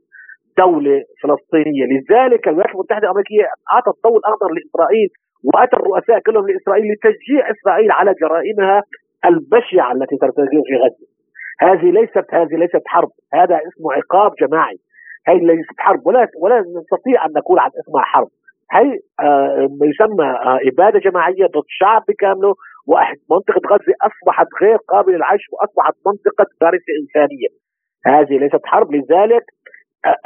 دولة 0.59 1.03
فلسطينية 1.23 1.85
لذلك 1.93 2.49
الولايات 2.49 2.75
المتحدة 2.75 3.05
الأمريكية 3.07 3.45
أعطت 3.73 3.89
الضوء 3.97 4.19
الأخضر 4.19 4.49
لإسرائيل 4.57 5.09
وأتى 5.45 5.77
الرؤساء 5.77 6.19
كلهم 6.27 6.49
لإسرائيل 6.49 6.85
لتشجيع 6.93 7.51
إسرائيل 7.51 7.91
على 7.93 8.15
جرائمها 8.23 8.83
البشعة 9.25 9.93
التي 9.93 10.17
ترتكب 10.17 10.63
في 10.69 10.75
غزة. 10.83 11.07
هذه 11.61 11.91
ليست 11.91 12.35
هذه 12.35 12.57
ليست 12.57 12.83
حرب. 12.87 13.09
هذا 13.35 13.57
اسمه 13.57 13.93
عقاب 13.93 14.33
جماعي. 14.41 14.79
هي 15.29 15.39
ليست 15.39 15.79
حرب. 15.79 16.07
ولا 16.07 16.29
ولا 16.43 16.61
نستطيع 16.61 17.27
أن 17.27 17.33
نقول 17.37 17.59
عن 17.59 17.71
اسمها 17.81 18.03
حرب. 18.03 18.29
هي 18.73 18.99
آه 19.21 19.69
ما 19.81 19.87
يسمى 19.87 20.27
آه 20.27 20.59
إبادة 20.73 20.99
جماعية 20.99 21.47
ضد 21.47 21.69
شعب 21.69 22.03
بكامله 22.09 22.55
ومنطقه 22.87 23.61
غزة 23.73 23.95
أصبحت 24.03 24.47
غير 24.63 24.77
قابلة 24.77 25.17
للعيش 25.17 25.43
وأصبحت 25.53 25.95
منطقة 26.07 26.47
كارثة 26.61 26.93
إنسانية. 27.03 27.51
هذه 28.07 28.39
ليست 28.39 28.65
حرب. 28.65 28.93
لذلك 28.95 29.43
آه 29.43 29.58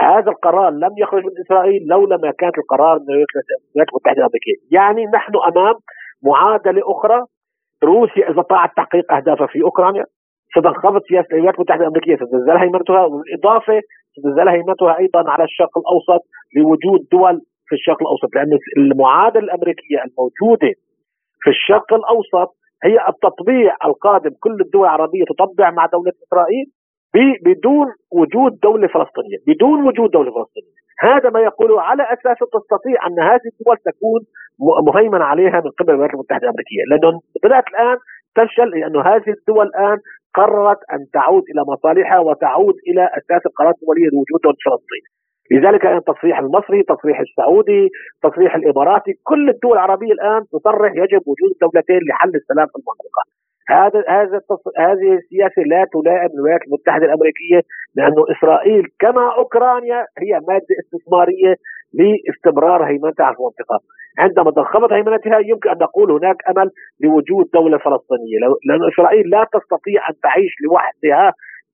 هذا 0.01 0.31
القرار 0.31 0.71
لم 0.71 0.91
يخرج 0.99 1.25
من 1.25 1.31
إسرائيل 1.47 1.87
لولا 1.87 2.17
ما 2.17 2.31
كانت 2.39 2.59
القرار 2.59 2.99
من 2.99 3.09
الولايات 3.09 3.89
المتحده 3.91 4.19
الأمريكية، 4.19 4.57
يعني 4.71 5.07
نحن 5.07 5.33
أمام 5.37 5.75
معادلة 6.25 6.83
أخرى. 6.85 7.25
روسيا 7.85 8.31
إذا 8.31 8.41
استطاعت 8.41 8.71
تحقيق 8.77 9.13
أهدافها 9.13 9.47
في 9.47 9.63
أوكرانيا 9.63 10.05
ستنخفض 10.57 11.01
سياسة 11.09 11.29
الولايات 11.33 11.55
المتحدة 11.55 11.83
الأمريكية 11.83 12.17
ستنزل 12.17 12.57
هيمنتها 12.57 13.09
بالاضافه 13.09 13.81
ستنزل 14.19 14.49
هيمنتها 14.49 14.99
أيضا 14.99 15.31
على 15.31 15.45
الشرق 15.45 15.79
الأوسط 15.79 16.23
لوجود 16.57 17.01
دول 17.13 17.41
في 17.67 17.75
الشرق 17.75 18.03
الأوسط 18.03 18.35
لأن 18.35 18.59
المعادلة 18.77 19.45
الأمريكية 19.45 19.99
الموجودة 20.07 20.73
في 21.43 21.51
الشرق 21.51 21.95
الأوسط 21.95 22.55
هي 22.85 23.09
التطبيع 23.09 23.77
القادم. 23.85 24.31
كل 24.41 24.61
الدول 24.61 24.85
العربية 24.85 25.25
تطبع 25.25 25.71
مع 25.71 25.87
دولة 25.87 26.13
إسرائيل. 26.27 26.67
بدون 27.45 27.87
وجود 28.13 28.61
دولة 28.63 28.87
فلسطينية، 28.89 29.39
بدون 29.47 29.87
وجود 29.89 30.11
دولة 30.11 30.31
فلسطينية، 30.31 30.83
هذا 31.01 31.31
ما 31.31 31.41
يقوله 31.41 31.83
على 31.83 32.03
أساس 32.03 32.39
تستطيع 32.39 33.07
أن 33.07 33.21
هذه 33.21 33.49
الدول 33.53 33.77
تكون 33.77 34.21
مهيمن 34.87 35.23
عليها 35.23 35.61
من 35.65 35.71
قبل 35.71 35.91
الولايات 35.91 36.15
المتحدة 36.15 36.43
الأمريكية، 36.43 36.83
لأنه 36.91 37.21
بدات 37.45 37.65
الآن 37.69 37.97
تفشل 38.37 38.71
لأنه 38.71 39.01
هذه 39.01 39.31
الدول 39.39 39.67
الآن 39.67 39.99
قررت 40.35 40.79
أن 40.93 41.07
تعود 41.13 41.43
إلى 41.51 41.63
مصالحها 41.73 42.19
وتعود 42.19 42.75
إلى 42.89 43.09
أساس 43.19 43.47
القرارات 43.47 43.75
الدولية 43.83 44.09
لوجود 44.13 44.41
دولة 44.45 44.57
فلسطين. 44.65 45.05
لذلك 45.51 45.87
التصريح 45.87 46.39
المصري، 46.39 46.81
التصريح 46.81 47.21
السعودي، 47.21 47.89
التصريح 48.25 48.55
الإماراتي، 48.55 49.13
كل 49.23 49.49
الدول 49.49 49.73
العربية 49.73 50.13
الآن 50.13 50.43
تصرح 50.53 50.93
يجب 50.93 51.23
وجود 51.27 51.53
دولتين 51.61 52.01
لحل 52.09 52.33
السلام 52.35 52.67
في 52.67 52.77
المنطقة. 52.81 53.23
هذا 53.71 54.05
هذا 54.09 54.41
هذه 54.79 55.13
السياسة 55.13 55.63
لا 55.67 55.87
تلائم 55.93 56.31
الولايات 56.35 56.61
المتحدة 56.67 57.05
الأمريكية 57.05 57.61
لأنه 57.97 58.25
إسرائيل 58.37 58.85
كما 59.01 59.35
أوكرانيا 59.39 60.07
هي 60.19 60.33
مادة 60.49 60.75
استثمارية 60.83 61.55
لاستمرار 61.99 62.85
هيمنتها 62.85 63.25
على 63.27 63.37
المنطقة. 63.37 63.81
عندما 64.19 64.51
تنخفض 64.51 64.93
هيمنتها 64.93 65.39
يمكن 65.39 65.71
أن 65.71 65.79
نقول 65.79 66.11
هناك 66.11 66.37
أمل 66.51 66.71
لوجود 67.03 67.47
دولة 67.55 67.79
فلسطينية 67.79 68.39
لأن 68.67 68.89
إسرائيل 68.93 69.31
لا 69.31 69.47
تستطيع 69.53 70.09
أن 70.11 70.15
تعيش 70.23 70.53
لوحدها 70.65 71.33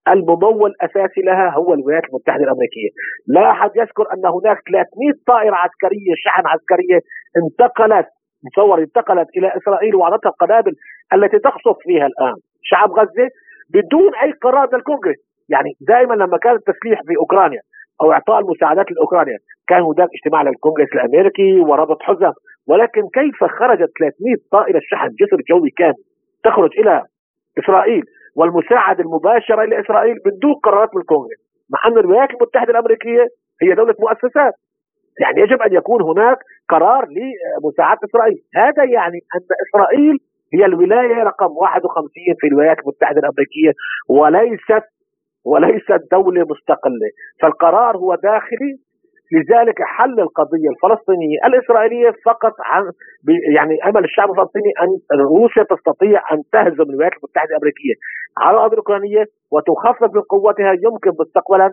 الممول 0.09 0.71
الأساسي 0.71 1.21
لها 1.21 1.51
هو 1.51 1.75
الولايات 1.75 2.05
المتحدة 2.05 2.45
الأمريكية، 2.45 2.91
لا 3.27 3.51
أحد 3.51 3.71
يذكر 3.77 4.03
أن 4.15 4.27
هناك 4.27 4.59
300 4.71 5.13
طائرة 5.27 5.57
عسكرية 5.57 6.13
شحن 6.25 6.47
عسكرية 6.47 7.01
انتقلت 7.37 8.07
مصور 8.45 8.79
انتقلت 8.79 9.29
إلى 9.37 9.53
إسرائيل 9.57 9.95
وأعطتها 9.95 10.29
القنابل 10.29 10.73
التي 11.15 11.39
تقصف 11.39 11.77
فيها 11.83 12.07
الآن. 12.07 12.35
شعب 12.63 12.91
غزة 12.93 13.29
بدون 13.75 14.15
أي 14.15 14.33
قرار 14.33 14.69
من 14.73 14.79
الكونغرس. 14.79 15.17
يعني 15.49 15.71
دائما 15.81 16.15
لما 16.15 16.39
كان 16.39 16.55
التسليح 16.55 17.01
في 17.07 17.17
أوكرانيا 17.17 17.61
أو 18.03 18.13
إعطاء 18.13 18.39
المساعدات 18.41 18.87
لأوكرانيا 18.93 19.39
كان 19.69 19.83
هناك 19.83 20.09
اجتماع 20.15 20.43
للكونغرس 20.43 20.89
الأمريكي 20.95 21.61
وربط 21.61 22.03
حزم 22.03 22.33
ولكن 22.69 23.03
كيف 23.15 23.45
خرجت 23.45 23.91
300 23.99 24.37
طائرة 24.53 24.81
شحن 24.91 25.09
جسر 25.09 25.37
جوي 25.51 25.71
كامل 25.71 26.03
تخرج 26.45 26.71
إلى 26.79 27.03
إسرائيل 27.59 28.03
والمساعده 28.37 29.05
المباشرة 29.05 29.63
إلى 29.63 29.81
إسرائيل 29.81 30.17
بدون 30.25 30.55
قرارات 30.55 30.95
من 30.95 31.01
الكونغرس؟ 31.01 31.39
مع 31.71 31.79
أن 31.87 31.99
الولايات 31.99 32.31
المتحدة 32.31 32.71
الأمريكية 32.71 33.27
هي 33.63 33.75
دولة 33.75 33.95
مؤسسات. 33.99 34.55
يعني 35.21 35.41
يجب 35.41 35.63
أن 35.63 35.73
يكون 35.73 36.03
هناك 36.03 36.39
قرار 36.69 37.09
لمساعدة 37.09 38.01
إسرائيل، 38.05 38.39
هذا 38.57 38.85
يعني 38.85 39.19
أن 39.35 39.41
إسرائيل 39.69 40.19
هي 40.55 40.65
الولاية 40.65 41.23
رقم 41.23 41.57
51 41.57 42.35
في 42.41 42.47
الولايات 42.47 42.79
المتحدة 42.79 43.19
الأمريكية 43.19 43.73
وليست 44.09 44.87
وليست 45.45 46.01
دولة 46.13 46.41
مستقلة، 46.41 47.11
فالقرار 47.43 47.97
هو 47.97 48.15
داخلي 48.15 48.73
لذلك 49.37 49.79
حل 49.97 50.17
القضية 50.27 50.69
الفلسطينية. 50.75 51.39
الإسرائيلية 51.49 52.11
فقط 52.29 52.55
عن 52.71 52.83
يعني 53.57 53.75
أمل 53.89 54.05
الشعب 54.05 54.29
الفلسطيني 54.31 54.71
أن 54.83 54.91
روسيا 55.37 55.65
تستطيع 55.75 56.19
أن 56.33 56.39
تهزم 56.53 56.87
الولايات 56.91 57.15
المتحدة 57.19 57.51
الأمريكية. 57.55 57.95
على 58.43 58.55
الأرض 58.57 58.73
الأوكرانية 58.73 59.23
وتخفف 59.55 60.11
من 60.17 60.23
قوتها 60.35 60.73
يمكن 60.87 61.11
مستقبلا 61.21 61.69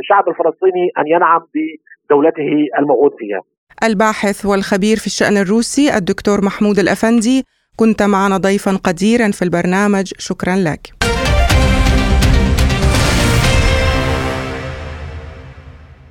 الشعب 0.00 0.24
الفلسطيني 0.28 0.84
أن 0.98 1.06
ينعم 1.14 1.42
بدولته 1.54 2.50
الموعود 2.78 3.12
فيها. 3.18 3.40
الباحث 3.88 4.46
والخبير 4.46 4.96
في 4.96 5.06
الشأن 5.06 5.36
الروسي 5.36 5.96
الدكتور 5.98 6.38
محمود 6.48 6.78
الأفندي 6.78 7.38
كنت 7.80 8.02
معنا 8.02 8.36
ضيفا 8.36 8.72
قديرا 8.88 9.28
في 9.36 9.42
البرنامج. 9.42 10.06
شكرا 10.28 10.56
لك. 10.68 11.07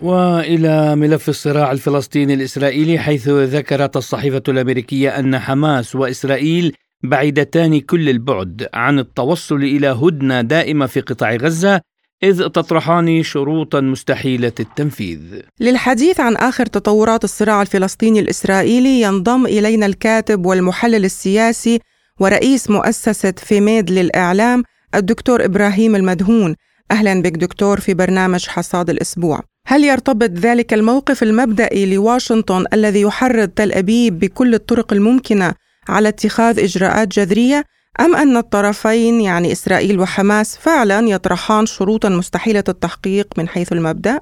وإلى 0.02 0.96
ملف 0.96 1.30
الصراع 1.30 1.72
الفلسطيني 1.72 2.34
الإسرائيلي 2.34 3.00
حيث 3.00 3.30
ذكرت 3.30 3.98
الصحيفة 3.98 4.44
الأمريكية 4.48 5.20
أن 5.20 5.40
حماس 5.40 5.96
وإسرائيل 5.96 6.74
بعيدتان 7.04 7.80
كل 7.80 8.10
البعد 8.10 8.68
عن 8.74 9.00
التوصل 9.00 9.56
إلى 9.56 9.88
هدنة 9.88 10.42
دائمة 10.42 10.86
في 10.86 11.02
قطاع 11.02 11.36
غزة 11.36 11.82
إذ 12.24 12.48
تطرحان 12.48 13.24
شروطا 13.24 13.82
مستحيلة 13.82 14.52
التنفيذ. 14.60 15.20
للحديث 15.60 16.20
عن 16.20 16.36
آخر 16.36 16.66
تطورات 16.66 17.24
الصراع 17.24 17.62
الفلسطيني 17.62 18.20
الإسرائيلي 18.20 19.02
ينضم 19.02 19.46
إلينا 19.46 19.86
الكاتب 19.86 20.46
والمحلل 20.46 21.06
السياسي 21.06 21.80
ورئيس 22.20 22.70
مؤسسة 22.70 23.34
فيميد 23.38 23.92
للإعلام 23.92 24.64
الدكتور 24.96 25.46
إبراهيم 25.46 25.96
المدهون. 25.96 26.56
أهلا 26.92 27.22
بك 27.22 27.32
دكتور 27.32 27.80
في 27.80 27.94
برنامج 27.94 28.48
حصاد 28.48 28.90
الأسبوع. 28.90 29.42
هل 29.70 29.84
يرتبط 29.84 30.30
ذلك 30.30 30.74
الموقف 30.74 31.24
المبدئي 31.24 31.96
لواشنطن 31.96 32.64
الذي 32.74 33.02
يحرض 33.02 33.48
تل 33.48 33.72
أبيب 33.72 34.20
بكل 34.20 34.54
الطرق 34.54 34.94
الممكنة 34.94 35.50
على 35.90 36.08
اتخاذ 36.10 36.60
إجراءات 36.60 37.08
جذرية 37.08 37.64
أم 38.06 38.16
أن 38.16 38.38
الطرفين 38.38 39.22
يعني 39.22 39.48
إسرائيل 39.52 40.00
وحماس 40.00 40.50
فعلا 40.66 41.00
يطرحان 41.16 41.66
شروطا 41.66 42.10
مستحيلة 42.10 42.64
التحقيق 42.70 43.28
من 43.38 43.48
حيث 43.48 43.74
المبدأ؟ 43.74 44.20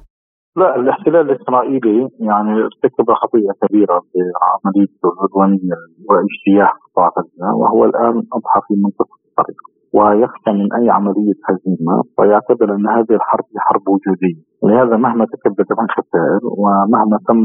لا 0.56 0.76
الاحتلال 0.76 1.30
الإسرائيلي 1.32 2.10
يعني 2.20 2.52
ارتكب 2.52 3.14
خطيئه 3.14 3.54
كبيرة 3.62 3.98
بعمليته 4.14 5.06
العدوانيه 5.14 5.78
وإجتياح 6.08 6.72
قطاع 6.86 7.08
غزه 7.18 7.56
وهو 7.56 7.86
الآن 7.86 8.24
أضحى 8.34 8.60
في 8.68 8.74
منتصف 8.84 9.10
الطريق 9.30 9.75
ويخشى 9.98 10.52
من 10.60 10.74
أي 10.74 10.90
عملية 10.90 11.38
هزيمة 11.50 11.96
ويعتبر 12.18 12.76
أن 12.76 12.88
هذه 12.98 13.14
الحرب 13.20 13.46
حرب 13.58 13.82
وجودية 13.88 14.42
لهذا 14.64 14.98
مهما 14.98 15.26
تكبد 15.26 15.66
من 15.80 15.88
خسائر 15.96 16.40
ومهما 16.62 17.18
تم 17.28 17.40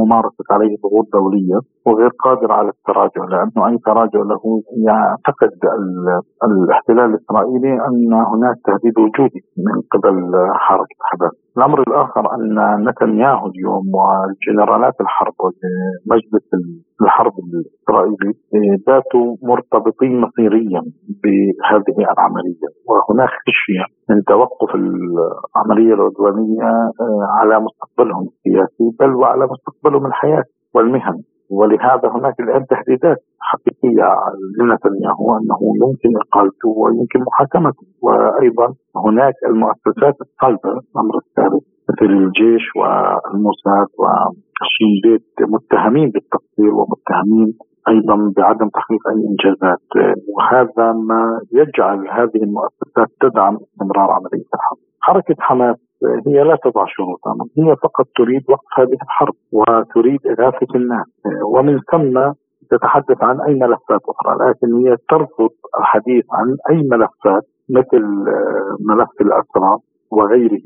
ممارسة 0.00 0.44
عليه 0.50 0.76
ضغوط 0.84 1.06
دولية 1.12 1.58
وغير 1.86 2.10
قادر 2.24 2.52
على 2.52 2.68
التراجع 2.68 3.24
لأنه 3.24 3.66
أي 3.68 3.78
تراجع 3.78 4.18
له 4.32 4.42
يعتقد 4.86 5.52
الاحتلال 6.44 7.10
الإسرائيلي 7.14 7.72
أن 7.88 8.12
هناك 8.12 8.56
تهديد 8.66 8.98
وجودي 8.98 9.40
من 9.66 9.76
قبل 9.92 10.16
حركه 10.54 10.96
حماس. 11.00 11.32
الأمر 11.58 11.80
الآخر 11.88 12.34
أن 12.34 12.54
نتنياهو 12.88 13.46
اليوم 13.46 13.84
وجنرالات 13.94 14.94
الحرب 15.00 15.34
ومجلس 15.40 16.48
الحرب 17.02 17.32
الإسرائيلي 17.38 18.32
باتوا 18.86 19.36
مرتبطين 19.42 20.20
مصيريا 20.20 20.82
بهذه 21.68 22.12
العملية. 22.12 22.68
وهناك 22.88 23.28
خشيه 23.46 23.84
من 24.10 24.24
توقف 24.24 24.74
العملية 24.74 25.94
العدوانية 25.94 26.68
آه، 27.00 27.24
على 27.38 27.60
مستقبلهم 27.60 28.28
السياسي 28.32 28.96
بل 29.00 29.14
وعلى 29.14 29.48
مستقبلهم 29.52 30.06
الحياتي 30.06 30.52
والمهني. 30.74 31.24
ولهذا 31.50 32.08
هناك 32.16 32.40
الآن 32.40 32.66
تهديدات 32.66 33.18
حقيقية 33.40 34.08
لنتنياهو 34.58 35.36
أنه 35.38 35.60
يمكن 35.82 36.10
اقالته 36.24 36.68
ويمكن 36.68 37.20
محاكمته. 37.28 37.86
وأيضا 38.02 38.74
هناك 38.96 39.34
المؤسسات 39.46 40.16
الصلبة 40.20 40.70
الأمر 40.70 41.14
الثالث 41.24 41.64
مثل 41.90 42.12
الجيش 42.12 42.64
والموساد 42.76 43.88
والشين 43.98 45.18
متهمين 45.54 46.10
بالتقصير 46.10 46.72
ومتهمين 46.74 47.54
أيضا 47.88 48.32
بعدم 48.36 48.68
تحقيق 48.68 49.08
أي 49.08 49.20
إنجازات. 49.30 49.88
وهذا 50.34 50.92
ما 50.92 51.40
يجعل 51.52 52.08
هذه 52.08 52.42
المؤسسات 52.42 53.08
تدعم 53.20 53.56
استمرار 53.56 54.10
عملية 54.10 54.48
الحرب. 54.54 54.78
حركة 55.00 55.34
حماس 55.38 55.76
هي 56.26 56.42
لا 56.42 56.56
تضع 56.64 56.84
شروطا 56.86 57.32
هي 57.58 57.76
فقط 57.76 58.06
تريد 58.16 58.42
وقف 58.48 58.80
هذه 58.80 58.96
الحرب 59.02 59.34
وتريد 59.52 60.20
إغاثة 60.26 60.72
الناس. 60.74 61.06
ومن 61.54 61.78
ثم 61.92 62.32
تتحدث 62.70 63.22
عن 63.22 63.40
أي 63.40 63.54
ملفات 63.54 64.00
أخرى 64.08 64.48
لكن 64.48 64.74
هي 64.74 64.96
ترفض 65.08 65.50
الحديث 65.80 66.24
عن 66.32 66.56
أي 66.70 66.76
ملفات 66.92 67.42
مثل 67.70 68.04
ملف 68.88 69.10
الأسرى 69.20 69.76
وغيره 70.10 70.60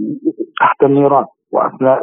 تحت 0.60 0.82
النيران. 0.82 1.24
وأثناء 1.52 2.00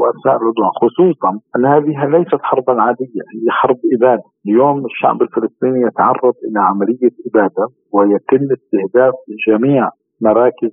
وأثناء 0.00 0.36
العدوان 0.36 0.70
خصوصا 0.82 1.40
أن 1.56 1.66
هذه 1.66 2.06
ليست 2.06 2.42
حربا 2.42 2.82
عادية 2.82 3.22
هي 3.34 3.50
حرب 3.50 3.76
إبادة، 3.94 4.22
اليوم 4.46 4.84
الشعب 4.84 5.22
الفلسطيني 5.22 5.80
يتعرض 5.86 6.34
إلى 6.50 6.60
عملية 6.60 7.14
إبادة 7.26 7.66
ويتم 7.92 8.46
استهداف 8.56 9.14
جميع 9.48 9.90
مراكز 10.20 10.72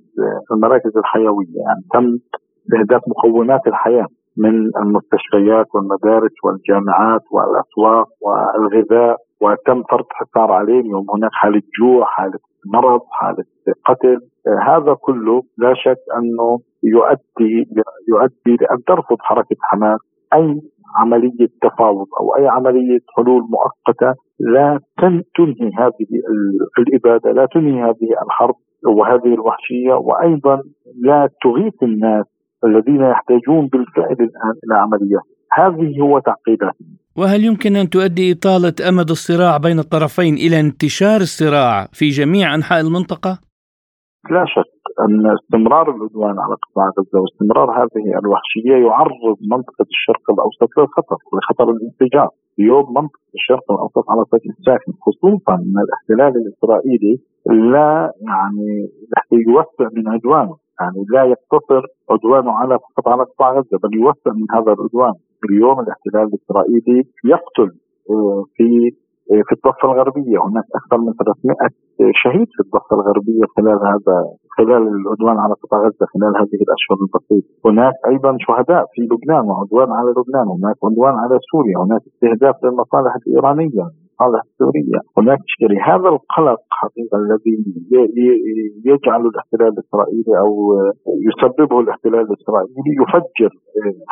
المراكز 0.52 0.96
الحيوية 0.96 1.56
يعني 1.66 1.82
تم 1.92 2.18
استهداف 2.62 3.02
مقومات 3.08 3.66
الحياة 3.66 4.06
من 4.36 4.54
المستشفيات 4.82 5.66
والمدارس 5.74 6.32
والجامعات 6.44 7.22
والأسواق 7.30 8.08
والغذاء 8.20 9.16
وتم 9.40 9.82
فرض 9.90 10.04
حصار 10.10 10.52
عليهم 10.52 10.86
يوم 10.86 11.06
هناك 11.14 11.30
حالة 11.32 11.62
جوع 11.80 12.04
حالة 12.04 12.38
مرض 12.74 13.00
حالة 13.10 13.44
قتل. 13.86 14.20
هذا 14.62 14.94
كله 14.94 15.42
لا 15.58 15.74
شك 15.74 15.98
أنه 16.18 16.58
يؤدي 16.94 17.54
يؤدي 18.08 18.56
لأن 18.60 18.84
ترفض 18.86 19.16
حركة 19.20 19.56
حماس 19.60 20.00
أي 20.34 20.60
عملية 20.96 21.48
تفاوض 21.62 22.06
أو 22.20 22.36
أي 22.36 22.48
عملية 22.48 23.00
حلول 23.16 23.42
مؤقتة 23.50 24.14
لا 24.40 24.80
تنهي 25.36 25.70
هذه 25.78 26.06
الإبادة، 26.78 27.32
لا 27.32 27.46
تنهي 27.54 27.82
هذه 27.82 28.08
الحرب 28.26 28.54
وهذه 28.86 29.34
الوحشية 29.34 29.92
وأيضا 29.92 30.62
لا 31.02 31.28
تغيث 31.42 31.82
الناس 31.82 32.24
الذين 32.64 33.02
يحتاجون 33.02 33.66
بالفعل 33.66 34.12
الآن 34.12 34.54
إلى 34.64 34.74
عمليات. 34.74 35.22
هذه 35.52 36.00
هو 36.00 36.18
تعقيدات 36.18 36.74
وهل 37.16 37.44
يمكن 37.44 37.76
أن 37.76 37.90
تؤدي 37.90 38.32
إطالة 38.32 38.88
أمد 38.88 39.10
الصراع 39.10 39.56
بين 39.56 39.78
الطرفين 39.78 40.34
إلى 40.34 40.60
انتشار 40.60 41.20
الصراع 41.20 41.86
في 41.92 42.08
جميع 42.08 42.54
أنحاء 42.54 42.80
المنطقة؟ 42.80 43.38
لا 44.30 44.44
شك 44.46 44.75
أن 45.04 45.34
استمرار 45.38 45.90
العدوان 45.90 46.38
على 46.38 46.54
قطاع 46.64 46.86
غزة 46.98 47.20
واستمرار 47.20 47.70
هذه 47.80 48.18
الوحشية 48.22 48.76
يعرض 48.86 49.36
منطقة 49.52 49.86
الشرق 49.96 50.24
الأوسط 50.30 50.70
للخطر 50.78 51.16
لخطر 51.34 51.70
الانفجار. 51.70 52.28
اليوم 52.58 52.86
منطقة 52.88 53.30
الشرق 53.34 53.72
الأوسط 53.72 54.04
على 54.10 54.22
سبيل 54.32 54.52
الساخن 54.58 54.92
خصوصا 55.06 55.54
ان 55.54 55.74
الاحتلال 55.84 56.32
الإسرائيلي 56.42 57.14
لا 57.72 58.12
يعني 58.20 58.88
يوسع 59.32 59.88
من 59.96 60.08
عدوانه 60.08 60.56
يعني 60.80 61.04
لا 61.14 61.24
يقتصر 61.24 61.82
عدوانه 62.10 62.52
على 62.52 62.78
فقط 62.78 63.08
على 63.08 63.22
قطاع 63.22 63.52
غزة 63.52 63.78
بل 63.82 63.94
يوسع 63.94 64.30
من 64.40 64.46
هذا 64.54 64.72
العدوان 64.72 65.14
اليوم 65.50 65.80
الاحتلال 65.80 66.28
الإسرائيلي 66.30 67.04
يقتل 67.24 67.70
آه، 68.10 68.44
في 68.56 68.90
في 69.26 69.52
الضفة 69.52 69.84
الغربية. 69.92 70.38
هناك 70.48 70.64
أكثر 70.74 70.98
من 70.98 71.12
300 71.12 71.54
شهيد 72.22 72.48
في 72.56 72.60
الضفة 72.66 72.92
الغربية 72.96 73.44
خلال 73.56 73.78
هذا 73.92 74.16
خلال 74.56 74.82
العدوان 74.88 75.38
على 75.38 75.54
قطاع 75.62 75.80
غزة 75.80 76.06
خلال 76.14 76.32
هذه 76.40 76.58
الأشهر 76.66 76.96
البسيطة، 77.04 77.48
هناك 77.68 77.94
أيضا 78.06 78.36
شهداء 78.40 78.84
في 78.92 79.02
لبنان 79.10 79.44
وعدوان 79.50 79.90
على 79.98 80.10
لبنان، 80.10 80.46
هناك 80.56 80.76
عدوان 80.84 81.14
على 81.22 81.38
سوريا، 81.50 81.76
هناك 81.84 82.02
استهداف 82.10 82.54
للمصالح 82.64 83.12
الإيرانية، 83.20 83.84
المصالح 84.20 84.42
السورية، 84.52 85.00
هناك 85.18 85.38
اشكاليه، 85.48 85.80
هذا 85.92 86.08
القلق 86.08 86.60
حقيقة 86.70 87.16
الذي 87.24 87.54
يجعل 88.84 89.20
الاحتلال 89.26 89.72
الإسرائيلي 89.78 90.38
أو 90.38 90.74
يسببه 91.28 91.80
الاحتلال 91.80 92.20
الإسرائيلي 92.20 92.92
يفجر 93.02 93.50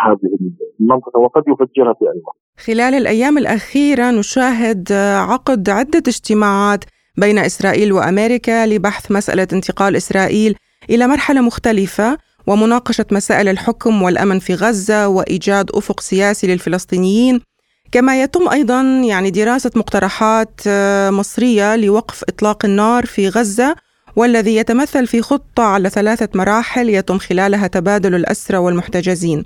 هذه 0.07 0.51
المنطقة 0.81 1.21
وقد 1.21 1.43
يفجرها 1.49 1.95
في 1.95 2.05
أي 2.05 2.21
وقت. 2.27 2.37
خلال 2.67 2.95
الأيام 2.95 3.39
الأخيرة 3.39 4.11
نشاهد 4.11 4.93
عقد 5.31 5.69
عدة 5.69 6.03
اجتماعات 6.09 6.85
بين 7.19 7.39
إسرائيل 7.39 7.93
وأمريكا 7.93 8.67
لبحث 8.67 9.13
مسألة 9.13 9.49
انتقال 9.53 9.97
إسرائيل 9.97 10.55
إلى 10.91 11.07
مرحلة 11.07 11.41
مختلفة 11.41 12.19
ومناقشة 12.49 13.07
مسائل 13.13 13.49
الحكم 13.49 14.03
والأمن 14.03 14.39
في 14.39 14.55
غزة 14.55 15.09
وإيجاد 15.09 15.71
أفق 15.75 16.01
سياسي 16.01 16.47
للفلسطينيين. 16.47 17.41
كما 17.95 18.23
يتم 18.23 18.49
أيضا 18.49 18.83
يعني 18.83 19.31
دراسة 19.31 19.71
مقترحات 19.77 20.61
آه، 20.67 21.11
مصرية 21.11 21.77
لوقف 21.77 22.25
إطلاق 22.29 22.65
النار 22.65 23.07
في 23.07 23.29
غزة 23.29 23.77
والذي 24.17 24.57
يتمثل 24.57 25.07
في 25.07 25.23
خطة 25.23 25.63
على 25.63 25.91
ثلاثة 25.91 26.29
مراحل 26.35 26.89
يتم 26.89 27.19
خلالها 27.19 27.67
تبادل 27.67 28.15
الأسرى 28.15 28.57
والمحتجزين. 28.57 29.45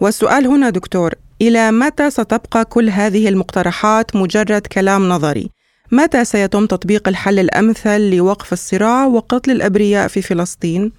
والسؤال 0.00 0.46
هنا 0.46 0.70
دكتور 0.70 1.14
إلى 1.42 1.70
متى 1.72 2.10
ستبقى 2.10 2.64
كل 2.64 2.90
هذه 2.90 3.28
المقترحات 3.28 4.16
مجرد 4.16 4.66
كلام 4.66 5.08
نظري؟ 5.08 5.50
متى 5.92 6.24
سيتم 6.24 6.66
تطبيق 6.66 7.08
الحل 7.08 7.38
الأمثل 7.38 8.10
لوقف 8.10 8.52
الصراع 8.52 9.06
وقتل 9.06 9.50
الأبرياء 9.50 10.08
في 10.08 10.22
فلسطين؟ 10.22 10.92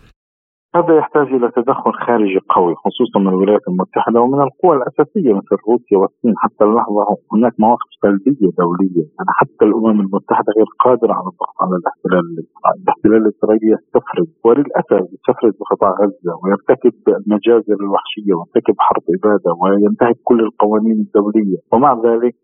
هذا 0.75 0.97
يحتاج 0.97 1.27
إلى 1.27 1.51
تدخل 1.55 1.93
خارجي 1.93 2.39
قوي 2.49 2.75
خصوصا 2.75 3.19
من 3.19 3.27
الولايات 3.27 3.61
المتحدة 3.67 4.21
ومن 4.21 4.41
القوى 4.41 4.77
الأساسية 4.77 5.33
مثل 5.33 5.55
روسيا 5.69 5.97
والصين. 5.97 6.33
حتى 6.37 6.63
اللحظة 6.63 7.17
هناك 7.33 7.53
مواقف 7.59 7.89
سلبية 8.01 8.49
دوليه 8.61 9.05
يعني 9.17 9.31
حتى 9.39 9.65
الأمم 9.69 9.99
المتحدة 10.05 10.49
غير 10.57 10.65
قادرة 10.85 11.13
على 11.13 11.27
الضغط 11.31 11.57
على 11.61 11.75
الاحتلال 11.81 12.23
الاسرائيلي، 12.33 12.83
الاحتلال 12.83 13.21
الإسرائيلي 13.25 13.67
يستفرد. 13.75 14.27
وللأسف 14.45 15.01
يستفرد 15.13 15.53
بقطاع 15.59 15.91
غزة 16.01 16.33
ويرتكب 16.41 16.95
المجازر 17.07 17.77
الوحشية 17.85 18.33
ويرتكب 18.37 18.75
حرب 18.85 19.03
إبادة 19.15 19.51
وينتهك 19.61 20.17
كل 20.23 20.39
القوانين 20.39 20.97
الدولية. 21.05 21.57
ومع 21.71 21.91
ذلك 22.07 22.35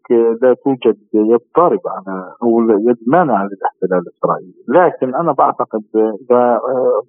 لا 0.42 0.52
توجد 0.64 0.98
يد 1.14 1.44
ضاربة 1.58 1.90
على 1.98 2.16
أو 2.44 2.50
يد 2.88 3.00
مانعه 3.08 3.44
للاحتلال 3.50 4.02
الإسرائيلي، 4.06 4.54
لكن 4.68 5.16
أنا 5.16 5.32
بعتقد 5.32 5.84
اذا 5.96 6.60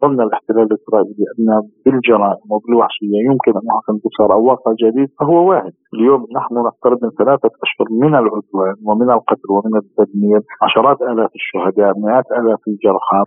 ظل 0.02 0.20
الاحتلال 0.20 0.66
الإسرائيلي 0.72 1.09
بأن 1.18 1.48
بالجرائم 1.84 2.46
وبالوحشية 2.52 3.18
يمكن 3.30 3.52
أن 3.60 3.66
يحصل 3.70 3.92
انتصار 3.92 4.32
أو 4.32 4.42
واقع 4.50 4.72
جديد 4.82 5.08
فهو 5.20 5.50
واحد، 5.50 5.72
اليوم 5.94 6.20
نحن 6.36 6.54
نقترب 6.54 6.98
من 7.04 7.10
ثلاثة 7.10 7.50
أشهر 7.64 7.86
من 8.02 8.14
العدوان 8.14 8.76
ومن 8.86 9.10
القتل 9.10 9.48
ومن 9.56 9.74
التدمير، 9.82 10.40
عشرات 10.62 10.98
آلاف 11.02 11.30
الشهداء، 11.40 11.90
مئات 12.04 12.26
آلاف 12.40 12.60
الجرحى، 12.68 13.20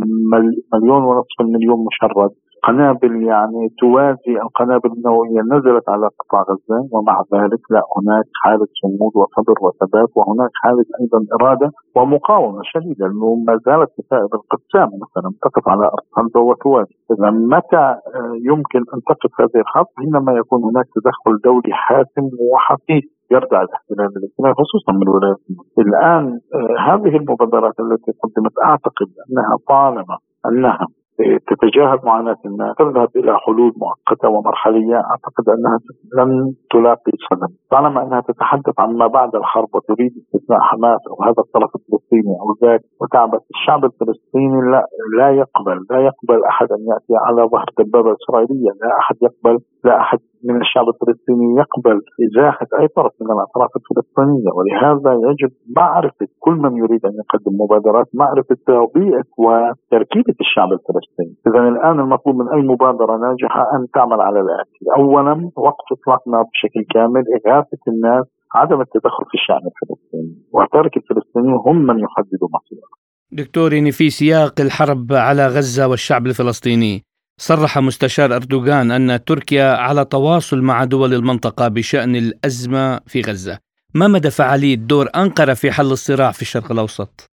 مليون 0.73 1.01
ونصف 1.07 1.37
المليون 1.41 1.79
مشرد، 1.89 2.31
قنابل 2.63 3.23
يعني 3.23 3.69
توازي 3.79 4.33
القنابل 4.45 4.89
النووية 4.97 5.41
نزلت 5.53 5.89
على 5.89 6.07
قطاع 6.19 6.41
غزة 6.49 6.87
ومع 6.91 7.23
ذلك 7.33 7.61
لا 7.69 7.81
هناك 7.97 8.25
حالة 8.43 8.67
صمود 8.81 9.11
وصبر 9.15 9.55
وثبات 9.61 10.09
وهناك 10.15 10.49
حالة 10.53 10.85
أيضا 11.01 11.19
إرادة 11.35 11.71
ومقاومة 11.95 12.61
شديدة 12.63 13.07
لأنه 13.07 13.35
ما 13.47 13.59
زالت 13.65 13.89
كتائب 13.97 14.29
القسام 14.39 14.89
مثلا 15.03 15.29
تقف 15.41 15.69
على 15.69 15.85
ارض 15.85 16.07
غزه 16.17 16.39
وتواجه 16.39 16.95
اذا 17.11 17.29
متى 17.31 17.85
آه، 18.17 18.35
يمكن 18.51 18.79
أن 18.93 18.99
تقف 19.09 19.41
هذه 19.41 19.61
الحرب 19.61 19.87
حينما 19.97 20.31
يكون 20.33 20.63
هناك 20.63 20.85
تدخل 20.95 21.33
دولي 21.43 21.73
حاسم 21.73 22.25
وحقيقي 22.51 23.13
يردع 23.31 23.61
الاحتلال 23.61 24.09
الاجتماعي 24.17 24.53
خصوصا 24.53 24.91
من 24.91 25.01
الولايات 25.01 25.37
المتحدة. 25.49 25.83
الآن 25.87 26.39
آه، 26.55 26.75
هذه 26.89 27.15
المبادرات 27.17 27.79
التي 27.79 28.11
قدمت 28.23 28.55
أعتقد 28.65 29.07
أنها 29.29 29.55
طالما 29.67 30.17
أنها 30.45 30.87
تتجاهل 31.47 31.99
معاناة 32.03 32.37
الناس 32.45 32.75
تذهب 32.77 33.09
إلى 33.15 33.37
حلول 33.45 33.71
مؤقتة 33.77 34.29
ومرحلية. 34.29 34.95
أعتقد 34.95 35.45
أنها 35.49 35.77
لن 36.17 36.53
تلاقي 36.71 37.11
صدى 37.29 37.53
طالما 37.71 38.03
أنها 38.03 38.21
تتحدث 38.21 38.79
عن 38.79 38.97
ما 38.97 39.07
بعد 39.07 39.35
الحرب 39.35 39.69
وتريد 39.75 40.11
استثناء 40.17 40.59
حماس 40.59 40.99
أو 41.11 41.23
هذا 41.23 41.39
الطرف 41.45 41.71
الفلسطيني 41.75 42.33
أو 42.41 42.67
ذاك 42.67 42.81
وتعبث 43.01 43.41
الشعب 43.55 43.85
الفلسطيني 43.85 44.61
لا 44.71 44.85
لا 45.17 45.29
يقبل 45.31 45.77
لا 45.89 45.99
يقبل 45.99 46.45
أحد 46.45 46.67
أن 46.71 46.81
يأتي 46.91 47.13
على 47.25 47.41
ظهر 47.49 47.65
دبابة 47.79 48.15
إسرائيلية 48.19 48.71
لا 48.81 48.97
أحد 48.99 49.15
يقبل 49.21 49.59
لا 49.83 49.97
أحد 50.01 50.19
من 50.43 50.61
الشعب 50.61 50.87
الفلسطيني 50.93 51.47
يقبل 51.61 51.97
إزاحة 52.25 52.67
أي 52.79 52.87
طرف 52.87 53.13
من 53.21 53.31
الأطراف 53.35 53.71
الفلسطينية 53.79 54.49
ولهذا 54.57 55.11
يجب 55.27 55.51
معرفة 55.77 56.27
كل 56.39 56.55
من 56.63 56.77
يريد 56.77 57.05
أن 57.05 57.15
يقدم 57.21 57.53
مبادرات 57.61 58.07
معرفة 58.13 58.57
توبيئة 58.67 59.27
وتركيبة 59.37 60.37
الشعب 60.41 60.69
الفلسطيني. 60.77 61.35
إذا 61.47 61.59
الآن 61.73 61.99
المطلوب 61.99 62.35
من 62.35 62.47
أي 62.55 62.61
مبادرة 62.61 63.17
ناجحة 63.17 63.61
أن 63.75 63.81
تعمل 63.95 64.21
على 64.21 64.39
الآتي 64.45 64.83
أولا 64.97 65.51
وقت 65.55 65.87
إطلاق 65.95 66.27
نار 66.27 66.43
بشكل 66.51 66.81
كامل 66.93 67.23
إغاثة 67.37 67.83
الناس 67.87 68.25
عدم 68.55 68.81
التدخل 68.81 69.23
في 69.29 69.35
الشأن 69.39 69.63
الفلسطيني. 69.71 70.35
وترك 70.53 70.97
الفلسطينيين 70.97 71.55
هم 71.67 71.77
من 71.77 71.99
يحددوا 71.99 72.49
مصيرهم 72.55 73.03
دكتور 73.31 73.73
يعني 73.73 73.91
في 73.91 74.09
سياق 74.09 74.61
الحرب 74.61 75.13
على 75.13 75.47
غزة 75.47 75.87
والشعب 75.87 76.25
الفلسطيني 76.25 77.03
صرح 77.37 77.77
مستشار 77.77 78.35
أردوغان 78.35 78.91
أن 78.91 79.23
تركيا 79.23 79.75
على 79.75 80.05
تواصل 80.05 80.61
مع 80.61 80.83
دول 80.83 81.13
المنطقة 81.13 81.67
بشأن 81.67 82.15
الأزمة 82.15 82.99
في 83.07 83.21
غزة 83.21 83.59
ما 83.95 84.07
مدى 84.07 84.29
فعالية 84.29 84.75
دور 84.75 85.05
أنقرة 85.15 85.53
في 85.53 85.71
حل 85.71 85.91
الصراع 85.91 86.31
في 86.31 86.41
الشرق 86.41 86.71
الأوسط؟ 86.71 87.29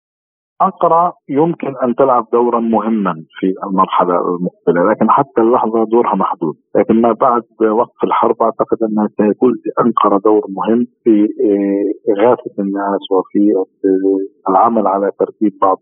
أنقرة 0.61 1.13
يمكن 1.29 1.73
أن 1.83 1.95
تلعب 1.95 2.27
دورا 2.33 2.59
مهما 2.59 3.13
في 3.39 3.53
المرحلة 3.63 4.15
المقبلة 4.15 4.91
لكن 4.91 5.09
حتى 5.09 5.41
اللحظة 5.41 5.85
دورها 5.85 6.15
محدود 6.15 6.55
لكن 6.75 7.01
ما 7.01 7.11
بعد 7.13 7.43
وقف 7.61 8.03
الحرب 8.03 8.35
أعتقد 8.41 8.77
أنها 8.89 9.07
سيكون 9.17 9.53
لأنقرة 9.65 10.17
دور 10.17 10.41
مهم 10.49 10.87
في 11.03 11.27
آه، 11.45 12.11
إغاثة 12.11 12.55
الناس 12.59 13.01
وفي 13.11 13.53
آه، 13.57 14.49
العمل 14.51 14.87
على 14.87 15.11
ترتيب 15.19 15.53
بعض 15.61 15.77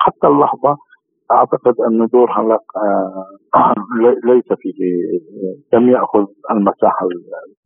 حتى 0.00 0.26
اللحظة 0.26 0.76
أعتقد 1.32 1.74
أن 1.88 2.06
دورها 2.12 2.42
لا 2.48 2.58
آه، 2.76 3.74
ليس 4.30 4.58
فيه 4.60 4.74
لم 5.72 5.88
يأخذ 5.88 6.24
المساحة 6.50 7.06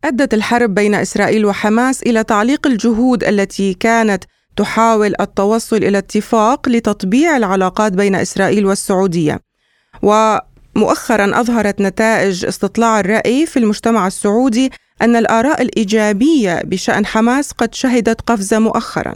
أدت 0.05 0.35
الحرب 0.35 0.75
بين 0.75 0.95
إسرائيل 0.95 1.47
وحماس 1.47 2.03
إلى 2.03 2.25
تعليق 2.25 2.67
الجهود 2.67 3.25
التي 3.25 3.75
كانت 3.75 4.25
تحاول 4.57 5.13
التوصل 5.21 5.77
إلى 5.77 5.99
اتفاق 5.99 6.69
لتطبيع 6.69 7.37
العلاقات 7.37 7.93
بين 7.93 8.15
إسرائيل 8.15 8.67
والسعودية. 8.67 9.39
ومؤخرا 10.03 11.41
أظهرت 11.41 11.81
نتائج 11.81 12.47
استطلاع 12.47 13.01
الرأي 13.01 13.47
في 13.47 13.59
المجتمع 13.59 14.07
السعودي 14.07 14.71
أن 15.03 15.17
الآراء 15.17 15.63
الإيجابية 15.63 16.63
بشأن 16.65 17.07
حماس 17.07 17.53
قد 17.53 17.75
شهدت 17.75 18.21
قفزة 18.21 18.59
مؤخرا. 18.59 19.15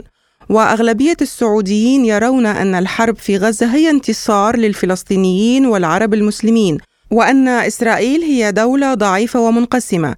وأغلبية 0.53 1.17
السعوديين 1.21 2.05
يرون 2.05 2.47
أن 2.47 2.75
الحرب 2.75 3.15
في 3.15 3.37
غزة 3.37 3.67
هي 3.75 3.91
انتصار 3.91 4.57
للفلسطينيين 4.57 5.67
والعرب 5.67 6.15
المسلمين 6.15 6.79
وأن 7.13 7.49
إسرائيل 7.49 8.21
هي 8.21 8.53
دولة 8.53 8.95
ضعيفة 8.95 9.41
ومنقسمة. 9.41 10.17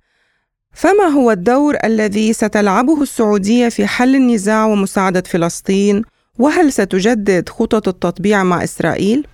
فما 0.73 1.05
هو 1.05 1.31
الدور 1.31 1.75
الذي 1.85 2.33
ستلعبه 2.33 3.03
السعودية 3.03 3.69
في 3.69 3.87
حل 3.87 4.15
النزاع 4.15 4.67
ومساعدة 4.67 5.23
فلسطين؟ 5.33 6.03
وهل 6.39 6.73
ستجدد 6.73 7.49
خطط 7.49 7.89
التطبيع 7.89 8.45
مع 8.45 8.65
إسرائيل؟ 8.65 9.27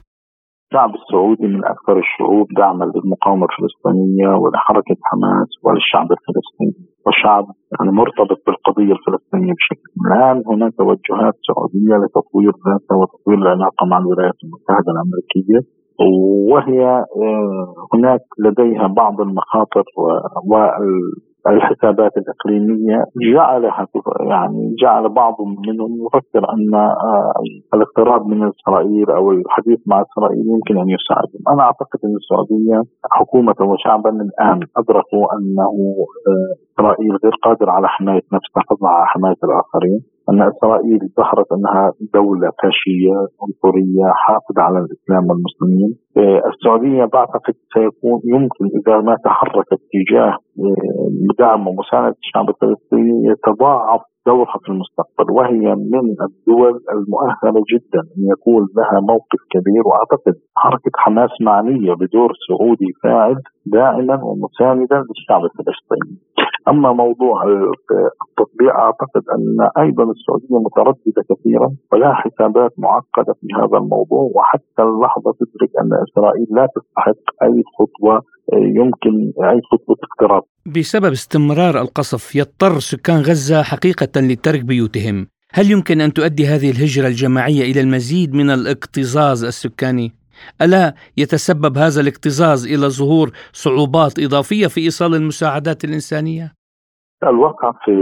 الشعب 0.73 0.95
السعودي 0.95 1.47
من 1.47 1.65
أكثر 1.65 1.99
الشعوب 1.99 2.47
دعما 2.57 2.85
للمقاومه 2.85 3.47
الفلسطينية 3.51 4.29
ولحركة 4.29 4.97
حماس 5.03 5.49
وللشعب 5.63 6.09
الفلسطيني. 6.13 6.89
وشعب 7.21 7.47
يعني 7.73 7.93
مرتبط 7.93 8.39
بالقضية 8.47 8.93
الفلسطينية 8.93 9.53
بشكل 9.53 9.91
الآن 10.07 10.43
هناك 10.47 10.73
توجهات 10.79 11.35
سعودية 11.49 11.95
لتطوير 12.05 12.53
ذاتها 12.67 12.97
وتطوير 12.97 13.39
العلاقة 13.39 13.87
مع 13.87 13.99
الولايات 13.99 14.35
المتحدة 14.45 14.93
الأمريكية 14.93 15.81
وهي 16.51 16.85
آه، 16.87 17.75
هناك 17.95 18.21
لديها 18.39 18.87
بعض 18.87 19.21
المخاطر 19.21 19.85
الحسابات 21.49 22.13
الإقليمية 22.17 23.05
جعلها 23.35 23.87
يعني 24.21 24.75
جعل 24.83 25.09
بعض 25.09 25.37
منهم 25.69 25.91
يفكر 26.07 26.53
أن 26.53 26.75
آه، 26.75 27.33
الاقتراب 27.75 28.27
من 28.27 28.49
إسرائيل 28.49 29.11
أو 29.11 29.31
الحديث 29.31 29.79
مع 29.87 30.03
إسرائيل 30.03 30.45
يمكن 30.55 30.79
أن 30.79 30.89
يساعدهم. 30.89 31.43
أنا 31.53 31.63
أعتقد 31.63 31.99
أن 32.05 32.15
السعودية 32.17 32.83
حكومة 33.11 33.55
وشعبا 33.61 34.11
الآن 34.11 34.61
أدركوا 34.77 35.27
أنه 35.37 35.73
آه، 36.29 36.55
إسرائيل 36.81 37.16
غير 37.25 37.35
قادرة 37.43 37.71
على 37.71 37.88
حماية 37.88 38.23
نفسها 38.33 38.62
فضلا 38.71 38.90
على 38.90 39.07
حماية 39.07 39.40
الآخرين 39.45 40.01
أن 40.31 40.43
إسرائيل 40.43 41.01
ظهرت 41.16 41.53
أنها 41.53 41.93
دولة 42.14 42.51
فاشية 42.62 43.14
عنصرية 43.43 44.07
حافظة 44.25 44.62
على 44.62 44.79
الإسلام 44.79 45.25
والمسلمين. 45.31 45.90
آه، 46.16 46.43
السعودية 46.51 47.05
بعتقد 47.05 47.55
سيكون 47.75 48.21
يمكن 48.25 48.64
إذا 48.79 49.01
ما 49.01 49.16
تحركت 49.25 49.81
تجاه 49.93 50.37
دعم 51.38 51.69
ومساندة 51.69 52.16
الشعب 52.25 52.49
الفلسطيني 52.49 53.16
يتضاعف 53.31 54.01
دورها 54.27 54.59
في 54.62 54.69
المستقبل 54.73 55.31
وهي 55.37 55.75
من 55.75 56.07
الدول 56.29 56.75
المؤهلة 56.95 57.61
جدا 57.73 58.01
أن 58.16 58.23
يكون 58.35 58.62
لها 58.77 59.01
موقف 59.01 59.40
كبير. 59.51 59.83
وأعتقد 59.88 60.35
حركة 60.57 60.90
حماس 60.97 61.31
معنية 61.40 61.93
بدور 61.93 62.33
سعودي 62.49 62.90
فاعل 63.03 63.37
داعما 63.66 64.16
ومساندا 64.25 64.97
للشعب 65.09 65.43
الفلسطيني. 65.45 66.16
أما 66.68 66.92
موضوع 66.92 67.44
التطبيع 67.44 68.79
أعتقد 68.79 69.23
أن 69.37 69.68
أيضا 69.85 70.05
السعودية 70.05 70.59
مترددة 70.66 71.23
كثيرا 71.31 71.68
ولها 71.92 72.14
حسابات 72.14 72.73
معقدة 72.79 73.33
في 73.40 73.46
هذا 73.59 73.79
الموضوع 73.79 74.31
وحتى 74.35 74.83
اللحظة 74.83 75.33
تدرك 75.33 75.70
أن 75.83 75.90
إسرائيل 76.09 76.46
لا 76.51 76.68
تستحق 76.77 77.25
أي 77.42 77.62
خطوة 77.79 78.23
يمكن 78.53 79.33
أي 79.44 79.61
خطوة 79.73 79.96
اقتراب. 80.03 80.42
بسبب 80.66 81.12
استمرار 81.12 81.81
القصف 81.81 82.37
يضطر 82.37 82.79
سكان 82.79 83.16
غزة 83.16 83.62
حقيقة 83.62 84.20
لترك 84.20 84.64
بيوتهم، 84.64 85.27
هل 85.53 85.70
يمكن 85.70 86.01
أن 86.01 86.12
تؤدي 86.12 86.46
هذه 86.46 86.70
الهجرة 86.70 87.07
الجماعية 87.07 87.73
إلى 87.73 87.81
المزيد 87.81 88.35
من 88.35 88.51
الاكتظاظ 88.51 89.44
السكاني؟ 89.44 90.20
ألا 90.62 90.94
يتسبب 91.16 91.79
هذا 91.79 92.00
الاكتظاظ 92.00 92.66
إلى 92.66 92.87
ظهور 92.98 93.29
صعوبات 93.53 94.18
إضافية 94.18 94.66
في 94.66 94.81
إيصال 94.81 95.14
المساعدات 95.14 95.85
الإنسانية؟ 95.85 96.53
الواقع 97.22 97.72
في 97.85 97.92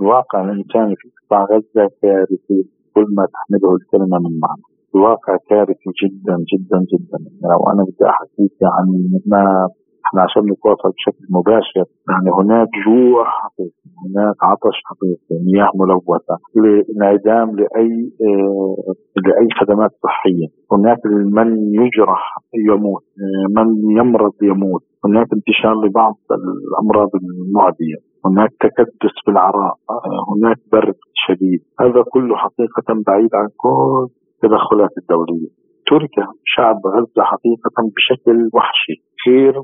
الواقع 0.00 0.44
الإنساني 0.44 0.94
في 0.96 1.08
قطاع 1.18 1.42
غزة 1.44 1.90
كارثي 2.02 2.60
كل 2.94 3.06
ما 3.16 3.26
تحمله 3.32 3.76
الكلمة 3.76 4.18
من 4.18 4.40
معنى. 4.44 4.62
الواقع 4.94 5.36
كارثي 5.50 5.90
جدا 6.02 6.36
جدا 6.52 6.78
جدا 6.92 7.18
لو 7.42 7.60
أنا 7.72 7.82
بدي 7.82 8.04
أحكيك 8.14 8.58
عن 8.62 8.86
ما 9.26 9.68
إحنا 10.06 10.22
عشان 10.22 10.42
نتواصل 10.52 10.90
بشكل 10.96 11.24
مباشر 11.30 11.84
يعني 12.10 12.30
هناك 12.40 12.68
جوع 12.86 13.24
حقيقي 13.24 13.70
هناك 14.04 14.36
عطش 14.42 14.76
حقيقي 14.84 15.36
مياه 15.46 15.70
ملوثة 15.74 16.36
لانعدام 16.54 17.56
لأي 17.56 18.10
آه 18.26 18.94
لأي 19.26 19.48
خدمات 19.60 19.90
صحية. 20.02 20.46
هناك 20.72 20.98
من 21.06 21.48
يجرح 21.74 22.36
يموت 22.54 23.02
آه 23.02 23.46
من 23.62 23.68
يمرض 23.98 24.32
يموت. 24.42 24.82
هناك 25.04 25.26
انتشار 25.32 25.74
لبعض 25.84 26.14
الأمراض 26.30 27.10
المعدية. 27.14 27.96
هناك 28.26 28.50
تكدس 28.60 29.14
في 29.24 29.30
العراء 29.30 29.74
آه 29.90 30.34
هناك 30.36 30.56
برد 30.72 30.94
شديد. 31.14 31.60
هذا 31.80 32.02
كله 32.12 32.36
حقيقة 32.36 33.02
بعيد 33.06 33.34
عن 33.34 33.48
كل 33.56 34.08
التدخلات 34.34 34.90
الدولية. 34.98 35.48
ترك 35.86 36.14
شعب 36.44 36.76
غزة 36.86 37.22
حقيقة 37.22 37.76
بشكل 37.96 38.50
وحشي. 38.54 39.07
غير 39.28 39.54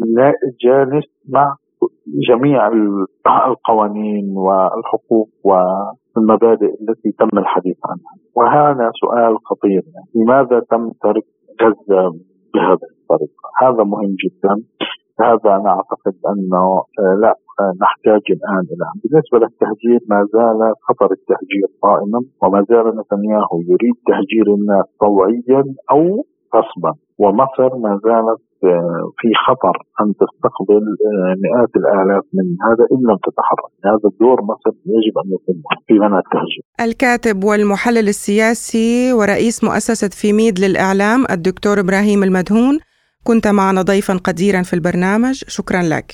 متجانس 0.00 1.04
مع 1.28 1.56
جميع 2.28 2.68
القوانين 3.46 4.36
والحقوق 4.36 5.28
والمبادئ 5.44 6.70
التي 6.80 7.10
تم 7.18 7.38
الحديث 7.38 7.76
عنها. 7.84 8.14
وهذا 8.36 8.90
سؤال 9.00 9.38
خطير. 9.44 9.82
لماذا 10.14 10.60
تم 10.70 10.90
ترك 11.02 11.24
غزة 11.62 12.02
بهذه 12.54 12.88
الطريقة 13.00 13.48
هذا 13.62 13.84
مهم 13.84 14.16
جدا. 14.24 14.54
هذا 15.20 15.56
أنا 15.56 15.70
أعتقد 15.70 16.14
أنه 16.32 16.64
آه، 17.00 17.14
لا 17.22 17.34
نحتاج 17.82 18.22
الآن 18.30 18.64
إلى. 18.72 18.86
بالنسبة 19.02 19.38
للتهجير 19.38 20.00
ما 20.10 20.24
زال 20.32 20.74
خطر 20.82 21.10
التهجير 21.12 21.68
قائما 21.82 22.20
وما 22.42 22.64
زال 22.68 22.86
نتنياهو 23.00 23.60
يريد 23.60 23.96
تهجير 24.06 24.46
الناس 24.54 24.84
طوعيا 25.00 25.64
أو 25.90 26.24
غصبا. 26.54 26.92
ومصر 27.18 27.76
ما 27.76 28.00
زالت 28.04 28.40
آه، 28.64 29.12
في 29.18 29.28
خطر 29.46 29.76
أن 30.00 30.14
تستقبل 30.20 30.84
مئات 31.44 31.70
الآلاف 31.76 32.24
من 32.34 32.46
هذا 32.66 32.84
إن 32.92 33.10
لم 33.10 33.18
تتحرك، 33.26 33.72
هذا 33.84 34.08
الدور 34.12 34.42
مصر 34.42 34.70
يجب 34.86 35.18
أن 35.24 35.28
يتم 35.34 35.60
في 35.86 35.94
منع 35.94 36.18
التهجير. 36.18 36.62
الكاتب 36.80 37.44
والمحلل 37.44 38.08
السياسي 38.08 39.12
ورئيس 39.12 39.64
مؤسسة 39.64 40.08
فيميد 40.08 40.60
للإعلام 40.60 41.24
الدكتور 41.30 41.80
إبراهيم 41.80 42.22
المدهون 42.22 42.78
كنت 43.24 43.48
معنا 43.48 43.82
ضيفا 43.82 44.14
قديرا 44.24 44.62
في 44.62 44.74
البرنامج. 44.74 45.44
شكرا 45.48 45.82
لك. 45.82 46.12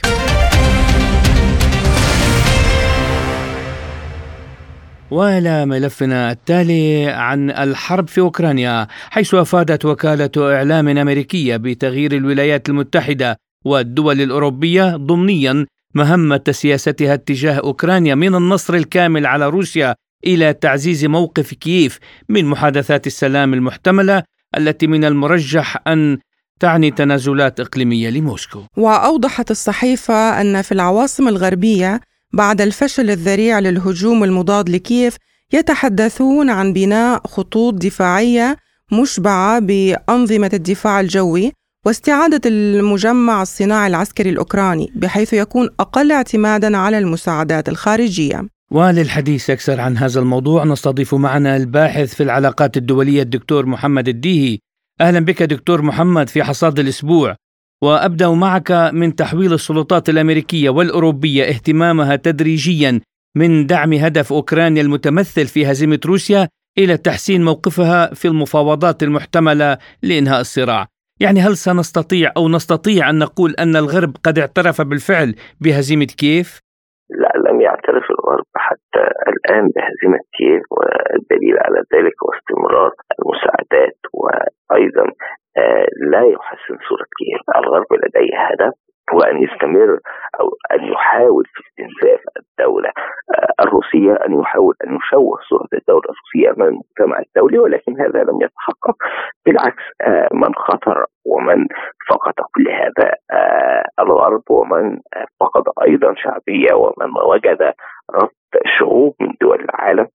وإلى 5.11 5.67
ملفنا 5.67 6.31
التالي 6.31 7.07
عن 7.07 7.51
الحرب 7.51 8.09
في 8.09 8.21
أوكرانيا 8.21 8.87
حيث 9.11 9.35
أفادت 9.35 9.85
وكالة 9.85 10.31
إعلام 10.37 10.89
أمريكية 10.89 11.57
بتغيير 11.57 12.13
الولايات 12.13 12.69
المتحدة 12.69 13.37
والدول 13.65 14.21
الأوروبية 14.21 14.97
ضمنيا 14.97 15.67
مهمة 15.95 16.43
سياستها 16.51 17.15
اتجاه 17.15 17.55
أوكرانيا 17.55 18.15
من 18.15 18.35
النصر 18.35 18.75
الكامل 18.75 19.27
على 19.27 19.49
روسيا 19.49 19.95
إلى 20.27 20.53
تعزيز 20.53 21.05
موقف 21.05 21.55
كييف 21.55 21.99
من 22.29 22.45
محادثات 22.45 23.07
السلام 23.07 23.55
المحتملة 23.55 24.23
التي 24.57 24.87
من 24.87 25.05
المرجح 25.05 25.89
أن 25.89 26.19
تعني 26.61 26.91
تنازلات 26.91 27.61
إقليمية 27.61 28.11
لموسكو. 28.11 28.63
وأوضحت 28.77 29.51
الصحيفة 29.51 30.41
أن 30.41 30.63
في 30.63 30.73
العواصم 30.73 31.29
الغربية 31.29 32.01
بعد 32.35 32.61
الفشل 32.61 33.11
الذريع 33.11 33.59
للهجوم 33.59 34.25
المضاد 34.25 34.69
لكييف 34.69 35.17
يتحدثون 35.53 36.51
عن 36.51 36.73
بناء 36.73 37.27
خطوط 37.27 37.75
دفاعية 37.75 38.57
مشبعة 38.93 39.59
بأنظمة 39.59 40.51
الدفاع 40.55 41.01
الجوي 41.01 41.53
واستعادة 41.87 42.41
المجمع 42.47 43.43
الصناعي 43.43 43.87
العسكري 43.87 44.31
الأوكراني 44.31 44.93
بحيث 44.97 45.33
يكون 45.33 45.69
أقل 45.81 46.13
اعتمادا 46.13 46.77
على 46.77 46.99
المساعدات 46.99 47.69
الخارجية. 47.69 48.49
وللحديث 48.71 49.51
أكثر 49.51 49.81
عن 49.81 49.97
هذا 49.97 50.21
الموضوع 50.21 50.65
نستضيف 50.65 51.15
معنا 51.15 51.57
الباحث 51.57 52.15
في 52.15 52.23
العلاقات 52.23 52.77
الدولية 52.77 53.23
الدكتور 53.23 53.67
محمد 53.67 54.09
الديهي. 54.09 54.59
أهلا 55.01 55.21
بك 55.21 55.43
دكتور 55.43 55.83
محمد 55.83 56.29
في 56.29 56.45
حصاد 56.45 56.79
الأسبوع. 56.79 57.37
وأبدأ 57.83 58.31
معك 58.31 58.71
من 58.93 59.15
تحويل 59.15 59.53
السلطات 59.53 60.09
الأمريكية 60.09 60.71
والأوروبية 60.71 61.45
اهتمامها 61.45 62.17
تدريجيا 62.17 63.01
من 63.37 63.67
دعم 63.67 63.93
هدف 63.93 64.33
أوكرانيا 64.33 64.83
المتمثل 64.83 65.47
في 65.47 65.67
هزيمة 65.67 66.01
روسيا 66.07 66.49
إلى 66.79 66.97
تحسين 66.97 67.45
موقفها 67.45 68.15
في 68.15 68.29
المفاوضات 68.29 69.03
المحتملة 69.03 69.79
لإنهاء 70.03 70.41
الصراع. 70.41 70.87
يعني 71.21 71.41
هل 71.41 71.57
سنستطيع 71.57 72.33
أو 72.37 72.49
نستطيع 72.49 73.11
أن 73.11 73.19
نقول 73.19 73.51
أن 73.59 73.77
الغرب 73.77 74.17
قد 74.25 74.39
اعترف 74.39 74.81
بالفعل 74.83 75.35
بهزيمة 75.61 76.09
كييف؟ 76.19 76.61
لا 77.11 77.51
لم 77.51 77.61
يعترف 77.61 78.05
الغرب 78.11 78.47
حتى 78.57 79.05
الآن 79.33 79.65
بهزيمة 79.75 80.19
كييف 80.39 80.63
والدليل 80.71 81.57
على 81.65 81.79
ذلك 81.95 82.15
هو 82.23 82.31
استمرار 82.39 82.91
المساعدات 83.19 83.99
وأيضا 84.13 85.07
لا 86.11 86.23
يحسن 86.25 86.77
كييف 87.19 87.41
الغرب 87.57 87.87
لديه 87.93 88.39
هدف 88.39 88.75
وأن 89.13 89.43
يستمر 89.43 89.99
أو 90.41 90.57
أن 90.73 90.85
يحاول 90.85 91.45
في 91.45 91.63
استنزاف 91.69 92.21
الدولة. 92.37 92.89
آه، 92.89 93.63
الروسية 93.65 94.13
أن 94.27 94.41
يحاول 94.41 94.75
أن 94.87 94.97
يشوه 94.97 95.39
صورة 95.49 95.69
الدولة 95.73 96.05
الروسية 96.05 96.51
أمام 96.51 96.69
المجتمع 96.69 97.19
الدولي 97.19 97.59
ولكن 97.59 98.01
هذا 98.01 98.23
لم 98.23 98.43
يتحقق. 98.43 98.97
بالعكس 99.47 99.83
آه، 100.01 100.29
من 100.33 100.55
خطر 100.55 101.05
ومن 101.27 101.67
فقد 102.11 102.33
كل 102.55 102.69
هذا 102.71 103.15
آه، 103.33 103.85
الغرب 104.01 104.43
ومن 104.51 104.99
فقد 105.41 105.65
أيضا 105.87 106.15
شعبية 106.15 106.75
ومن 106.75 107.19
وجد 107.27 107.73
رفض 108.15 108.31
شعوب 108.79 109.15
من 109.21 109.33
دول 109.41 109.61
العالم. 109.61 110.07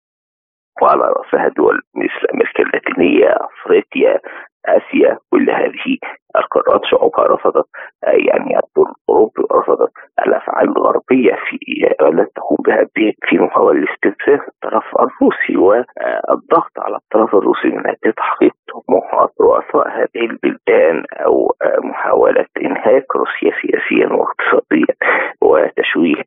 وعلى 0.81 1.01
رأسها 1.17 1.47
دول 1.47 1.81
مثل 1.95 2.27
أمريكا 2.33 2.63
اللاتينية 2.63 3.29
أفريقيا 3.29 4.19
آسيا 4.65 5.17
كل 5.31 5.49
هذه 5.49 5.97
القارات 6.35 6.81
شعوبها 6.85 7.25
رفضت 7.27 7.65
يعني 8.03 8.59
الدور 8.63 8.93
الأوروبي 9.09 9.43
رفضت 9.51 9.91
الأفعال 10.27 10.69
الغربية 10.77 11.35
في 11.49 11.57
التي 12.01 12.31
تقوم 12.35 12.57
بها 12.67 12.85
في 13.29 13.37
محاولة 13.39 13.85
استنزاف 13.93 14.47
الطرف 14.47 14.83
الروسي 14.99 15.57
والضغط 15.57 16.71
على 16.79 16.95
الطرف 16.95 17.35
الروسي 17.35 17.67
من 17.67 17.87
أجل 17.87 18.13
تحقيق 18.13 18.51
طموحات 18.87 19.29
رؤساء 19.41 19.89
هذه 19.89 20.25
البلدان 20.25 21.03
أو 21.25 21.55
محاولة 21.83 22.45
إنهاك 22.65 23.05
روسيا 23.15 23.51
سياسيا 23.61 24.07
واقتصاديا 24.13 24.95
وتشويه 25.41 26.23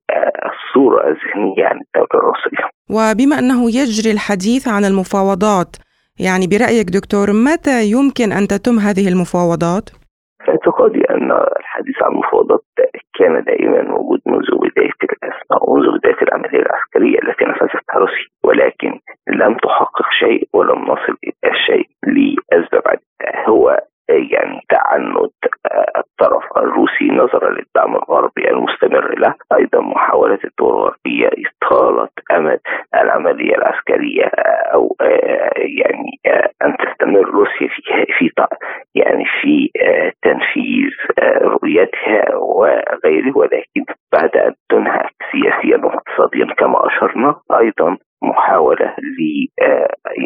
الصورة 0.47 1.09
الذهنية 1.09 1.67
عن 1.67 1.81
الدولة 1.81 2.09
الروسية. 2.15 2.72
وبما 2.91 3.39
أنه 3.39 3.61
يجري 3.69 4.13
الحديث 4.13 4.69
عن 4.69 4.85
المفاوضات 4.85 5.77
يعني 6.21 6.47
برأيك 6.47 6.87
دكتور 6.99 7.27
متى 7.33 7.79
يمكن 7.95 8.33
أن 8.33 8.47
تتم 8.49 8.79
هذه 8.79 9.09
المفاوضات؟ 9.09 9.91
اعتقادي 10.49 11.03
أن 11.11 11.33
الحديث 11.61 12.03
عن 12.03 12.13
المفاوضات 12.13 12.65
كان 13.19 13.45
دائما 13.45 13.83
موجود 13.83 14.21
منذ 14.27 14.49
بداية 14.63 14.99
الأزمة 15.05 15.57
ومنذ 15.63 15.99
بداية 15.99 16.23
العملية 16.23 16.63
العسكرية 16.67 17.19
التي 17.23 17.45
نفذتها 17.45 17.99
روسيا 17.99 18.27
ولكن 18.45 18.99
لم 19.29 19.57
تحقق 19.57 20.07
شيء 20.21 20.49
ولم 20.53 20.79
نصل 20.83 21.17
إلى 21.25 21.53
شيء 21.67 21.89
لأسباب 22.07 22.83
عدة 22.87 23.49
هو 23.49 23.81
يعني 24.09 24.61
تعنت 24.69 25.33
الطرف 25.97 26.45
الروسي 26.57 27.09
نظرا 27.11 27.51
للدعم 27.51 27.97
الغربي 27.97 28.51
المستمر 28.51 29.19
له 29.19 29.35
أيضا 29.53 29.81
محاوله 29.81 30.39
الدول 30.45 30.75
الغربيه 30.75 31.31
اطاله 31.63 32.09
امد 32.31 32.61
العملية 32.95 33.55
العسكريه 33.55 34.25
أو 34.75 34.97
يعني 35.57 36.21
ان 36.65 36.77
تستمر 36.77 37.25
روسيا 37.31 37.69
في 37.69 37.83
في 38.19 38.31
يعني 38.95 39.25
في 39.41 39.71
تنفيذ 40.23 40.91
رؤيتها 41.43 42.35
وغيره 42.35 43.39
ولكن 43.39 43.85
بعد 44.13 44.37
ان 44.37 44.55
تنهك 44.71 45.13
سياسيا 45.33 45.77
واقتصاديا 45.85 46.55
كما 46.55 46.87
اشرنا 46.87 47.35
أيضا 47.59 47.97
محاولة 48.23 48.95
ل 48.99 49.47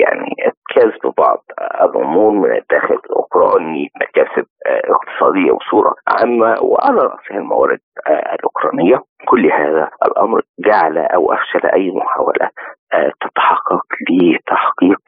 يعني 0.01 0.35
كسب 0.75 1.13
بعض 1.19 1.45
الأمور 1.83 2.31
من 2.31 2.57
الداخل 2.57 2.95
الأوكراني 2.95 3.91
مكاسب 4.01 4.47
اقتصادية 4.67 5.53
بصورة 5.53 5.95
عامة 6.09 6.63
وعلى 6.63 7.01
رأسها 7.01 7.37
الموارد 7.39 7.79
الأوكرانية 8.09 9.03
كل 9.29 9.53
هذا 9.53 9.91
الأمر 10.07 10.43
جعل 10.67 10.99
أو 10.99 11.33
أفشل 11.33 11.67
أي 11.67 11.91
محاولة 11.91 12.51
تتحقق 13.21 13.87
لتحقيق 14.11 15.01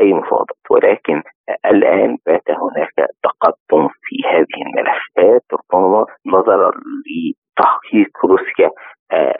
أي 0.00 0.12
مفاوضات 0.12 0.70
ولكن 0.70 1.22
الآن 1.66 2.18
بات 2.26 2.50
هناك 2.50 2.92
تقدم 3.22 3.88
في 3.88 4.16
هذه 4.30 4.62
الملفات 4.66 5.42
ربما 5.52 6.06
نظرا 6.26 6.70
لتحقيق 7.06 8.24
روسيا 8.24 8.70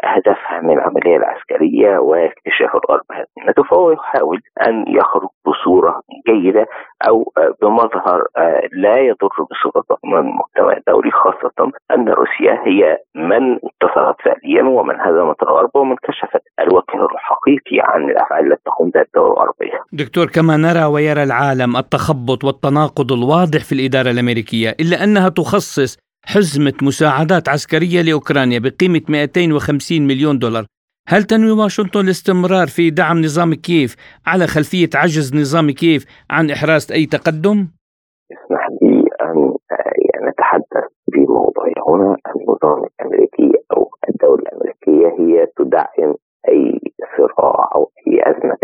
هدفها 0.05 0.61
من 0.63 0.73
العملية 0.79 1.17
العسكرية 1.17 1.99
واكتشاف 1.99 2.71
الغرب 2.75 3.05
هزيمته 3.13 3.63
فهو 3.63 3.91
يحاول 3.91 4.41
أن 4.67 4.85
يخرج 4.89 5.29
بصورة 5.47 6.03
جيدة 6.29 6.67
أو 7.09 7.33
بمظهر 7.63 8.27
لا 8.73 8.99
يضر 8.99 9.29
بصورة 9.51 9.85
المجتمع 10.05 10.73
الدولي 10.77 11.11
خاصة 11.11 11.73
أن 11.91 12.09
روسيا 12.09 12.63
هي 12.67 12.99
من 13.15 13.53
انتصرت 13.53 14.17
فعليا 14.25 14.63
ومن 14.63 15.01
هزمت 15.01 15.43
الغرب 15.43 15.71
ومن 15.75 15.97
كشفت 15.97 16.43
الوجه 16.61 17.07
الحقيقي 17.13 17.79
عن 17.81 18.11
الأفعال 18.11 18.53
التي 18.53 18.63
تقوم 18.65 18.91
بها 18.91 19.03
الدول 19.03 19.31
الغربية 19.31 19.81
دكتور 20.09 20.27
كما 20.27 20.57
نرى 20.57 20.85
ويرى 20.85 21.23
العالم 21.23 21.77
التخبط 21.77 22.45
والتناقض 22.45 23.13
الواضح 23.13 23.65
في 23.65 23.73
الإدارة 23.73 24.11
الأمريكية 24.11 24.71
إلا 24.81 25.05
أنها 25.05 25.29
تخصص 25.29 25.99
حزمة 26.25 26.73
مساعدات 26.83 27.49
عسكرية 27.49 28.03
لأوكرانيا 28.03 28.59
بقيمة 28.59 29.03
250 29.09 30.07
مليون 30.07 30.39
دولار. 30.39 30.65
هل 31.09 31.23
تنوي 31.25 31.51
واشنطن 31.51 32.01
الاستمرار 32.01 32.67
في 32.67 32.91
دعم 32.91 33.19
نظام 33.21 33.55
كييف 33.55 33.97
على 34.27 34.47
خلفية 34.47 34.91
عجز 34.95 35.37
نظام 35.37 35.71
كييف 35.71 36.05
عن 36.31 36.51
إحراز 36.51 36.93
أي 36.93 37.07
تقدم؟ 37.07 37.69
اسمح 38.33 38.69
لي 38.83 39.05
أن 39.23 39.55
يعني 40.09 40.27
نتحدث 40.31 40.89
بموضوع 41.13 41.65
هنا 41.89 42.17
النظام 42.37 42.85
الأمريكي 42.85 43.53
أو 43.73 43.91
الدولة 44.09 44.43
الأمريكية 44.43 45.09
هي 45.19 45.47
تدعم 45.57 46.15
أي 46.49 46.81
صراع 47.17 47.71
أو 47.75 47.91
أي 48.07 48.31
أزمة 48.31 48.59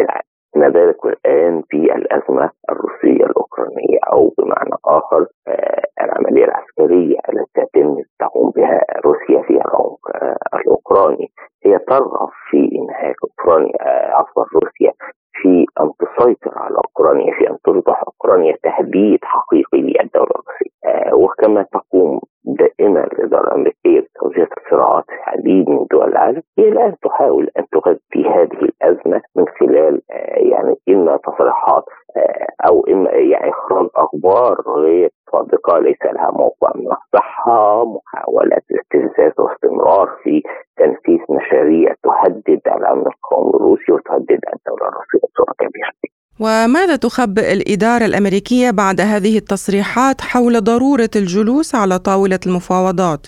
نذلك 0.68 1.06
الآن 1.06 1.62
في 1.70 1.76
الأزمة 1.76 2.50
الروسية 2.70 3.24
الأوكرانية 3.26 3.98
أو 4.12 4.32
بمعنى 4.38 4.74
آخر 4.84 5.26
العملية 6.02 6.44
العسكرية 6.44 7.16
التي 7.32 7.66
تتم 7.74 7.96
تقوم 8.20 8.50
بها 8.50 8.80
روسيا 9.04 9.42
في 9.42 9.50
العمق 9.50 9.98
الأوكراني 10.54 11.30
هي 11.64 11.78
ترغب 11.78 12.28
في 12.50 12.70
إنهاك 12.78 13.16
أوكرانيا 13.24 13.74
عفوا 14.14 14.44
روسيا 14.54 14.92
في 15.32 15.66
أن 15.80 15.90
تسيطر 15.98 16.58
على 16.58 16.76
أوكرانيا 16.76 17.34
في 17.38 17.50
أن 17.50 17.56
تصبح 17.64 18.02
أوكرانيا 18.06 18.56
تهديد 18.62 19.18
حقيقي 19.22 19.80
للدولة 19.80 20.30
الروسية 20.30 21.14
وكما 21.14 21.62
تقوم 21.62 22.20
دائما 22.44 23.04
الإدارة 23.04 23.46
الأمريكية 23.48 24.00
بتوجيه 24.00 24.48
الصراعات 24.58 25.04
في 25.06 25.30
عديد 25.30 25.68
من 25.68 25.86
دول 25.90 26.08
العالم 26.08 26.42
هي 26.58 26.68
الآن 26.68 26.94
تحاول 27.02 27.50
أن 27.58 27.64
تغذي 27.72 28.28
هذه 28.28 28.58
الأزمة 28.62 29.22
من 29.36 29.44
خلال 29.60 30.00
يعني 30.36 30.74
إما 30.88 31.16
تصريحات 31.16 31.84
أو 32.68 32.84
إما 32.88 33.10
يعني 33.10 33.50
إخراج 33.50 33.88
أخبار 33.96 34.56
غير 34.66 35.10
صادقة 35.32 35.78
ليس 35.78 36.02
لها 36.04 36.30
موقع 36.30 36.72
من 36.74 36.86
الصحة 36.92 37.84
محاولة 37.84 38.56
استفزاز 38.56 39.32
واستمرار 39.40 40.08
في 40.22 40.42
تنفيذ 40.76 41.18
مشاريع 41.30 41.94
تهدد 42.02 42.60
الأمن 42.66 43.06
القومي 43.06 43.50
الروسي 43.54 43.92
وتهدد 43.92 44.40
الدولة 44.54 44.88
الروسية 44.88 45.18
بصورة 45.34 45.52
كبيرة 45.58 45.90
وماذا 46.54 46.96
تخبئ 46.96 47.52
الإدارة 47.52 48.04
الأمريكية 48.04 48.70
بعد 48.70 49.00
هذه 49.00 49.38
التصريحات 49.38 50.20
حول 50.20 50.54
ضرورة 50.64 51.12
الجلوس 51.16 51.74
على 51.74 51.98
طاولة 51.98 52.38
المفاوضات؟ 52.46 53.26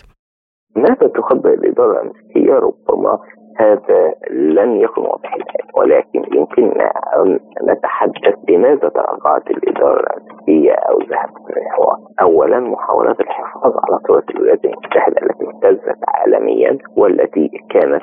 ماذا 0.77 1.07
تخبئ 1.18 1.55
الإدارة 1.55 1.93
الأمريكية 1.93 2.55
ربما 2.55 3.18
هذا 3.59 4.14
لن 4.31 4.81
يكن 4.81 5.03
واضح 5.03 5.35
الآن 5.35 5.66
ولكن 5.74 6.22
يمكننا 6.37 6.93
أن 7.16 7.41
نتحدث 7.62 8.35
لماذا 8.49 8.89
تراجعت 8.89 9.51
الإدارة 9.51 10.01
الأمريكية 10.01 10.72
أو 10.72 10.99
ذهبت 10.99 11.57
الحوار 11.57 11.99
أولا 12.20 12.61
محاولات 12.61 13.20
الحفاظ 13.20 13.72
على 13.85 14.01
صورة 14.07 14.24
الولايات 14.31 14.64
المتحدة 14.64 15.16
التي 15.22 15.45
اهتزت 15.49 15.99
عالميا 16.09 16.79
والتي 16.97 17.51
كانت 17.70 18.03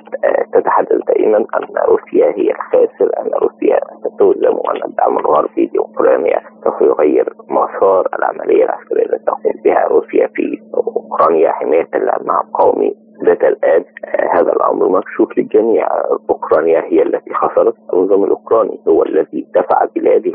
تتحدث 0.53 0.99
دائما 1.07 1.37
أن 1.37 1.67
روسيا 1.87 2.25
هي 2.25 2.51
الخاسر 2.51 3.09
أن 3.19 3.29
روسيا 3.41 3.79
ستهزم 4.15 4.55
وأن 4.57 4.83
الدعم 4.85 5.17
الغربي 5.17 5.71
لأوكرانيا 5.73 6.41
سوف 6.63 6.81
يغير 6.81 7.33
مسار 7.49 8.07
العملية 8.19 8.63
العسكرية 8.63 9.05
التي 9.05 9.25
تقوم 9.25 9.53
بها 9.65 9.87
روسيا 9.87 10.27
في 10.27 10.61
أوكرانيا 10.73 11.51
حماية 11.51 11.87
للأمن 11.95 12.29
القومي 12.29 12.95
ذات 13.25 13.43
الآن. 13.43 13.83
هذا 14.31 14.51
الأمر 14.53 14.89
مكشوف 14.89 15.37
للجميع 15.37 15.87
أوكرانيا 16.29 16.83
هي 16.85 17.01
التي 17.01 17.33
خسرت. 17.33 17.75
النظام 17.93 18.23
الأوكراني 18.23 18.79
هو 18.87 19.03
الذي 19.03 19.47
دفع 19.55 19.85
بلاده 19.95 20.31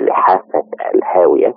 لحافة 0.00 0.62
الهاوية 0.94 1.54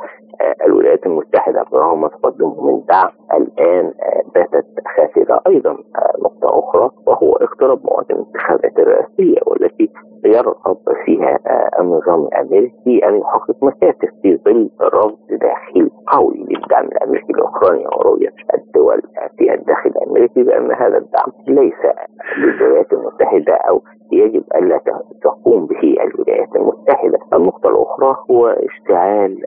الولايات 0.66 1.06
المتحدة 1.06 1.66
برغم 1.72 2.08
تقدمه 2.08 2.62
من 2.72 2.86
دعم. 2.86 3.10
الآن 3.34 3.94
باتت 4.36 4.66
خاسرة 4.96 5.42
أيضا 5.48 5.78
نقطة 6.20 6.60
أخرى 6.60 6.90
وهو 7.08 7.36
اقتراب 7.36 7.80
موعد 7.86 8.06
الانتخابات 8.12 8.80
الرئاسية 8.80 9.40
والتي 9.46 9.90
يرغب 10.26 10.78
فيها 11.06 11.40
النظام 11.80 12.22
الأمريكي. 12.26 13.08
أن 13.08 13.18
يحقق 13.18 13.64
مكاسب 13.64 14.10
في 14.22 14.38
ظل 14.46 14.70
رفض 14.82 15.18
داخلي 15.30 15.90
قوي 16.08 16.46
للدعم 16.50 16.86
الأمريكي 16.86 17.34
لأوكرانيا 17.34 17.88
ورؤية 17.88 18.34
الدول 18.54 19.02
في 19.38 19.54
الداخل. 19.54 19.85
الأمريكي 20.16 20.44
بأن 20.44 20.72
هذا 20.72 20.98
الدعم 20.98 21.32
ليس 21.48 21.94
للولايات 22.38 22.94
المتحدة 22.94 23.54
أو 23.54 23.82
يجب 24.12 24.44
ألا 24.56 24.82
تقوم 25.24 25.66
به 25.66 25.96
الولايات 26.04 26.56
المتحدة. 26.56 27.20
النقطة 27.34 27.70
الأخرى 27.70 28.16
هو 28.32 28.48
اشتعال 28.48 29.44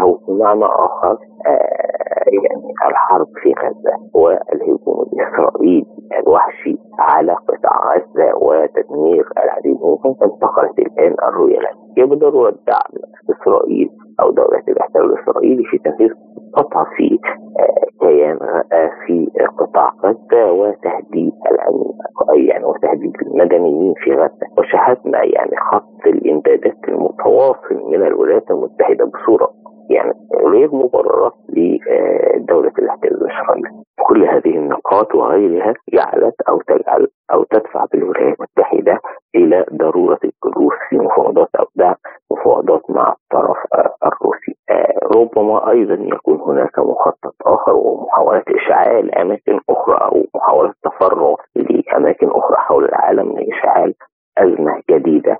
أو 0.00 0.18
بمعنى 0.28 0.64
آخر 0.64 1.18
يعني 2.44 2.74
الحرب 2.90 3.26
في 3.42 3.52
غزة 3.52 3.96
والهجوم 4.14 5.06
الإسرائيلي 5.12 5.86
الوحشي 6.18 6.76
على 6.98 7.32
قطاع 7.32 7.94
غزة 7.96 8.34
وتدمير 8.36 9.28
العديد 9.44 9.76
منهم 9.82 10.16
انتقلت 10.22 10.78
الآن 10.78 11.14
الرؤية 11.28 11.58
الأمريكية 11.58 12.04
بضرورة 12.04 12.54
دعم 12.66 12.92
إسرائيل 13.30 13.90
أو 14.20 14.30
دولة 14.30 14.62
الإحتلال 14.68 15.04
الإسرائيلي 15.04 15.64
في 15.64 15.78
تنفيذ 15.78 16.10
قطع 16.54 16.84
في 16.96 17.18
كيان 18.04 18.38
في 19.06 19.30
قطاع 19.58 19.92
غزة 20.04 20.52
وتهديد 20.52 21.32
الأمن 21.50 21.84
يعني 22.48 22.64
وتهديد 22.64 23.12
المدنيين 23.22 23.94
في 23.96 24.12
غزة. 24.12 24.46
وشاهدنا 24.58 25.24
يعني 25.24 25.56
خط 25.56 26.06
الإمدادات 26.06 26.88
المتواصل 26.88 27.74
من 27.90 28.06
الولايات 28.06 28.50
المتحدة 28.50 29.04
بصورة 29.04 29.50
يعني 29.90 30.12
غير 30.44 30.74
مبررة 30.74 31.32
لدولة 31.48 32.72
الاحتلال 32.78 33.22
الإسرائيلي. 33.24 33.68
كل 34.08 34.24
هذه 34.24 34.56
النقاط 34.56 35.14
وغيرها 35.14 35.74
جعلت 35.92 36.34
أو 36.48 36.60
تجعل 36.60 37.08
أو 37.32 37.42
تدفع 37.44 37.84
بالولايات 37.92 38.36
المتحدة 38.40 39.00
إلى 39.34 39.64
ضرورة 39.72 40.18
الجلوس 40.24 40.74
في 40.90 40.96
مفاوضات 40.98 41.48
أو 41.60 41.64
دعم 41.76 41.94
مفاوضات 42.32 42.90
مع 42.90 43.12
الطرف 43.12 43.56
ربما 45.04 45.70
أيضا 45.70 45.94
يكون 45.94 46.40
هناك 46.40 46.78
مخطط 46.78 47.34
آخر 47.46 47.76
ومحاولة 47.76 48.42
إشعال 48.48 49.14
أماكن 49.18 49.60
أخرى 49.70 49.98
أو 50.02 50.24
محاولة 50.34 50.72
تفرغ 50.84 51.34
لأماكن 51.56 52.28
أخرى 52.30 52.56
حول 52.56 52.84
العالم 52.84 53.32
لإشعال 53.38 53.94
أزمة 54.38 54.82
جديدة 54.90 55.38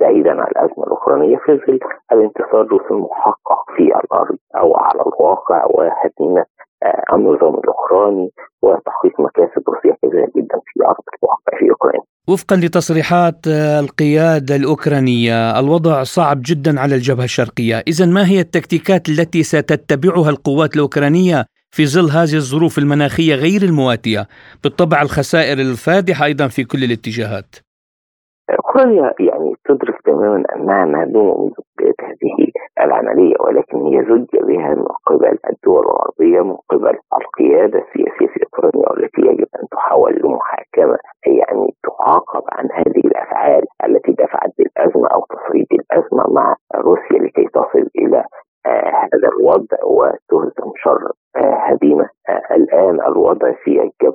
بعيدا 0.00 0.30
عن 0.30 0.46
الأزمة 0.50 0.84
الأوكرانية. 0.84 1.36
في 1.36 1.56
ظل 1.66 1.78
الانتصار 2.12 2.60
الروسي 2.60 2.90
المحقق 2.90 3.70
في 3.76 3.82
الأرض 3.82 4.36
أو 4.56 4.76
على 4.76 5.02
الواقع 5.06 5.64
وهزيمة 5.70 6.44
النظام 7.12 7.54
الأوكراني 7.54 8.30
وتحقيق 8.62 9.20
مكاسب 9.20 9.62
روسية 9.68 9.96
كبيرة 10.02 10.28
جدا 10.36 10.60
في 10.64 10.86
أرض 10.86 11.04
الواقع 11.22 11.58
في 11.58 11.70
أوكرانيا. 11.70 12.07
وفقا 12.30 12.56
لتصريحات 12.56 13.46
القيادة 13.84 14.56
الأوكرانية 14.56 15.60
الوضع 15.60 16.02
صعب 16.02 16.38
جدا 16.50 16.80
على 16.80 16.94
الجبهة 16.94 17.24
الشرقية. 17.24 17.76
إذا 17.88 18.06
ما 18.06 18.26
هي 18.30 18.40
التكتيكات 18.40 19.08
التي 19.08 19.42
ستتبعها 19.42 20.30
القوات 20.30 20.74
الأوكرانية 20.76 21.44
في 21.70 21.86
ظل 21.86 22.08
هذه 22.18 22.36
الظروف 22.42 22.78
المناخية 22.78 23.34
غير 23.34 23.62
المواتية؟ 23.62 24.26
بالطبع 24.64 25.02
الخسائر 25.02 25.58
الفادحة 25.58 26.24
أيضا 26.24 26.48
في 26.48 26.64
كل 26.64 26.84
الاتجاهات. 26.84 27.50
أوكرانيا 28.50 29.14
يعني 29.20 29.54
تدرك 29.68 30.00
تماما 30.04 30.42
أنها 30.56 30.84
مهزومة 30.84 31.34
منذ 31.42 31.54
بداية 31.78 32.00
هذه 32.08 32.50
العملية 32.84 33.34
ولكن 33.40 33.78
هي 33.78 33.98
زج 34.10 34.40
بها 34.48 34.74
من 34.74 34.88
قبل 35.06 35.38
الدول 35.50 35.84
الغربية 35.86 36.40
من 36.48 36.56
قبل 36.70 36.94
القيادة 37.20 37.78
السياسية 37.78 38.26
في 38.34 38.40
أوكرانيا 38.44 38.88
والتي 38.90 39.22
أن 39.22 39.37
تحول 39.78 40.20
لمحاكمة 40.24 40.98
يعني 41.26 41.74
تعاقب 41.82 42.42
عن 42.52 42.68
هذه 42.72 43.00
الأفعال 43.04 43.62
التي 43.86 44.12
دفعت 44.12 44.50
بالأزمة 44.58 45.08
أو 45.08 45.24
تسريب 45.30 45.66
الأزمة 45.72 46.24
مع 46.34 46.56
روسيا 46.74 47.18
لكي 47.18 47.44
تصل 47.44 47.88
إلى 47.98 48.24
آه 48.66 48.88
هذا 48.88 49.28
الوضع 49.38 49.76
وتهزم 49.84 50.72
شر 50.76 51.12
آه 51.36 51.54
هزيمة 51.66 52.08
آه 52.28 52.54
الآن 52.54 53.00
الوضع 53.06 53.52
في 53.64 53.70
الجبهة 53.70 54.07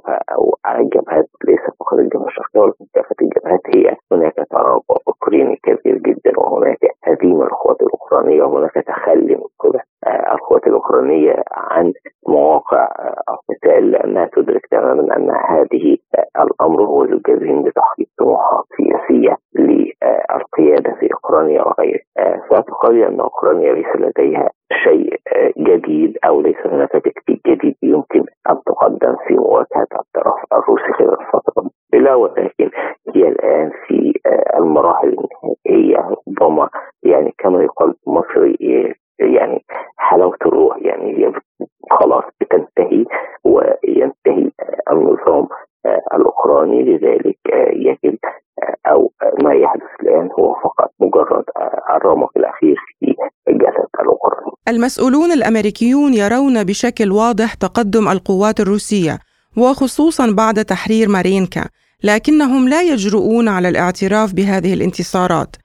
المسؤولون 54.84 55.32
الأمريكيون 55.32 56.14
يرون 56.14 56.64
بشكل 56.64 57.12
واضح 57.12 57.54
تقدم 57.54 58.08
القوات 58.08 58.60
الروسية 58.60 59.18
وخصوصا 59.58 60.32
بعد 60.38 60.66
تحرير 60.66 61.10
مارينكا 61.10 61.66
لكنهم 62.04 62.70
لا 62.70 62.82
يجرؤون 62.82 63.48
على 63.48 63.70
الاعتراف 63.70 64.34
بهذه 64.34 64.74
الانتصارات. 64.74 65.56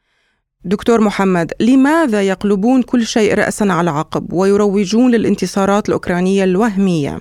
دكتور 0.65 1.01
محمد 1.01 1.53
لماذا 1.61 2.23
يقلبون 2.23 2.83
كل 2.83 3.03
شيء 3.03 3.35
رأسا 3.35 3.65
على 3.79 3.91
عقب 3.91 4.33
ويروجون 4.33 5.11
للانتصارات 5.11 5.89
الأوكرانية 5.89 6.45
الوهمية؟ 6.45 7.15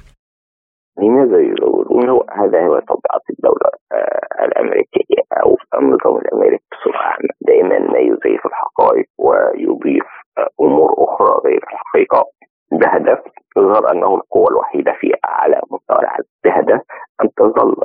لماذا 1.02 1.40
يروجون؟ 1.52 2.10
هذا 2.40 2.60
هو 2.68 2.80
طبيعة 2.80 3.26
الدولة 3.30 3.70
آه 3.92 4.46
الأمريكية 4.46 5.22
أو 5.44 5.58
النظام 5.80 6.18
الأمريكي 6.18 6.64
بصفة 6.72 6.98
عامة. 6.98 7.34
دائما 7.48 7.80
ما 7.92 8.00
يزيف 8.00 8.42
الحقائق 8.46 9.08
ويضيف 9.18 10.17
أمور 10.62 10.94
أخرى 10.98 11.42
غير 11.46 11.64
الحقيقة. 11.74 12.26
بهدف 12.72 13.20
يظهر 13.58 13.92
أنه 13.92 14.16
القوة 14.16 14.50
الوحيدة 14.52 14.94
في 15.00 15.14
على 15.26 15.62
مستوى 15.72 16.00
العالم. 16.00 16.26
بهدف 16.44 16.82
أن 17.24 17.30
تظل 17.38 17.76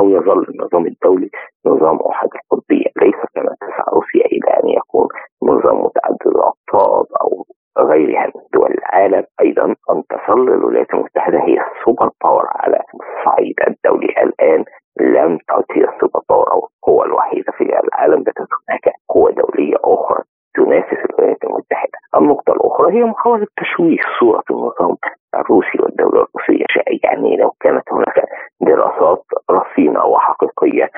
أو 0.00 0.08
يظل 0.08 0.46
النظام 0.48 0.86
الدولي 0.86 1.30
نظام 1.66 1.98
أحد 2.00 2.28
القطبية 2.34 2.86
ليس 3.02 3.14
كما 3.34 3.54
تسعى 3.60 3.84
روسيا 3.92 4.26
إلى 4.26 4.50
أن 4.62 4.68
يكون 4.68 5.08
نظام 5.42 5.80
متعدد 5.84 6.26
الأقطاب 6.26 7.06
أو 7.20 7.44
غيرها 7.78 8.26
من 8.26 8.42
دول 8.54 8.70
العالم. 8.78 9.24
أيضا 9.40 9.64
أن 9.64 10.02
تظل 10.10 10.48
الولايات 10.48 10.94
المتحدة 10.94 11.38
هي 11.38 11.58
ال 11.60 11.68
super 11.68 12.10
power 12.24 12.46
على 12.54 12.80
الصعيد 12.94 13.54
الدولي. 13.68 14.06
الآن 14.22 14.64
لم 15.00 15.38
تعطي 15.48 15.84
ال 15.94 15.98
super 15.98 16.20
power 16.28 16.52
أو 16.52 16.68
القوه 16.76 17.04
الوحيده 17.06 17.52
في 17.52 17.64
العالم 17.64 18.22
باتت 18.22 18.38
هناك 18.68 18.94
قوه 19.08 19.30
دوليه 19.30 19.76
أخرى 19.84 20.22
تنافس 20.54 20.98
الولايات 21.10 21.44
المتحده. 21.44 21.98
النقطه 22.16 22.52
الاخرى 22.52 22.85
هي 22.96 23.04
محاوله 23.04 23.46
تشويه 23.60 23.98
صوره 24.20 24.42
النظام 24.50 24.96
الروسي 25.34 25.78
والدولة 25.82 26.26
الروسيه 26.26 26.64
يعني 27.04 27.36
لو 27.36 27.50
كانت 27.60 27.92
هناك 27.92 28.28
دراسات 28.60 29.24
رصينه 29.50 30.04
وحقيقيه 30.04 30.90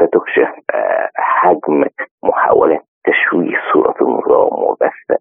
ستكشف 0.00 0.48
حجم 1.16 1.84
محاوله 2.24 2.80
تشويه 3.04 3.56
صوره 3.72 3.94
النظام 4.00 4.62
وبث 4.62 5.18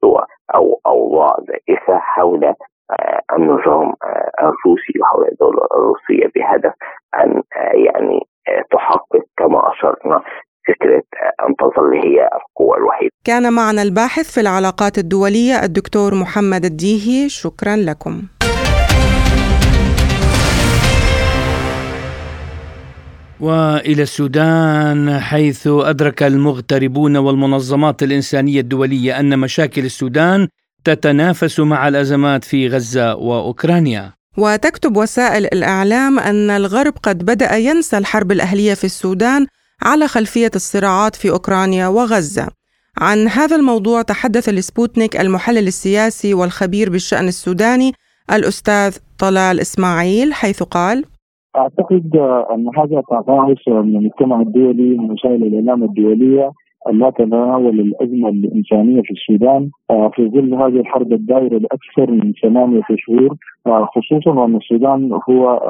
صور 0.00 0.24
أو 0.54 0.80
اوضاع 0.86 1.36
بائسه 1.48 1.98
حول 1.98 2.54
النظام 3.32 3.92
الروسي 4.40 4.92
وحول 5.00 5.28
الدولة 5.32 5.64
الروسيه 5.74 6.30
بهدف 6.34 6.74
ان 7.14 7.42
يعني 7.74 8.20
تحقق 8.70 9.24
كما 9.36 9.72
اشرنا 9.72 10.22
فكرة 10.68 11.02
أن 11.48 11.56
تظل 11.56 11.94
هي 11.94 12.28
القوة 12.34 12.76
الوحيدة 12.76 13.12
كان 13.32 13.52
معنا 13.52 13.82
الباحث 13.82 14.30
في 14.30 14.40
العلاقات 14.40 14.98
الدولية 14.98 15.64
الدكتور 15.64 16.14
محمد 16.14 16.64
الديهي 16.64 17.28
شكرا 17.28 17.76
لكم 17.76 18.22
وإلى 23.40 24.02
السودان 24.02 25.20
حيث 25.20 25.66
أدرك 25.66 26.22
المغتربون 26.22 27.16
والمنظمات 27.16 28.02
الإنسانية 28.02 28.60
الدولية 28.60 29.20
أن 29.20 29.38
مشاكل 29.38 29.84
السودان 29.84 30.48
تتنافس 30.84 31.60
مع 31.60 31.88
الأزمات 31.88 32.44
في 32.44 32.68
غزة 32.68 33.14
وأوكرانيا. 33.14 34.12
وتكتب 34.38 34.96
وسائل 34.96 35.44
الإعلام 35.44 36.18
أن 36.18 36.50
الغرب 36.50 36.94
قد 37.02 37.24
بدأ 37.24 37.56
ينسى 37.56 37.98
الحرب 37.98 38.32
الأهلية 38.32 38.74
في 38.74 38.84
السودان 38.84 39.46
على 39.82 40.08
خلفية 40.08 40.50
الصراعات 40.54 41.16
في 41.16 41.30
أوكرانيا 41.30 41.86
وغزة. 41.86 42.61
عن 43.00 43.28
هذا 43.28 43.56
الموضوع 43.56 44.02
تحدث 44.02 44.48
السبوتنيك 44.48 45.20
المحلل 45.20 45.66
السياسي 45.66 46.34
والخبير 46.34 46.90
بالشأن 46.90 47.28
السوداني 47.28 47.92
الأستاذ 48.32 48.98
طلال 49.18 49.60
إسماعيل 49.60 50.34
حيث 50.34 50.62
قال: 50.62 51.04
أعتقد 51.56 52.16
أن 52.54 52.66
هذا 52.78 53.02
تضاعف 53.10 53.58
من 53.68 53.96
المجتمع 53.96 54.40
الدولي 54.40 54.98
من 54.98 55.10
وسائل 55.10 55.42
الاعلام 55.42 55.84
الدوليه 56.86 57.02
لا 57.02 57.10
تتناول 57.10 57.80
الازمه 57.80 58.28
الإنسانية 58.28 59.02
في 59.02 59.10
السودان 59.10 59.70
في 60.14 60.28
ظل 60.28 60.54
هذه 60.54 60.80
الحرب 60.80 61.12
الدائرة 61.12 61.58
لاكثر 61.58 62.10
من 62.10 62.32
ثمانية 62.42 62.82
شهور 62.96 63.36
خصوصا 63.66 64.30
وان 64.40 64.56
السودان 64.56 65.18
هو 65.30 65.60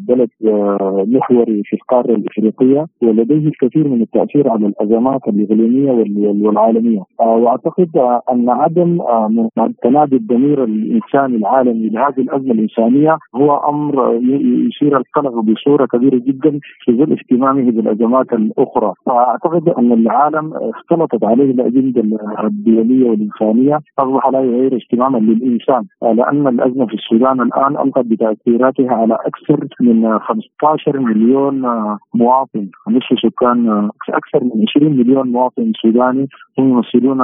بلد 0.00 0.28
محوري 1.08 1.62
في 1.64 1.76
القارة 1.76 2.14
الإفريقية 2.14 2.86
ولديه 3.02 3.48
الكثير 3.48 3.88
من 3.88 4.02
التأثير 4.02 4.50
على 4.50 4.66
الأزمات 4.66 5.20
الإقليمية 5.28 5.90
والعالمية. 6.46 7.02
وأعتقد 7.20 7.88
أن 8.32 8.50
عدم 8.50 8.98
تنادي 9.82 10.16
الضمير 10.16 10.64
الإنساني 10.64 11.36
العالمي 11.36 11.88
لهذه 11.88 12.20
الأزمة 12.20 12.52
الإنسانية 12.52 13.18
هو 13.34 13.56
أمر 13.56 14.14
يثير 14.66 14.96
القلق 14.96 15.40
بصورة 15.40 15.86
كبيرة 15.86 16.16
جدا 16.16 16.58
في 16.84 16.92
ظل 16.92 17.12
اهتمامه 17.12 17.70
بالأزمات 17.70 18.32
الأخرى. 18.32 18.92
اعتقد 19.08 19.68
أن 19.68 19.92
العالم 19.92 20.52
اختلطت 20.70 21.24
عليه 21.24 21.50
الاجنده 21.50 22.02
الدوليه 22.44 23.10
والإنسانية 23.10 23.78
أصبح 23.98 24.28
لا 24.28 24.40
يغير 24.40 24.74
اهتماما 24.76 25.18
للإنسان. 25.18 25.84
لأن 26.02 26.48
الأزمة 26.48 26.86
في 26.86 26.94
السودان 26.94 27.40
الآن 27.40 27.76
ألقت 27.76 28.04
بتأثيراتها 28.04 28.92
على 28.92 29.14
أكثر 29.14 29.66
من 29.80 30.18
15 30.18 30.98
مليون 30.98 31.62
مواطن 32.14 32.68
نصف 32.88 33.18
سكان 33.22 33.88
أكثر 34.08 34.44
من 34.44 34.64
20 34.76 34.96
مليون 34.96 35.32
مواطن 35.32 35.72
سوداني 35.82 36.28
هم 36.58 36.68
يمثلون 36.68 37.20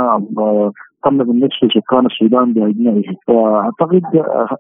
من 1.07 1.41
نصف 1.41 1.73
سكان 1.75 2.07
السودان 2.07 2.53
باجمعه 2.53 3.03
وأعتقد 3.29 4.03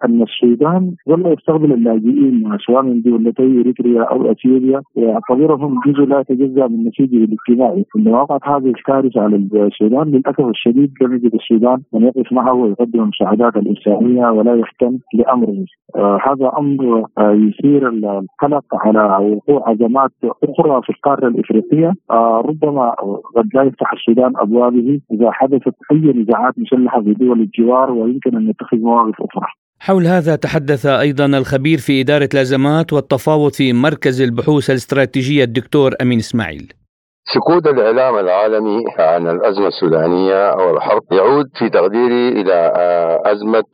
أن 0.04 0.22
السودان 0.22 0.94
ظل 1.08 1.32
يستقبل 1.32 1.72
اللاجئين 1.72 2.58
سواء 2.66 2.82
من 2.82 3.02
دولتي 3.02 3.60
إريتريا 3.60 4.02
أو 4.02 4.30
إثيوبيا 4.30 4.80
ويعتبرهم 4.96 5.80
جزء 5.86 6.04
لا 6.04 6.20
يتجزأ 6.20 6.66
من 6.66 6.88
نسيجه 6.88 7.24
الاجتماعي 7.24 7.84
عندما 7.96 8.22
وقعت 8.22 8.48
هذه 8.48 8.68
الكارثه 8.68 9.20
على 9.20 9.36
السودان 9.36 10.08
للأسف 10.10 10.40
الشديد 10.40 10.92
لم 11.02 11.14
يجد 11.14 11.34
السودان 11.34 11.78
من 11.94 12.02
يقف 12.04 12.32
معه 12.32 12.54
ويقدم 12.54 13.02
المساعدات 13.02 13.56
الإنسانية 13.56 14.30
ولا 14.30 14.54
يهتم 14.54 14.98
لأمره. 15.14 15.64
آه 15.96 16.18
هذا 16.26 16.52
أمر 16.58 17.04
آه 17.18 17.32
يثير 17.32 17.88
القلق 17.88 18.64
على 18.72 19.26
وقوع 19.26 19.72
ازمات 19.72 20.10
أخرى 20.24 20.82
في 20.82 20.90
القارة 20.90 21.28
الإفريقية. 21.28 21.92
آه 22.10 22.42
ربما 22.46 22.90
قد 23.36 23.48
لا 23.54 23.62
يفتح 23.62 23.92
السودان 23.92 24.32
أبوابه 24.36 25.00
إذا 25.12 25.30
حدثت 25.30 25.74
أي 25.92 26.10
نزاعات 26.28 26.54
مسلحة 26.58 27.02
في 27.02 27.14
دول 27.14 27.40
الجوار 27.40 27.90
ويمكن 27.90 28.36
أن 28.36 28.48
نتخذ 28.48 28.76
مواقف 28.76 29.14
أخرى. 29.20 29.46
حول 29.80 30.06
هذا 30.06 30.36
تحدث 30.36 30.86
أيضا 30.86 31.26
الخبير 31.26 31.78
في 31.78 32.00
إدارة 32.00 32.28
الأزمات 32.34 32.92
والتفاوض 32.92 33.52
في 33.52 33.72
مركز 33.72 34.20
البحوث 34.22 34.70
الاستراتيجية 34.70 35.44
الدكتور 35.44 35.94
أمين 36.02 36.18
إسماعيل. 36.18 36.72
سكوت 37.34 37.66
الإعلام 37.66 38.18
العالمي 38.18 38.84
عن 38.98 39.28
الأزمة 39.28 39.66
السودانية 39.66 40.48
أو 40.50 40.70
الحرب 40.76 41.02
يعود 41.12 41.46
في 41.58 41.68
تقديري 41.70 42.28
إلى 42.28 42.72
أزمة 43.26 43.64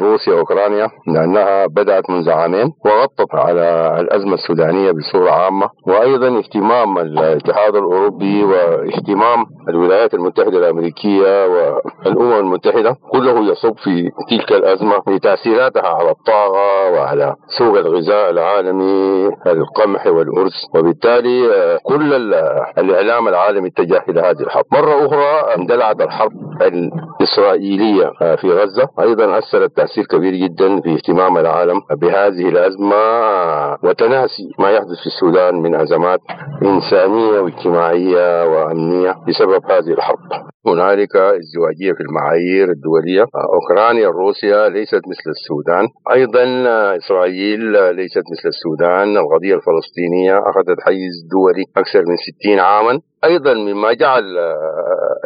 روسيا 0.00 0.34
وأوكرانيا 0.34 0.88
لأنها 1.06 1.66
بدأت 1.66 2.10
منذ 2.10 2.30
عامين 2.30 2.72
وغطت 2.84 3.34
على 3.34 3.96
الأزمة 4.00 4.34
السودانية 4.34 4.92
بصورة 4.92 5.30
عامة 5.30 5.68
وأيضا 5.86 6.38
اهتمام 6.38 6.98
الاتحاد 6.98 7.76
الأوروبي 7.76 8.44
واهتمام 8.44 9.46
الولايات 9.68 10.14
المتحدة 10.14 10.58
الأمريكية 10.58 11.46
والأمم 11.46 12.32
المتحدة 12.32 12.96
كله 13.12 13.50
يصب 13.52 13.74
في 13.84 14.10
تلك 14.30 14.52
الأزمة 14.52 15.02
لتأثيراتها 15.08 15.88
على 15.88 16.10
الطاقة 16.10 16.92
وعلى 16.92 17.34
سوق 17.58 17.78
الغذاء 17.78 18.30
العالمي 18.30 19.28
القمح 19.46 20.06
والأرز. 20.06 20.54
وبالتالي 20.74 21.48
كل 21.84 22.14
الإعلام 22.98 23.28
العالمي 23.28 23.68
اتجه 23.68 24.04
إلى 24.08 24.20
هذه 24.20 24.40
الحرب، 24.40 24.64
مرة 24.72 25.06
أخرى 25.06 25.54
اندلعت 25.56 26.00
الحرب 26.00 26.32
الإسرائيلية 26.62 28.10
في 28.40 28.50
غزة، 28.50 28.88
أيضا 29.00 29.38
أثرت 29.38 29.76
تأثير 29.76 30.04
كبير 30.04 30.34
جدا 30.34 30.80
في 30.80 30.94
اهتمام 30.94 31.38
العالم 31.38 31.80
بهذه 32.00 32.48
الأزمة. 32.48 32.98
وتناسي 33.84 34.48
ما 34.58 34.70
يحدث 34.70 34.98
في 35.02 35.06
السودان 35.06 35.54
من 35.54 35.74
أزمات 35.74 36.20
إنسانية 36.62 37.40
واجتماعية 37.40 38.44
وأمنية 38.44 39.14
بسبب 39.28 39.62
هذه 39.70 39.92
الحرب. 39.92 40.18
هنالك 40.66 41.16
ازدواجية 41.16 41.92
في 41.96 42.02
المعايير 42.06 42.68
الدولية، 42.76 43.24
أوكرانيا 43.54 44.08
روسيا 44.08 44.68
ليست 44.68 45.02
مثل 45.12 45.28
السودان، 45.36 45.84
أيضا 46.12 46.44
إسرائيل 46.96 47.60
ليست 47.96 48.24
مثل 48.32 48.48
السودان، 48.54 49.16
القضية 49.16 49.54
الفلسطينية 49.54 50.34
أخذت 50.50 50.80
حيز 50.86 51.14
دولي 51.34 51.64
أكثر 51.76 52.02
من 52.10 52.16
60 52.16 52.60
عاما. 52.60 52.87
أيضا 53.24 53.54
مما 53.54 53.92
جعل 53.92 54.24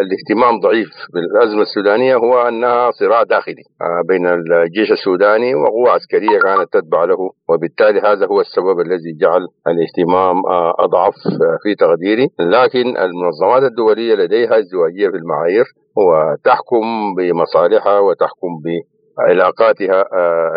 الاهتمام 0.03 0.61
ضعيف 0.61 0.89
بالأزمة 1.15 1.63
السودانية 1.63 2.17
هو 2.17 2.49
أنها 2.49 2.91
صراع 2.91 3.23
داخلي 3.23 3.63
بين 4.09 4.27
الجيش 4.27 4.93
السوداني 4.93 5.55
وقوى 5.55 5.89
عسكرية 5.91 6.39
كانت 6.39 6.73
تتبع 6.73 7.05
له 7.05 7.17
وبالتالي 7.49 8.01
هذا 8.01 8.27
هو 8.27 8.41
السبب 8.41 8.81
الذي 8.81 9.13
جعل 9.21 9.47
الاهتمام 9.67 10.37
أضعف 10.79 11.15
في 11.63 11.75
تقديري. 11.75 12.29
لكن 12.41 12.97
المنظمات 12.97 13.63
الدولية 13.63 14.15
لديها 14.15 14.59
ازدواجية 14.59 15.09
في 15.09 15.17
المعايير 15.17 15.65
وتحكم 15.97 17.15
بمصالحها 17.19 17.99
وتحكم 17.99 18.49
ب 18.65 18.92
علاقاتها 19.19 20.05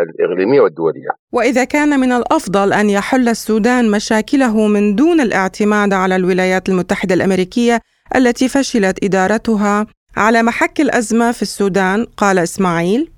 الإقليمية 0.04 0.62
والدولية. 0.62 1.10
وإذا 1.32 1.64
كان 1.64 2.00
من 2.00 2.12
الأفضل 2.12 2.74
أن 2.74 2.90
يحل 2.90 3.30
السودان 3.30 3.92
مشاكله 3.92 4.68
من 4.68 4.96
دون 4.96 5.22
الاعتماد 5.22 5.94
على 5.94 6.16
الولايات 6.16 6.70
المتحدة 6.70 7.16
الأمريكية 7.16 7.80
التي 8.16 8.48
فشلت 8.48 9.04
إدارتها 9.04 9.88
على 10.18 10.44
محك 10.44 10.82
الأزمة 10.82 11.32
في 11.32 11.42
السودان 11.42 12.06
قال 12.18 12.40
إسماعيل. 12.40 13.15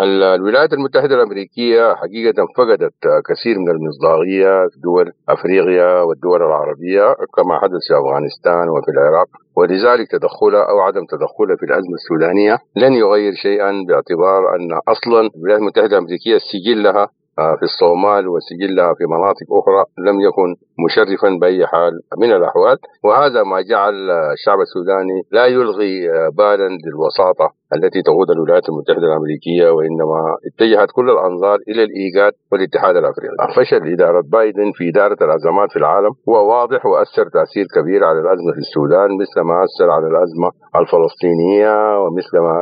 الولايات 0.00 0.72
المتحدة 0.72 1.14
الأمريكية 1.14 1.94
حقيقة 1.94 2.46
فقدت 2.56 2.94
كثير 3.28 3.58
من 3.58 3.70
المصداقية 3.70 4.68
في 4.68 4.80
دول 4.80 5.12
أفريقيا 5.28 6.00
والدول 6.02 6.42
العربية 6.42 7.14
كما 7.36 7.58
حدث 7.58 7.82
في 7.88 7.94
أفغانستان 7.98 8.68
وفي 8.68 8.90
العراق 8.90 9.28
ولذلك 9.56 10.10
تدخلها 10.10 10.62
أو 10.70 10.80
عدم 10.80 11.04
تدخلها 11.04 11.56
في 11.56 11.62
الأزمة 11.62 11.94
السودانية 11.94 12.58
لن 12.76 12.92
يغير 12.92 13.32
شيئا 13.32 13.70
باعتبار 13.88 14.56
أن 14.56 14.68
أصلا 14.88 15.30
الولايات 15.36 15.60
المتحدة 15.60 15.98
الأمريكية 15.98 16.38
سجلها 16.52 17.08
آه، 17.38 17.56
في 17.56 17.62
الصومال 17.62 18.28
وسجلها 18.28 18.94
في 18.94 19.04
مناطق 19.06 19.48
أخرى 19.60 19.84
لم 19.98 20.20
يكن 20.20 20.56
مشرفا 20.84 21.38
بأي 21.40 21.66
حال 21.66 22.00
من 22.18 22.32
الأحوال 22.32 22.76
وهذا 23.04 23.42
ما 23.42 23.60
جعل 23.60 24.10
الشعب 24.10 24.60
السوداني 24.60 25.22
لا 25.32 25.46
يلغي 25.46 26.10
آه، 26.10 26.28
بالا 26.28 26.68
للوساطة 26.86 27.59
التي 27.76 28.02
تقود 28.02 28.30
الولايات 28.30 28.68
المتحدة 28.68 29.06
الأمريكية 29.06 29.70
وإنما 29.70 30.20
اتجهت 30.46 30.88
كل 30.92 31.10
الأنظار 31.10 31.58
إلى 31.68 31.82
الإيجاد 31.84 32.32
والاتحاد 32.52 32.96
الأفريقي. 32.96 33.34
فشل 33.56 33.92
إدارة 33.92 34.22
بايدن 34.32 34.70
في 34.74 34.88
إدارة 34.88 35.18
الأزمات 35.26 35.70
في 35.72 35.78
العالم 35.78 36.12
هو 36.28 36.36
واضح 36.52 36.86
وأثر 36.86 37.26
تأثير 37.38 37.66
كبير 37.76 38.04
على 38.04 38.18
الأزمة 38.18 38.52
في 38.52 38.58
السودان 38.58 39.08
مثل 39.22 39.40
ما 39.48 39.64
أثر 39.64 39.90
على 39.90 40.06
الأزمة 40.06 40.48
الفلسطينية 40.80 41.74
ومثل 42.02 42.38
ما 42.38 42.52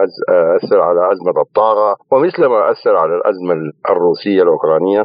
أثر 0.63 0.81
على 0.81 1.13
أزمة 1.13 1.43
الطاقة 1.43 1.97
ومثل 2.13 2.47
ما 2.47 2.71
أثر 2.71 2.97
على 2.97 3.15
الأزمة 3.17 3.55
الروسية 3.91 4.43
الأوكرانية 4.43 5.05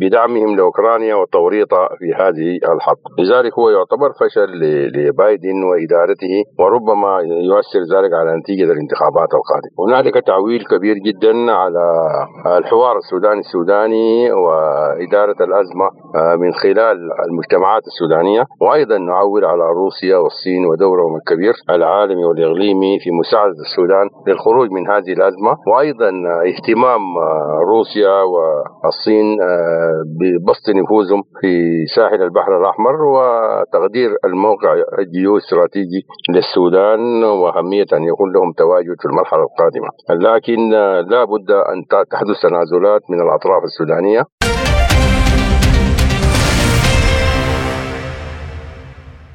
بدعمهم 0.00 0.56
لأوكرانيا 0.56 1.14
والتوريط 1.14 1.74
في 1.74 2.08
هذه 2.14 2.48
الحرب. 2.74 2.98
لذلك 3.18 3.52
هو 3.58 3.70
يعتبر 3.70 4.10
فشل 4.20 4.50
لبايدن 4.96 5.58
وإدارته 5.70 6.34
وربما 6.58 7.12
يؤثر 7.50 7.82
ذلك 7.96 8.12
على 8.12 8.36
نتيجة 8.36 8.64
الانتخابات. 8.72 9.15
القادمة. 9.24 9.76
هنالك 9.78 10.26
تعويل 10.26 10.64
كبير 10.64 10.96
جدا 11.06 11.52
على 11.52 11.84
الحوار 12.58 12.96
السوداني 12.96 13.40
السوداني 13.40 14.32
وإدارة 14.32 15.36
الأزمة 15.40 15.86
آه، 16.16 16.36
من 16.36 16.52
خلال 16.52 16.98
المجتمعات 17.28 17.82
السودانية. 17.86 18.44
وأيضا 18.60 18.98
نعول 18.98 19.44
على 19.44 19.64
روسيا 19.64 20.16
والصين 20.16 20.66
ودورهم 20.66 21.16
الكبير 21.16 21.54
العالمي 21.70 22.24
والإقليمي 22.24 22.98
في 22.98 23.10
مساعدة 23.10 23.60
السودان 23.66 24.08
للخروج 24.26 24.70
من 24.70 24.88
هذه 24.90 25.12
الأزمة. 25.12 25.56
وأيضا 25.66 26.10
اهتمام 26.50 27.02
آه، 27.18 27.60
روسيا 27.72 28.22
والصين 28.22 29.42
آه، 29.42 30.02
ببسط 30.18 30.68
نفوذهم 30.68 31.22
في 31.40 31.84
ساحل 31.96 32.22
البحر 32.22 32.60
الأحمر 32.60 33.04
وتقدير 33.04 34.10
الموقع 34.24 34.74
الجيوستراتيجي 34.98 36.02
للسودان 36.34 37.24
وأهمية 37.24 37.86
أن 37.92 38.02
يكون 38.04 38.32
لهم 38.32 38.52
تواجد 38.52 38.96
في 39.06 39.12
المرحلة 39.12 39.42
القادمة. 39.42 39.88
لكن 40.28 40.70
لا 41.10 41.24
بد 41.24 41.50
أن 41.50 41.86
تحدث 42.10 42.40
تنازلات 42.42 43.02
من 43.10 43.20
الأطراف 43.20 43.62
السودانية. 43.64 44.22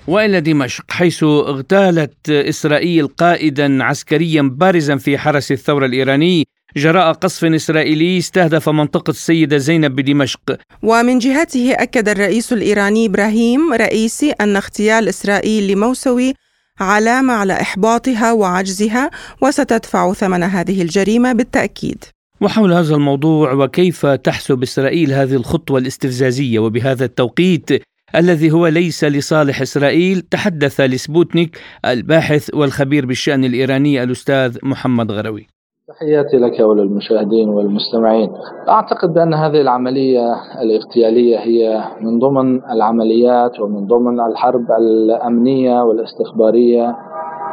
وإلى 0.07 0.41
دمشق 0.41 0.91
حيث 0.91 1.23
اغتالت 1.23 2.29
إسرائيل 2.29 3.07
قائدا 3.07 3.83
عسكريا 3.83 4.41
بارزا 4.41 4.95
في 4.97 5.17
حرس 5.17 5.51
الثورة 5.51 5.85
الإيراني 5.85 6.45
جراء 6.75 7.11
قصف 7.13 7.45
إسرائيلي 7.45 8.17
استهدف 8.17 8.69
منطقة 8.69 9.11
السيدة 9.11 9.57
زينب 9.57 9.95
بدمشق. 9.95 10.57
ومن 10.83 11.19
جهته 11.19 11.73
أكد 11.73 12.09
الرئيس 12.09 12.53
الإيراني 12.53 13.05
إبراهيم 13.05 13.73
رئيسي 13.73 14.31
أن 14.31 14.55
اغتيال 14.55 15.07
إسرائيل 15.07 15.71
لموسوي 15.71 16.33
علامة 16.81 17.33
على 17.33 17.53
إحباطها 17.53 18.33
وعجزها 18.33 19.09
وستدفع 19.41 20.13
ثمن 20.13 20.43
هذه 20.43 20.81
الجريمة 20.81 21.33
بالتأكيد. 21.33 22.03
وحول 22.41 22.73
هذا 22.73 22.95
الموضوع 22.95 23.53
وكيف 23.53 24.05
تحسب 24.05 24.63
إسرائيل 24.63 25.13
هذه 25.13 25.33
الخطوة 25.33 25.79
الاستفزازية؟ 25.79 26.59
وبهذا 26.59 27.05
التوقيت 27.05 27.69
الذي 28.15 28.51
هو 28.51 28.67
ليس 28.67 29.03
لصالح 29.03 29.61
إسرائيل 29.61 30.21
تحدث 30.21 30.81
لسبوتنيك 30.81 31.57
الباحث 31.85 32.53
والخبير 32.53 33.05
بالشأن 33.05 33.45
الإيراني 33.45 34.03
الأستاذ 34.03 34.57
محمد 34.63 35.11
غروي. 35.11 35.50
تحياتي 35.95 36.37
لك 36.37 36.59
وللمشاهدين 36.59 37.49
والمستمعين. 37.49 38.29
أعتقد 38.69 39.13
بأن 39.13 39.33
هذه 39.33 39.61
العملية 39.61 40.35
الاغتيالية 40.61 41.37
هي 41.39 41.83
من 42.01 42.19
ضمن 42.19 42.61
العمليات 42.71 43.59
ومن 43.59 43.87
ضمن 43.87 44.19
الحرب 44.19 44.71
الأمنية 44.71 45.83
والاستخبارية 45.83 46.95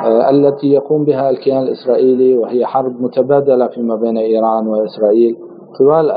آه، 0.05 0.31
التي 0.31 0.67
يقوم 0.67 1.05
بها 1.05 1.31
الكيان 1.31 1.63
الإسرائيلي 1.63 2.39
وهي 2.39 2.67
حرب 2.67 3.03
متبادلة 3.03 3.67
فيما 3.67 3.97
بين 3.97 4.19
إيران 4.19 4.67
وإسرائيل 4.67 5.37
طوال 5.79 6.11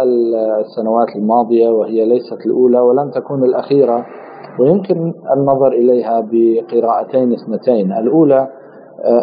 السنوات 0.59 1.15
الماضية 1.15 1.69
وهي 1.69 2.05
ليست 2.05 2.45
الأولى 2.45 2.79
ولن 2.79 3.11
تكون 3.11 3.43
الأخيرة 3.43 4.05
ويمكن 4.59 5.13
النظر 5.37 5.67
إليها 5.67 6.27
بقراءتين 6.31 7.33
اثنتين. 7.33 7.91
الأولى 7.91 8.47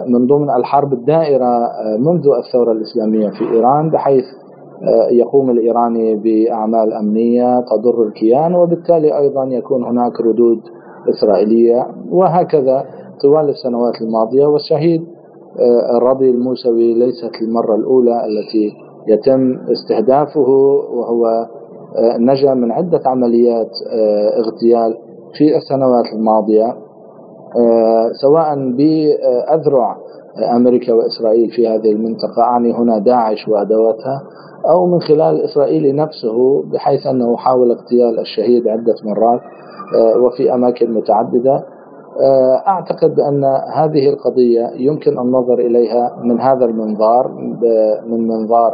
من 0.06 0.26
ضمن 0.26 0.50
الحرب 0.50 0.92
الدائرة 0.92 1.44
آه، 1.44 1.96
منذ 1.98 2.28
الثورة 2.38 2.72
الإسلامية 2.72 3.28
في 3.30 3.44
إيران 3.54 3.90
بحيث 3.90 4.24
آه، 4.82 5.08
يقوم 5.12 5.50
الإيراني 5.50 6.16
بأعمال 6.16 6.92
أمنية 6.92 7.60
تضر 7.60 8.02
الكيان 8.02 8.54
وبالتالي 8.54 9.18
أيضا 9.18 9.44
يكون 9.44 9.84
هناك 9.84 10.20
ردود 10.20 10.60
إسرائيلية 11.08 11.86
وهكذا 12.10 12.84
طوال 13.22 13.48
السنوات 13.48 13.94
الماضية. 14.02 14.46
والشهيد 14.46 15.02
الرضي 15.96 16.30
الموسوي 16.30 16.94
ليست 16.94 17.42
المرة 17.42 17.74
الأولى 17.74 18.20
التي 18.26 18.72
يتم 19.08 19.58
استهدافه 19.72 20.48
وهو 20.94 21.46
نجا 22.18 22.54
من 22.54 22.72
عدة 22.72 23.00
عمليات 23.06 23.70
اغتيال 24.38 24.94
في 25.38 25.56
السنوات 25.56 26.04
الماضية. 26.12 26.66
آه، 26.66 26.87
سواء 28.20 28.54
بأذرع 28.54 29.96
أمريكا 30.56 30.92
وإسرائيل 30.92 31.50
في 31.50 31.68
هذه 31.68 31.92
المنطقة 31.92 32.42
أعني 32.42 32.72
هنا 32.72 32.98
داعش 32.98 33.48
وأدواتها 33.48 34.22
أو 34.70 34.86
من 34.86 35.00
خلال 35.00 35.36
الإسرائيلي 35.36 35.92
نفسه 35.92 36.62
بحيث 36.62 37.06
أنه 37.06 37.36
حاول 37.36 37.70
اغتيال 37.70 38.20
الشهيد 38.20 38.68
عدة 38.68 38.94
مرات 39.04 39.40
آه، 39.96 40.18
وفي 40.18 40.54
أماكن 40.54 40.94
متعددة. 40.94 41.64
آه، 42.20 42.62
أعتقد 42.68 43.14
بأن 43.14 43.44
هذه 43.74 44.08
القضية 44.08 44.70
يمكن 44.76 45.18
النظر 45.18 45.54
إليها 45.58 46.16
من 46.22 46.40
هذا 46.40 46.64
المنظار 46.64 47.28
من 48.06 48.28
منظار 48.28 48.72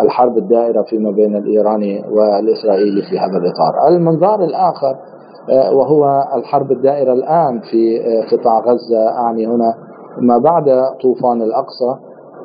الحرب 0.00 0.38
الدائرة 0.38 0.82
فيما 0.82 1.10
بين 1.10 1.36
الإيراني 1.36 2.04
والإسرائيلي 2.10 3.02
في 3.10 3.18
هذا 3.18 3.38
الإطار. 3.38 3.88
المنظار 3.88 4.44
الآخر 4.44 4.90
آه، 4.90 5.21
وهو 5.48 6.24
الحرب 6.34 6.72
الدائرة 6.72 7.12
الآن 7.12 7.60
في 7.60 8.00
آه، 8.00 8.36
قطاع 8.36 8.60
غزة. 8.60 9.08
أعني 9.08 9.46
هنا 9.46 9.74
ما 10.18 10.38
بعد 10.38 10.64
طوفان 11.02 11.42
الأقصى. 11.42 11.96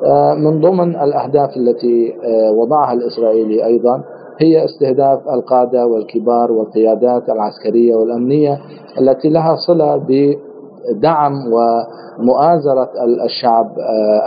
آه، 0.04 0.34
من 0.34 0.60
ضمن 0.60 0.96
الأهداف 0.96 1.56
التي 1.56 2.14
وضعها 2.54 2.92
الإسرائيلي 2.92 3.66
أيضا 3.66 4.02
هي 4.40 4.64
استهداف 4.64 5.28
القادة 5.28 5.86
والكبار 5.86 6.52
والقيادات 6.52 7.28
العسكرية 7.28 7.94
والأمنية 7.94 8.58
التي 9.00 9.28
لها 9.28 9.56
صلة 9.66 9.96
بدعم 9.96 11.32
ومؤازرة 11.52 12.88
الشعب 13.24 13.70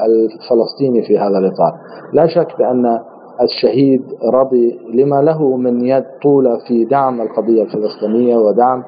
الفلسطيني 0.05 1.01
في 1.07 1.19
هذا 1.19 1.37
الإطار. 1.37 1.73
لا 2.13 2.27
شك 2.27 2.47
بأن 2.59 2.99
الشهيد 3.41 4.01
رضي 4.33 4.79
لما 4.93 5.21
له 5.21 5.57
من 5.57 5.85
يد 5.85 6.03
طولة 6.23 6.57
في 6.67 6.85
دعم 6.85 7.21
القضية 7.21 7.63
الفلسطينية 7.63 8.37
ودعم 8.37 8.83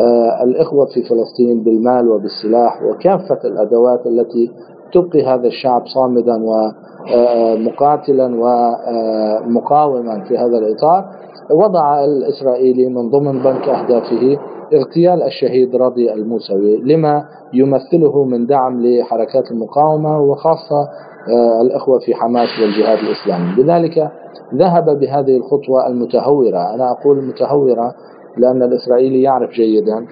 آه، 0.00 0.44
الإخوة 0.44 0.86
في 0.86 1.02
فلسطين 1.02 1.62
بالمال 1.62 2.08
وبالسلاح 2.08 2.82
وكافة 2.82 3.38
الأدوات 3.44 4.06
التي 4.06 4.50
تبقي 4.92 5.22
هذا 5.26 5.46
الشعب 5.46 5.86
صامدا 5.86 6.42
ومقاتلا 6.44 8.24
آه، 8.24 9.42
ومقاوما 9.46 10.14
آه، 10.16 10.24
في 10.28 10.38
هذا 10.38 10.58
الإطار. 10.58 11.04
وضع 11.50 12.04
الإسرائيلي 12.04 12.88
من 12.88 13.10
ضمن 13.10 13.42
بنك 13.42 13.68
أهدافه 13.68 14.38
اغتيال 14.74 15.22
الشهيد 15.22 15.76
رضي 15.76 16.12
الموسوي 16.12 16.76
لما 16.76 17.24
يمثله 17.52 18.24
من 18.24 18.46
دعم 18.46 18.86
لحركات 18.86 19.50
المقاومة 19.50 20.20
وخاصة 20.20 20.88
الإخوة 21.62 21.98
في 21.98 22.14
حماس 22.14 22.48
والجهاد 22.62 22.98
الإسلامي. 22.98 23.62
لذلك 23.62 24.10
ذهب 24.54 24.98
بهذه 24.98 25.36
الخطوة 25.36 25.86
المتهورة. 25.86 26.74
أنا 26.74 26.90
أقول 26.90 27.18
المتهورة 27.18 27.94
لأن 28.36 28.62
الإسرائيلي 28.62 29.22
يعرف 29.22 29.50
جيدا 29.50 30.06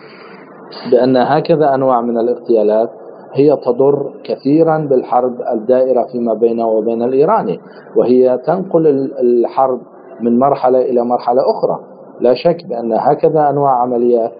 بأن 0.92 1.16
هكذا 1.16 1.74
أنواع 1.74 2.00
من 2.00 2.18
الاغتيالات 2.18 2.90
هي 3.34 3.56
تضر 3.56 4.12
كثيرا 4.24 4.78
بالحرب 4.78 5.34
الدائرة 5.52 6.06
فيما 6.12 6.34
بينه 6.34 6.66
وبين 6.68 7.02
الإيراني 7.02 7.60
وهي 7.96 8.38
تنقل 8.46 8.86
الحرب 9.20 9.80
من 10.20 10.38
مرحلة 10.38 10.78
إلى 10.82 11.04
مرحلة 11.04 11.42
أخرى. 11.50 11.80
لا 12.20 12.34
شك 12.34 12.66
بأن 12.68 12.92
هكذا 12.92 13.50
أنواع 13.50 13.82
عمليات 13.82 14.32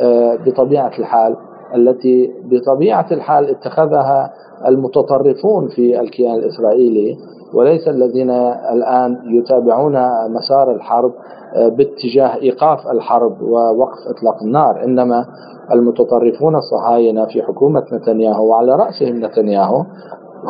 آه، 0.00 0.38
بطبيعة 0.46 0.92
الحال 0.98 1.36
التي 1.74 2.30
بطبيعة 2.44 3.06
الحال 3.12 3.50
اتخذها 3.50 4.32
المتطرفون 4.66 5.68
في 5.68 6.00
الكيان 6.00 6.34
الإسرائيلي 6.34 7.16
وليس 7.54 7.88
الذين 7.88 8.30
الآن 8.72 9.16
يتابعون 9.38 9.96
مسار 10.30 10.74
الحرب 10.74 11.12
آه، 11.54 11.68
باتجاه 11.68 12.36
إيقاف 12.42 12.88
الحرب 12.88 13.42
ووقف 13.42 13.98
إطلاق 14.08 14.42
النار. 14.42 14.84
إنما 14.84 15.26
المتطرفون 15.72 16.56
الصهاينة 16.56 17.26
في 17.26 17.42
حكومة 17.42 17.84
نتنياهو 17.92 18.48
وعلى 18.48 18.76
رأسهم 18.76 19.24
نتنياهو 19.24 19.84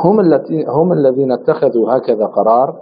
هم 0.04 0.20
هم 0.68 0.92
الذين 0.92 1.32
اتخذوا 1.32 1.96
هكذا 1.96 2.26
قرار. 2.26 2.74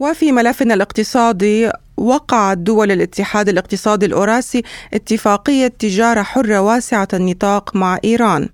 وفي 0.00 0.32
ملفنا 0.32 0.74
الاقتصادي 0.74 1.70
وقعت 1.96 2.58
دول 2.58 2.92
الاتحاد 2.92 3.48
الاقتصادي 3.48 4.06
الأوراسي 4.06 4.62
اتفاقية 4.94 5.68
تجارة 5.68 6.22
حرة 6.22 6.60
واسعة 6.60 7.08
النطاق 7.14 7.76
مع 7.76 7.98
إيران. 8.04 8.48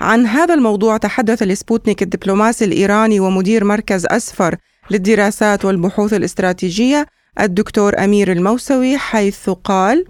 عن 0.00 0.26
هذا 0.26 0.54
الموضوع 0.54 0.96
تحدث 0.96 1.42
السبوتنيك 1.42 2.02
الدبلوماسي 2.02 2.64
الإيراني 2.64 3.20
ومدير 3.20 3.64
مركز 3.64 4.06
أسفر 4.06 4.56
للدراسات 4.90 5.64
والبحوث 5.64 6.14
الاستراتيجية 6.14 7.06
الدكتور 7.40 8.04
أمير 8.04 8.32
الموسوي 8.32 8.98
حيث 8.98 9.50
قال 9.50 10.04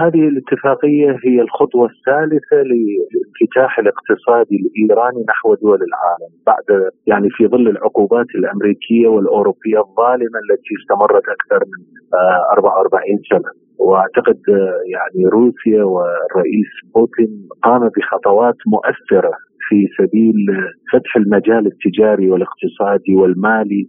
هذه 0.00 0.28
الاتفاقية 0.28 1.16
هي 1.24 1.40
الخطوة 1.40 1.86
الثالثة 1.86 2.56
للانفتاح 2.56 3.78
الاقتصادي 3.78 4.56
الإيراني 4.56 5.24
نحو 5.28 5.54
دول 5.54 5.78
العالم 5.82 6.32
بعد 6.46 6.90
يعني 7.06 7.28
في 7.30 7.46
ظل 7.46 7.68
العقوبات 7.68 8.26
الأمريكية 8.34 9.06
والأوروبية 9.08 9.78
الظالمة 9.78 10.38
التي 10.44 10.72
استمرت 10.80 11.22
أكثر 11.28 11.64
من 11.72 11.84
44 12.52 13.02
آه، 13.02 13.18
سنة. 13.30 13.50
وأعتقد 13.78 14.40
آه، 14.48 14.80
يعني 14.94 15.28
روسيا 15.28 15.84
والرئيس 15.84 16.70
بوتين 16.94 17.48
قام 17.62 17.90
بخطوات 17.96 18.56
مؤثرة 18.66 19.32
في 19.68 19.88
سبيل 19.98 20.46
فتح 20.92 21.16
المجال 21.16 21.66
التجاري 21.66 22.30
والاقتصادي 22.30 23.14
والمالي 23.14 23.88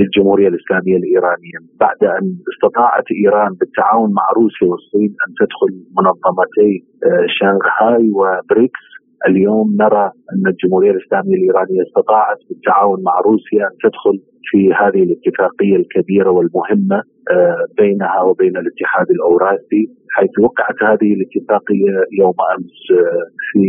للجمهورية 0.00 0.48
الإسلامية 0.48 0.96
الإيرانية. 0.96 1.58
بعد 1.80 2.00
أن 2.18 2.24
استطاعت 2.52 3.04
إيران 3.24 3.52
بالتعاون 3.60 4.12
مع 4.12 4.26
روسيا 4.36 4.66
والصين 4.68 5.10
أن 5.24 5.30
تدخل 5.40 5.72
منظمتي 5.98 6.72
آه، 7.06 7.26
شنغهاي 7.28 8.10
وبريكس 8.18 8.84
اليوم 9.28 9.76
نرى 9.80 10.10
أن 10.32 10.46
الجمهورية 10.52 10.90
الإسلامية 10.90 11.34
الإيرانية 11.34 11.82
استطاعت 11.82 12.38
بالتعاون 12.48 13.02
مع 13.02 13.20
روسيا 13.20 13.62
أن 13.64 13.76
تدخل 13.82 14.16
في 14.46 14.72
هذه 14.72 15.02
الاتفاقية 15.02 15.76
الكبيرة 15.76 16.30
والمهمة 16.30 17.02
آه، 17.30 17.64
بينها 17.78 18.20
وبين 18.22 18.56
الاتحاد 18.56 19.10
الاوراسي 19.10 19.82
حيث 20.10 20.30
وقعت 20.40 20.82
هذه 20.82 21.12
الاتفاقية 21.14 21.92
يوم 22.20 22.34
أمس 22.54 23.00
آه، 23.00 23.26
في 23.52 23.64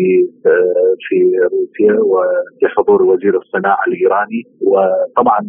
آه، 0.45 0.93
في 1.07 1.17
روسيا 1.53 1.99
وبحضور 2.11 3.03
وزير 3.03 3.37
الصناعة 3.37 3.83
الإيراني. 3.87 4.43
وطبعا 4.61 5.39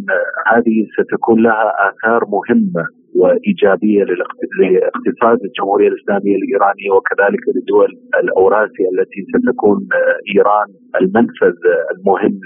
هذه 0.53 0.87
ستكون 0.99 1.43
لها 1.43 1.73
آثار 1.89 2.25
مهمة 2.37 2.87
وإيجابية 3.15 4.05
لاقتصاد 4.05 5.39
الجمهورية 5.45 5.89
الإسلامية 5.89 6.37
الإيرانية 6.37 6.91
وكذلك 6.97 7.43
للدول 7.55 7.91
الاوراسيه 8.23 8.89
التي 8.95 9.21
ستكون 9.35 9.89
إيران 10.37 10.69
المنفذ 11.01 11.57
المهم 11.95 12.41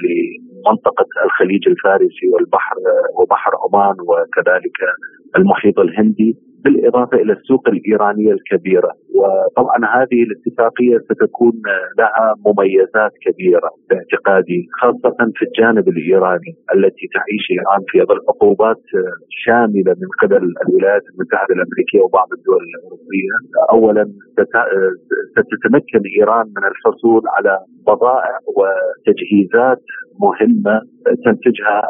منطقة 0.67 1.07
الخليج 1.25 1.69
الفارسي 1.69 2.27
والبحر 2.33 2.77
وبحر 3.21 3.53
عمان 3.65 3.97
وكذلك 4.01 4.79
المحيط 5.37 5.79
الهندي. 5.79 6.37
بالإضافة 6.65 7.17
إلى 7.17 7.33
السوق 7.33 7.69
الإيرانية 7.69 8.33
الكبيرة. 8.33 8.93
وطبعا 9.15 9.79
هذه 9.97 10.23
الاتفاقية 10.23 10.99
ستكون 10.99 11.53
لها 11.99 12.35
مميزات 12.47 13.13
كبيرة 13.27 13.71
باعتقادي 13.91 14.69
خاصة 14.81 15.17
في 15.37 15.45
الجانب 15.45 15.89
الإيراني 15.89 16.53
التي 16.75 17.07
تعيش 17.15 17.45
إيران 17.51 17.83
في 17.89 17.99
ظل 18.09 18.21
عقوبات 18.29 18.83
شاملة 19.45 19.93
من 20.03 20.09
قبل 20.23 20.55
الولايات 20.69 21.03
المتحدة 21.15 21.55
الأمريكية 21.55 22.01
وبعض 22.01 22.29
الدول 22.33 22.63
الأوروبية. 22.75 23.33
أولا 23.71 24.05
ستتمكن 25.37 26.03
إيران 26.19 26.47
من 26.57 26.65
الحصول 26.65 27.23
على 27.37 27.59
بضائع 27.87 28.39
وتجهيزات 28.57 29.83
مهمة 30.21 30.81
تنتجها 31.25 31.83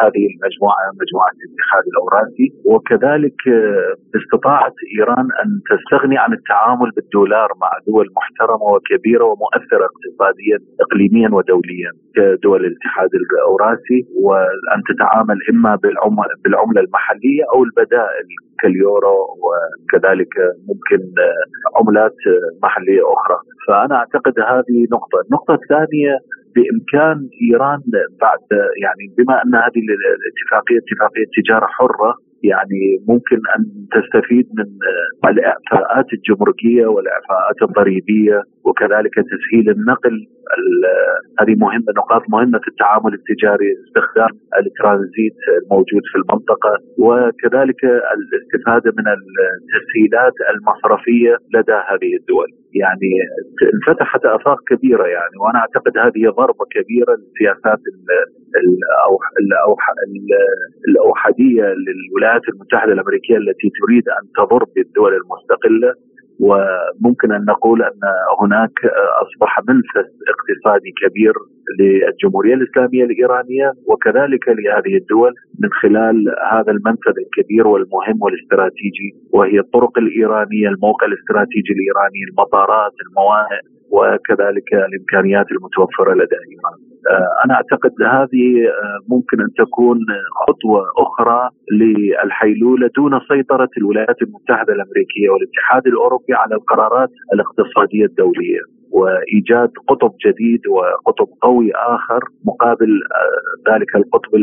هذه 0.00 0.24
المجموعة 0.32 0.84
مجموعة 1.02 1.32
الاتحاد 1.46 1.84
الاوراسي 1.92 2.46
وكذلك 2.64 3.40
استطاعت 4.20 4.76
إيران 4.98 5.26
أن 5.42 5.48
تستغني 5.70 6.18
عن 6.18 6.32
التعامل 6.32 6.90
بالدولار 6.96 7.48
مع 7.62 7.70
دول 7.86 8.06
محترمة 8.16 8.66
وكبيرة 8.74 9.24
ومؤثرة 9.24 9.84
اقتصاديا 9.90 10.58
اقليميا 10.80 11.28
ودوليا 11.32 11.90
كدول 12.14 12.64
الاتحاد 12.66 13.10
الأوراسي 13.14 14.00
وأن 14.24 14.80
تتعامل 14.90 15.38
إما 15.50 15.78
بالعملة 16.44 16.80
المحلية 16.80 17.44
أو 17.54 17.64
البدائل 17.64 18.26
كاليورو 18.60 19.18
وكذلك 19.44 20.32
ممكن 20.68 21.02
عملات 21.76 22.16
محلية 22.62 23.02
أخرى. 23.16 23.38
فأنا 23.68 23.94
أعتقد 23.96 24.40
هذه 24.40 24.86
نقطة، 24.92 25.18
النقطة 25.26 25.54
الثانية 25.54 26.18
بإمكان 26.54 27.28
إيران 27.42 27.80
بعد 28.20 28.42
يعني 28.84 29.04
بما 29.18 29.42
أن 29.42 29.54
هذه 29.54 29.80
الاتفاقية 30.20 30.78
اتفاقية 30.84 31.26
تجارة 31.38 31.66
حرة 31.66 32.14
يعني 32.42 32.82
ممكن 33.08 33.36
أن 33.56 33.62
تستفيد 33.96 34.46
من 34.58 34.68
الإعفاءات 35.30 36.06
الجمركية 36.12 36.86
والإعفاءات 36.86 37.58
الضريبية 37.62 38.42
وكذلك 38.64 39.14
تسهيل 39.14 39.70
النقل 39.70 40.16
هذه 41.40 41.54
مهمة 41.64 41.90
نقاط 41.96 42.22
مهمة 42.28 42.58
في 42.58 42.68
التعامل 42.68 43.12
التجاري 43.14 43.68
استخدام 43.86 44.32
الترانزيت 44.60 45.38
الموجود 45.62 46.02
في 46.10 46.16
المنطقة 46.20 46.72
وكذلك 46.98 47.84
الاستفادة 48.16 48.90
من 48.98 49.06
التسهيلات 49.16 50.36
المصرفية 50.52 51.32
لدى 51.54 51.78
هذه 51.90 52.10
الدول. 52.20 52.48
يعني 52.82 53.10
انفتحت 53.76 54.24
آفاق 54.24 54.58
كبيرة 54.70 55.06
يعني 55.06 55.36
وأنا 55.40 55.58
أعتقد 55.58 55.98
هذه 55.98 56.22
ضربة 56.40 56.64
كبيرة 56.76 57.12
للسياسات 57.20 57.80
الأوحدية 60.88 61.62
للولايات 61.62 62.42
المتحدة 62.48 62.92
الأمريكية 62.92 63.36
التي 63.36 63.68
تريد 63.80 64.08
أن 64.08 64.24
تضر 64.36 64.64
بالدول 64.74 65.12
المستقلة 65.14 65.94
وممكن 66.40 67.32
أن 67.32 67.44
نقول 67.44 67.82
أن 67.82 68.00
هناك 68.40 68.76
أصبح 69.22 69.60
منفذ 69.68 70.06
اقتصادي 70.32 70.92
كبير 71.02 71.32
للجمهورية 71.78 72.54
الإسلامية 72.54 73.04
الإيرانية 73.04 73.72
وكذلك 73.86 74.48
لهذه 74.48 74.96
الدول 74.96 75.32
من 75.62 75.68
خلال 75.82 76.16
هذا 76.52 76.72
المنفذ 76.72 77.14
الكبير 77.24 77.66
والمهم 77.66 78.16
والاستراتيجي 78.20 79.10
وهي 79.32 79.58
الطرق 79.58 79.98
الإيرانية، 79.98 80.68
الموقع 80.68 81.06
الاستراتيجي 81.06 81.72
الإيراني، 81.76 82.20
المطارات، 82.30 82.92
الموانئ 83.06 83.60
وكذلك 83.90 84.68
الإمكانيات 84.72 85.46
المتوفرة 85.52 86.14
لدى 86.14 86.38
ايران. 86.50 86.78
آه، 87.10 87.28
أنا 87.44 87.54
أعتقد 87.54 87.92
هذه 88.02 88.46
آه، 88.68 88.98
ممكن 89.08 89.40
أن 89.40 89.48
تكون 89.58 89.98
خطوة 90.46 90.82
أخرى 90.98 91.50
للحيلولة 91.72 92.90
دون 92.96 93.20
سيطرة 93.28 93.70
الولايات 93.78 94.22
المتحدة 94.22 94.72
الأمريكية 94.72 95.28
والاتحاد 95.30 95.86
الأوروبي 95.86 96.34
على 96.34 96.54
القرارات 96.54 97.10
الاقتصادية 97.34 98.04
الدولية. 98.04 98.60
وإيجاد 98.92 99.70
قطب 99.88 100.12
جديد 100.26 100.60
وقطب 100.66 101.28
قوي 101.42 101.70
آخر 101.74 102.20
مقابل 102.44 102.90
آه، 102.90 103.72
ذلك 103.72 103.96
القطب 103.96 104.34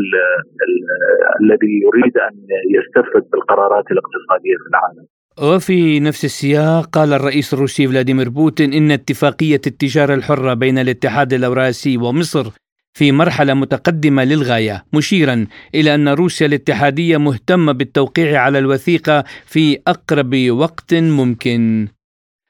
الذي 1.42 1.74
يريد 1.86 2.18
أن 2.18 2.34
يستفرد 2.76 3.24
بالقرارات 3.32 3.84
الاقتصادية 3.90 4.56
في 4.62 4.68
العالم. 4.70 5.06
وفي 5.38 6.00
نفس 6.00 6.24
السياق 6.24 6.86
قال 6.86 7.12
الرئيس 7.12 7.54
الروسي 7.54 7.88
فلاديمير 7.88 8.28
بوتين 8.28 8.72
إن 8.72 8.90
اتفاقية 8.90 9.60
التجارة 9.66 10.14
الحرة 10.14 10.54
بين 10.54 10.78
الاتحاد 10.78 11.32
الأوراسي 11.32 11.96
ومصر 11.96 12.50
في 12.98 13.12
مرحلة 13.12 13.54
متقدمة 13.54 14.24
للغاية 14.24 14.84
مشيرا 14.92 15.46
إلى 15.74 15.94
أن 15.94 16.08
روسيا 16.08 16.46
الاتحادية 16.46 17.16
مهتمة 17.16 17.72
بالتوقيع 17.72 18.40
على 18.40 18.58
الوثيقة 18.58 19.24
في 19.46 19.78
أقرب 19.86 20.50
وقت 20.50 20.94
ممكن. 20.94 21.88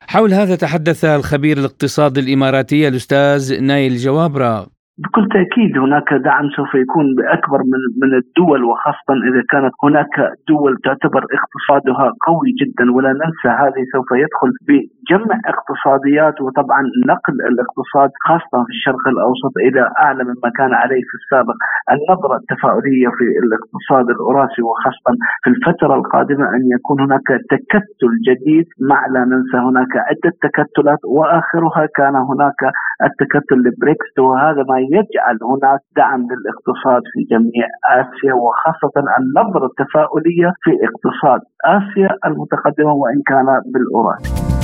حول 0.01 0.35
هذا 0.35 0.57
تحدث 0.57 1.05
الخبير 1.05 1.59
الاقتصادي 1.59 2.21
الإماراتي 2.21 2.89
الأستاذ 2.89 3.61
نايل 3.61 3.97
جوابرا. 3.97 4.74
بكل 4.99 5.29
تأكيد 5.29 5.79
هناك 5.79 6.15
دعم 6.15 6.49
سوف 6.57 6.75
يكون 6.75 7.07
بأكبر 7.19 7.59
من 7.73 7.81
من 8.03 8.11
الدول 8.19 8.65
وخاصة 8.65 9.13
إذا 9.29 9.43
كانت 9.53 9.75
هناك 9.85 10.15
دول 10.49 10.73
تعتبر 10.85 11.23
اقتصادها 11.39 12.07
قوي 12.27 12.51
جدا 12.61 12.85
ولا 12.95 13.13
ننسى 13.13 13.49
هذه 13.63 13.83
سوف 13.93 14.09
يدخل 14.23 14.51
بجمع 14.67 15.37
اقتصاديات 15.53 16.41
وطبعا 16.41 16.83
نقل 17.13 17.37
الاقتصاد 17.51 18.11
خاصة 18.29 18.57
في 18.67 18.73
الشرق 18.77 19.05
الأوسط 19.15 19.55
إلى 19.67 19.83
أعلى 20.05 20.25
مما 20.25 20.49
كان 20.59 20.73
عليه 20.83 21.03
في 21.09 21.15
السابق، 21.21 21.59
النظرة 21.95 22.37
التفاؤليه 22.41 23.09
في 23.19 23.25
الاقتصاد 23.45 24.07
الاوراسي 24.15 24.63
وخاصة 24.63 25.11
في 25.43 25.51
الفترة 25.55 25.95
القادمة 25.95 26.45
أن 26.57 26.63
يكون 26.77 27.01
هناك 27.01 27.29
تكتل 27.53 28.13
جديد. 28.29 28.67
مع 28.91 29.07
لا 29.07 29.25
ننسى 29.33 29.57
هناك 29.69 29.93
عدة 30.09 30.33
تكتلات 30.47 30.99
وآخرها 31.15 31.87
كان 31.99 32.17
هناك 32.31 32.61
التكتل 33.07 33.59
لبريكس 33.67 34.11
وهذا 34.19 34.63
ما 34.69 34.84
يجعل 34.97 35.37
هناك 35.51 35.81
دعم 35.97 36.21
للاقتصاد 36.21 37.03
في 37.13 37.21
جميع 37.31 37.67
آسيا 38.01 38.35
وخاصة 38.35 38.95
النظره 39.19 39.67
التفاؤلية 39.67 40.53
في 40.63 40.71
اقتصاد 40.87 41.41
آسيا 41.65 42.09
المتقدمة 42.27 42.93
وإن 42.93 43.23
كان 43.27 43.47
بالاوراسي. 43.73 44.55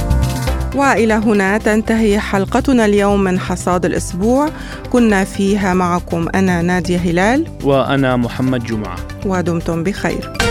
وإلى 0.78 1.14
هنا 1.14 1.58
تنتهي 1.58 2.18
حلقتنا 2.18 2.84
اليوم 2.84 3.24
من 3.24 3.38
حصاد 3.38 3.84
الأسبوع. 3.84 4.46
كنا 4.92 5.24
فيها 5.24 5.74
معكم 5.74 6.28
أنا 6.34 6.62
نادية 6.62 6.98
هلال. 6.98 7.46
وأنا 7.64 8.16
محمد 8.16 8.60
جمعة. 8.60 8.96
ودمتم 9.26 9.82
بخير. 9.82 10.49